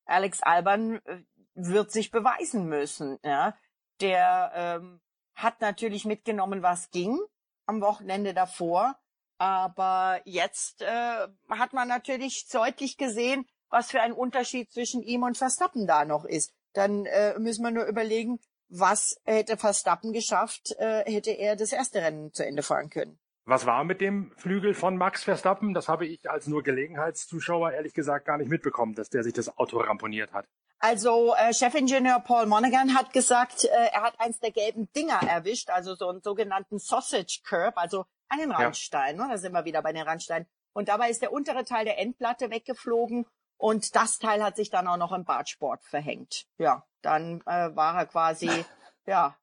Alex 0.06 0.42
Alban 0.42 1.00
äh, 1.06 1.22
wird 1.54 1.92
sich 1.92 2.10
beweisen 2.10 2.66
müssen. 2.66 3.20
Ja 3.24 3.56
der 4.02 4.52
ähm, 4.56 5.02
hat 5.36 5.62
natürlich 5.62 6.06
mitgenommen, 6.06 6.62
was 6.62 6.90
ging 6.92 7.20
am 7.66 7.82
Wochenende 7.82 8.34
davor. 8.34 8.96
Aber 9.38 10.20
jetzt 10.26 10.82
äh, 10.82 11.28
hat 11.50 11.74
man 11.74 11.88
natürlich 11.88 12.48
deutlich 12.52 12.98
gesehen, 12.98 13.46
was 13.70 13.92
für 13.92 14.02
ein 14.02 14.12
Unterschied 14.12 14.72
zwischen 14.72 15.02
ihm 15.02 15.24
und 15.24 15.38
Verstappen 15.38 15.88
da 15.88 16.04
noch 16.04 16.26
ist. 16.26 16.54
Dann 16.74 17.06
äh, 17.06 17.38
müssen 17.40 17.64
wir 17.64 17.72
nur 17.72 17.86
überlegen, 17.86 18.40
was 18.68 19.20
hätte 19.24 19.58
Verstappen 19.58 20.14
geschafft, 20.14 20.76
äh, 20.78 21.10
hätte 21.10 21.32
er 21.32 21.56
das 21.56 21.72
erste 21.72 22.02
Rennen 22.02 22.34
zu 22.34 22.46
Ende 22.46 22.64
fahren 22.64 22.90
können. 22.90 23.20
Was 23.46 23.66
war 23.66 23.84
mit 23.84 24.00
dem 24.02 24.32
Flügel 24.38 24.76
von 24.76 24.96
Max 24.96 25.24
Verstappen? 25.24 25.74
Das 25.74 25.88
habe 25.88 26.06
ich 26.06 26.30
als 26.30 26.46
nur 26.46 26.62
Gelegenheitszuschauer 26.62 27.72
ehrlich 27.72 27.94
gesagt 27.94 28.26
gar 28.26 28.38
nicht 28.38 28.50
mitbekommen, 28.50 28.94
dass 28.94 29.10
der 29.10 29.24
sich 29.24 29.34
das 29.34 29.58
Auto 29.58 29.80
ramponiert 29.80 30.34
hat. 30.34 30.46
Also 30.80 31.36
äh, 31.36 31.54
Chefingenieur 31.54 32.20
Paul 32.22 32.46
Monaghan 32.46 32.96
hat 32.96 33.12
gesagt, 33.12 33.66
äh, 33.66 33.68
er 33.68 34.02
hat 34.02 34.20
eins 34.20 34.40
der 34.40 34.52
gelben 34.52 34.90
Dinger 34.94 35.22
erwischt, 35.22 35.70
also 35.70 35.94
so 35.96 36.10
einen 36.10 36.22
sogenannten 36.22 36.80
Sausage 36.80 37.42
Curb, 37.44 37.78
also 37.78 38.06
einen 38.30 38.52
Randstein. 38.52 39.18
Ja. 39.18 39.24
Ne? 39.24 39.34
Da 39.34 39.38
sind 39.38 39.52
wir 39.52 39.66
wieder 39.66 39.82
bei 39.82 39.92
den 39.92 40.04
Randsteinen. 40.04 40.48
Und 40.74 40.88
dabei 40.88 41.10
ist 41.10 41.22
der 41.22 41.34
untere 41.34 41.66
Teil 41.66 41.84
der 41.84 42.00
Endplatte 42.00 42.50
weggeflogen 42.50 43.26
und 43.58 43.94
das 43.96 44.20
Teil 44.20 44.42
hat 44.42 44.56
sich 44.56 44.70
dann 44.70 44.88
auch 44.88 44.96
noch 44.96 45.12
im 45.12 45.26
Badsport 45.26 45.84
verhängt. 45.84 46.46
Ja, 46.58 46.86
dann 47.02 47.42
äh, 47.42 47.76
war 47.76 47.98
er 47.98 48.06
quasi 48.06 48.50
ja 49.06 49.36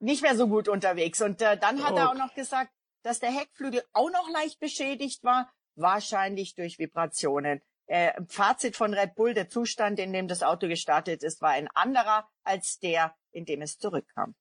nicht 0.00 0.22
mehr 0.22 0.36
so 0.36 0.48
gut 0.48 0.68
unterwegs. 0.68 1.22
Und 1.22 1.40
äh, 1.40 1.56
dann 1.56 1.82
hat 1.82 1.94
oh. 1.94 1.96
er 1.96 2.10
auch 2.10 2.14
noch 2.14 2.34
gesagt, 2.34 2.70
dass 3.02 3.20
der 3.20 3.30
Heckflügel 3.30 3.82
auch 3.94 4.10
noch 4.10 4.28
leicht 4.30 4.60
beschädigt 4.60 5.24
war, 5.24 5.50
wahrscheinlich 5.76 6.54
durch 6.54 6.78
Vibrationen. 6.78 7.62
Äh, 7.88 8.12
Fazit 8.28 8.76
von 8.76 8.92
Red 8.92 9.14
Bull, 9.14 9.32
der 9.32 9.48
Zustand, 9.48 9.98
in 9.98 10.12
dem 10.12 10.28
das 10.28 10.42
Auto 10.42 10.68
gestartet 10.68 11.22
ist, 11.22 11.40
war 11.40 11.50
ein 11.50 11.68
anderer 11.74 12.28
als 12.44 12.78
der, 12.78 13.14
in 13.32 13.46
dem 13.46 13.62
es 13.62 13.78
zurückkam. 13.78 14.34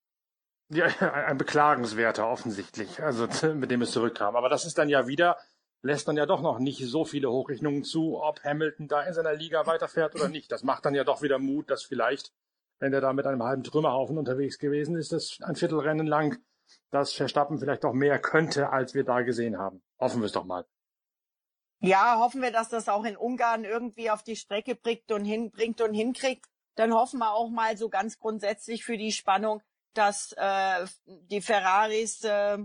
Ja, 0.69 0.87
ein 0.87 1.37
beklagenswerter 1.37 2.27
offensichtlich, 2.27 3.01
also 3.01 3.27
mit 3.53 3.71
dem 3.71 3.81
es 3.81 3.91
zurückkam. 3.91 4.35
Aber 4.35 4.49
das 4.49 4.65
ist 4.65 4.77
dann 4.77 4.89
ja 4.89 5.07
wieder, 5.07 5.37
lässt 5.81 6.09
dann 6.09 6.17
ja 6.17 6.25
doch 6.25 6.41
noch 6.41 6.59
nicht 6.59 6.85
so 6.85 7.05
viele 7.05 7.31
Hochrechnungen 7.31 7.85
zu, 7.85 8.21
ob 8.21 8.43
Hamilton 8.43 8.89
da 8.89 9.03
in 9.03 9.13
seiner 9.13 9.33
Liga 9.33 9.65
weiterfährt 9.65 10.15
oder 10.15 10.27
nicht. 10.27 10.51
Das 10.51 10.63
macht 10.63 10.85
dann 10.85 10.93
ja 10.93 11.05
doch 11.05 11.21
wieder 11.21 11.39
Mut, 11.39 11.69
dass 11.69 11.83
vielleicht, 11.83 12.33
wenn 12.79 12.91
er 12.91 12.99
da 12.99 13.13
mit 13.13 13.25
einem 13.25 13.43
halben 13.43 13.63
Trümmerhaufen 13.63 14.17
unterwegs 14.17 14.59
gewesen 14.59 14.97
ist, 14.97 15.13
das 15.13 15.37
ein 15.41 15.55
Viertelrennen 15.55 16.05
lang, 16.05 16.37
dass 16.91 17.13
Verstappen 17.13 17.59
vielleicht 17.59 17.85
doch 17.85 17.93
mehr 17.93 18.19
könnte, 18.19 18.71
als 18.71 18.93
wir 18.93 19.05
da 19.05 19.21
gesehen 19.21 19.57
haben. 19.57 19.81
Hoffen 19.99 20.19
wir 20.19 20.25
es 20.25 20.33
doch 20.33 20.43
mal. 20.43 20.65
Ja, 21.79 22.17
hoffen 22.19 22.41
wir, 22.41 22.51
dass 22.51 22.69
das 22.69 22.89
auch 22.89 23.03
in 23.03 23.17
Ungarn 23.17 23.63
irgendwie 23.63 24.09
auf 24.09 24.23
die 24.23 24.35
Strecke 24.35 24.75
bringt 24.75 25.11
und 25.11 25.25
hinbringt 25.25 25.79
und 25.81 25.93
hinkriegt. 25.93 26.45
Dann 26.75 26.93
hoffen 26.93 27.19
wir 27.19 27.33
auch 27.33 27.49
mal 27.49 27.77
so 27.77 27.89
ganz 27.89 28.19
grundsätzlich 28.19 28.83
für 28.83 28.97
die 28.97 29.11
Spannung, 29.11 29.61
dass 29.93 30.33
äh, 30.37 30.85
die 31.05 31.41
Ferraris 31.41 32.23
äh, 32.23 32.57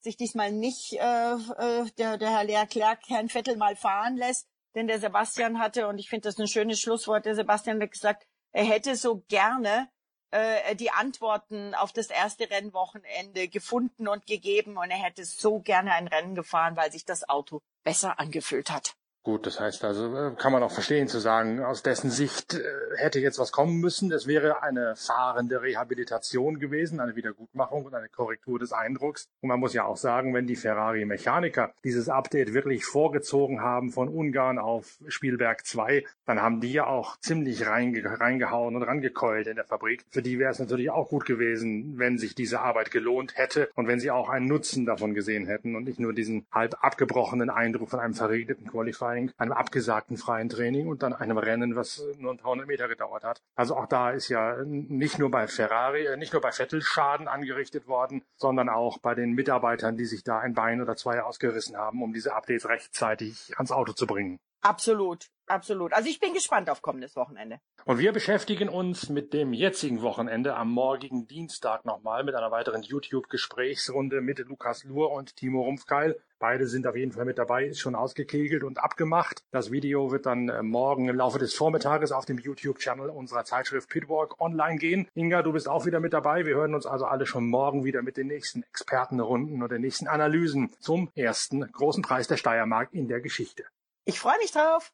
sich 0.00 0.16
diesmal 0.16 0.52
nicht 0.52 0.94
äh, 0.94 1.32
äh, 1.34 1.90
der, 1.98 2.18
der 2.18 2.30
Herr 2.30 2.44
Leclerc 2.44 3.00
Herrn 3.08 3.28
Vettel 3.28 3.56
mal 3.56 3.76
fahren 3.76 4.16
lässt. 4.16 4.46
Denn 4.74 4.86
der 4.86 5.00
Sebastian 5.00 5.58
hatte, 5.58 5.88
und 5.88 5.98
ich 5.98 6.08
finde 6.08 6.28
das 6.28 6.38
ein 6.38 6.46
schönes 6.46 6.80
Schlusswort, 6.80 7.24
der 7.26 7.34
Sebastian 7.34 7.80
hat 7.80 7.90
gesagt, 7.90 8.26
er 8.52 8.64
hätte 8.64 8.96
so 8.96 9.24
gerne 9.28 9.88
äh, 10.30 10.76
die 10.76 10.90
Antworten 10.90 11.74
auf 11.74 11.92
das 11.92 12.08
erste 12.08 12.50
Rennwochenende 12.50 13.48
gefunden 13.48 14.08
und 14.08 14.26
gegeben 14.26 14.76
und 14.76 14.90
er 14.90 15.02
hätte 15.02 15.24
so 15.24 15.60
gerne 15.60 15.92
ein 15.92 16.08
Rennen 16.08 16.34
gefahren, 16.34 16.76
weil 16.76 16.92
sich 16.92 17.04
das 17.04 17.28
Auto 17.28 17.60
besser 17.84 18.18
angefühlt 18.18 18.70
hat. 18.70 18.94
Gut, 19.24 19.46
das 19.46 19.60
heißt 19.60 19.84
also, 19.84 20.16
äh, 20.16 20.34
kann 20.36 20.52
man 20.52 20.62
auch 20.62 20.70
verstehen 20.70 21.06
zu 21.06 21.18
sagen, 21.18 21.62
aus 21.62 21.82
dessen 21.82 22.10
Sicht 22.10 22.54
äh, 22.54 22.62
hätte 22.96 23.18
jetzt 23.18 23.38
was 23.38 23.52
kommen 23.52 23.78
müssen. 23.78 24.10
Es 24.10 24.26
wäre 24.26 24.62
eine 24.62 24.94
fahrende 24.96 25.60
Rehabilitation 25.60 26.58
gewesen, 26.58 26.98
eine 27.00 27.14
Wiedergutmachung 27.14 27.84
und 27.84 27.94
eine 27.94 28.08
Korrektur 28.08 28.58
des 28.58 28.72
Eindrucks. 28.72 29.28
Und 29.42 29.48
man 29.48 29.60
muss 29.60 29.74
ja 29.74 29.84
auch 29.84 29.98
sagen, 29.98 30.32
wenn 30.32 30.46
die 30.46 30.56
Ferrari-Mechaniker 30.56 31.74
dieses 31.84 32.08
Update 32.08 32.54
wirklich 32.54 32.86
vorgezogen 32.86 33.60
haben 33.60 33.90
von 33.90 34.08
Ungarn 34.08 34.58
auf 34.58 34.98
Spielberg 35.08 35.66
2, 35.66 36.04
dann 36.24 36.40
haben 36.40 36.60
die 36.62 36.72
ja 36.72 36.86
auch 36.86 37.18
ziemlich 37.18 37.66
reinge 37.66 38.20
reingehauen 38.20 38.76
und 38.76 38.82
rangekeult 38.82 39.46
in 39.46 39.56
der 39.56 39.66
Fabrik. 39.66 40.06
Für 40.10 40.22
die 40.22 40.38
wäre 40.38 40.52
es 40.52 40.58
natürlich 40.58 40.90
auch 40.90 41.08
gut 41.08 41.26
gewesen, 41.26 41.98
wenn 41.98 42.16
sich 42.16 42.34
diese 42.34 42.60
Arbeit 42.60 42.90
gelohnt 42.90 43.36
hätte 43.36 43.68
und 43.74 43.88
wenn 43.88 44.00
sie 44.00 44.10
auch 44.10 44.30
einen 44.30 44.46
Nutzen 44.46 44.86
davon 44.86 45.12
gesehen 45.12 45.46
hätten 45.46 45.76
und 45.76 45.84
nicht 45.84 46.00
nur 46.00 46.14
diesen 46.14 46.46
halb 46.50 46.82
abgebrochenen 46.82 47.50
Eindruck 47.50 47.90
von 47.90 48.00
einem 48.00 48.14
verregneten 48.14 48.68
Qualifying 48.68 49.17
Qualifying, 49.18 49.32
einem 49.36 49.52
abgesagten 49.52 50.16
freien 50.16 50.48
Training 50.48 50.88
und 50.88 51.02
dann 51.02 51.12
einem 51.12 51.38
Rennen, 51.38 51.76
was 51.76 52.02
nur 52.18 52.32
ein 52.32 52.38
paar 52.38 52.52
hundert 52.52 52.68
Meter 52.68 52.88
gedauert 52.88 53.24
hat. 53.24 53.42
Also 53.56 53.76
auch 53.76 53.86
da 53.86 54.10
ist 54.10 54.28
ja 54.28 54.56
nicht 54.64 55.18
nur 55.18 55.30
bei 55.30 55.46
Ferrari, 55.46 56.06
äh, 56.06 56.16
nicht 56.16 56.32
nur 56.32 56.42
bei 56.42 56.52
Vettel 56.52 56.82
Schaden 56.82 57.28
angerichtet 57.28 57.86
worden, 57.88 58.22
sondern 58.36 58.68
auch 58.68 58.98
bei 58.98 59.14
den 59.14 59.32
Mitarbeitern, 59.32 59.96
die 59.96 60.06
sich 60.06 60.22
da 60.24 60.38
ein 60.38 60.54
Bein 60.54 60.80
oder 60.80 60.96
zwei 60.96 61.22
ausgerissen 61.22 61.76
haben, 61.76 62.02
um 62.02 62.12
diese 62.12 62.34
Updates 62.34 62.68
rechtzeitig 62.68 63.54
ans 63.56 63.72
Auto 63.72 63.92
zu 63.92 64.06
bringen. 64.06 64.38
Absolut, 64.60 65.28
absolut. 65.50 65.92
Also 65.92 66.08
ich 66.08 66.20
bin 66.20 66.34
gespannt 66.34 66.70
auf 66.70 66.82
kommendes 66.82 67.16
Wochenende. 67.16 67.60
Und 67.84 67.98
wir 67.98 68.12
beschäftigen 68.12 68.68
uns 68.68 69.08
mit 69.08 69.32
dem 69.32 69.52
jetzigen 69.52 70.02
Wochenende 70.02 70.54
am 70.54 70.70
morgigen 70.70 71.26
Dienstag 71.26 71.84
nochmal 71.84 72.24
mit 72.24 72.34
einer 72.34 72.50
weiteren 72.50 72.82
YouTube-Gesprächsrunde 72.82 74.20
mit 74.20 74.38
Lukas 74.40 74.84
Luhr 74.84 75.10
und 75.10 75.36
Timo 75.36 75.62
Rumpfkeil. 75.62 76.20
Beide 76.38 76.68
sind 76.68 76.86
auf 76.86 76.94
jeden 76.94 77.10
Fall 77.12 77.24
mit 77.24 77.36
dabei, 77.38 77.64
ist 77.64 77.80
schon 77.80 77.96
ausgekegelt 77.96 78.62
und 78.62 78.78
abgemacht. 78.78 79.42
Das 79.50 79.72
Video 79.72 80.12
wird 80.12 80.26
dann 80.26 80.48
äh, 80.48 80.62
morgen 80.62 81.08
im 81.08 81.16
Laufe 81.16 81.38
des 81.38 81.54
Vormittages 81.54 82.12
auf 82.12 82.26
dem 82.26 82.38
YouTube-Channel 82.38 83.10
unserer 83.10 83.44
Zeitschrift 83.44 83.88
Pitwalk 83.88 84.40
online 84.40 84.76
gehen. 84.76 85.08
Inga, 85.14 85.42
du 85.42 85.52
bist 85.52 85.68
auch 85.68 85.84
wieder 85.84 85.98
mit 85.98 86.12
dabei. 86.12 86.46
Wir 86.46 86.54
hören 86.54 86.74
uns 86.74 86.86
also 86.86 87.06
alle 87.06 87.26
schon 87.26 87.48
morgen 87.48 87.84
wieder 87.84 88.02
mit 88.02 88.16
den 88.16 88.28
nächsten 88.28 88.62
Expertenrunden 88.62 89.62
und 89.62 89.72
den 89.72 89.80
nächsten 89.80 90.06
Analysen 90.06 90.70
zum 90.78 91.10
ersten 91.16 91.60
großen 91.72 92.02
Preis 92.02 92.28
der 92.28 92.36
Steiermark 92.36 92.92
in 92.92 93.08
der 93.08 93.20
Geschichte. 93.20 93.64
Ich 94.04 94.20
freue 94.20 94.38
mich 94.38 94.52
drauf. 94.52 94.92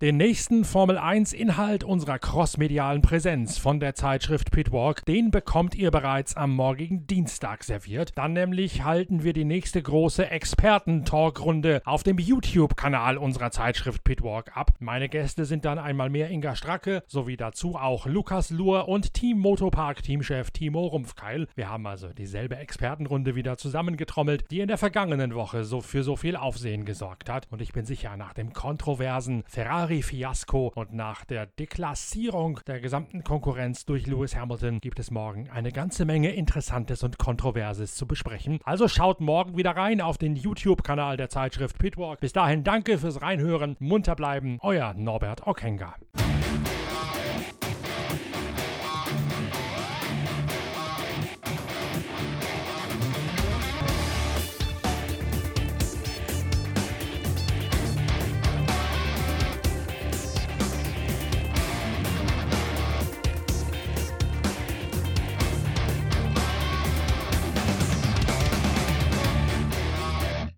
Den 0.00 0.16
nächsten 0.16 0.64
Formel 0.64 0.96
1 0.96 1.34
Inhalt 1.34 1.84
unserer 1.84 2.18
crossmedialen 2.18 3.02
Präsenz 3.02 3.58
von 3.58 3.80
der 3.80 3.94
Zeitschrift 3.94 4.50
Pitwalk, 4.50 5.04
den 5.04 5.30
bekommt 5.30 5.74
ihr 5.74 5.90
bereits 5.90 6.38
am 6.38 6.56
morgigen 6.56 7.06
Dienstag 7.06 7.64
serviert. 7.64 8.16
Dann 8.16 8.32
nämlich 8.32 8.82
halten 8.82 9.24
wir 9.24 9.34
die 9.34 9.44
nächste 9.44 9.82
große 9.82 10.30
Experten-Talkrunde 10.30 11.82
auf 11.84 12.02
dem 12.02 12.16
YouTube-Kanal 12.16 13.18
unserer 13.18 13.50
Zeitschrift 13.50 14.02
Pitwalk 14.02 14.56
ab. 14.56 14.70
Meine 14.78 15.10
Gäste 15.10 15.44
sind 15.44 15.66
dann 15.66 15.78
einmal 15.78 16.08
mehr 16.08 16.30
Inga 16.30 16.56
Stracke, 16.56 17.02
sowie 17.06 17.36
dazu 17.36 17.76
auch 17.76 18.06
Lukas 18.06 18.48
Luhr 18.48 18.88
und 18.88 19.12
Team 19.12 19.38
Motopark 19.38 20.02
Teamchef 20.02 20.50
Timo 20.50 20.86
Rumpfkeil. 20.86 21.46
Wir 21.56 21.68
haben 21.68 21.86
also 21.86 22.08
dieselbe 22.08 22.56
Expertenrunde 22.56 23.34
wieder 23.34 23.58
zusammengetrommelt, 23.58 24.50
die 24.50 24.60
in 24.60 24.68
der 24.68 24.78
vergangenen 24.78 25.34
Woche 25.34 25.64
so 25.64 25.82
für 25.82 26.04
so 26.04 26.16
viel 26.16 26.36
Aufsehen 26.36 26.86
gesorgt 26.86 27.28
hat. 27.28 27.48
Und 27.50 27.60
ich 27.60 27.74
bin 27.74 27.84
sicher, 27.84 28.16
nach 28.16 28.32
dem 28.32 28.54
kontroversen 28.54 29.44
Ferrari 29.46 29.89
Ferrari-Fiasko 29.90 30.72
und 30.76 30.92
nach 30.92 31.24
der 31.24 31.46
Deklassierung 31.46 32.60
der 32.66 32.80
gesamten 32.80 33.24
Konkurrenz 33.24 33.84
durch 33.84 34.06
Lewis 34.06 34.36
Hamilton 34.36 34.80
gibt 34.80 35.00
es 35.00 35.10
morgen 35.10 35.50
eine 35.50 35.72
ganze 35.72 36.04
Menge 36.04 36.30
Interessantes 36.30 37.02
und 37.02 37.18
Kontroverses 37.18 37.96
zu 37.96 38.06
besprechen. 38.06 38.60
Also 38.62 38.86
schaut 38.86 39.20
morgen 39.20 39.56
wieder 39.56 39.72
rein 39.72 40.00
auf 40.00 40.16
den 40.16 40.36
YouTube-Kanal 40.36 41.16
der 41.16 41.28
Zeitschrift 41.28 41.78
Pitwalk. 41.78 42.20
Bis 42.20 42.32
dahin 42.32 42.62
danke 42.62 42.98
fürs 42.98 43.20
Reinhören, 43.20 43.76
munter 43.80 44.14
bleiben, 44.14 44.58
euer 44.62 44.94
Norbert 44.94 45.46
Okenga. 45.46 45.96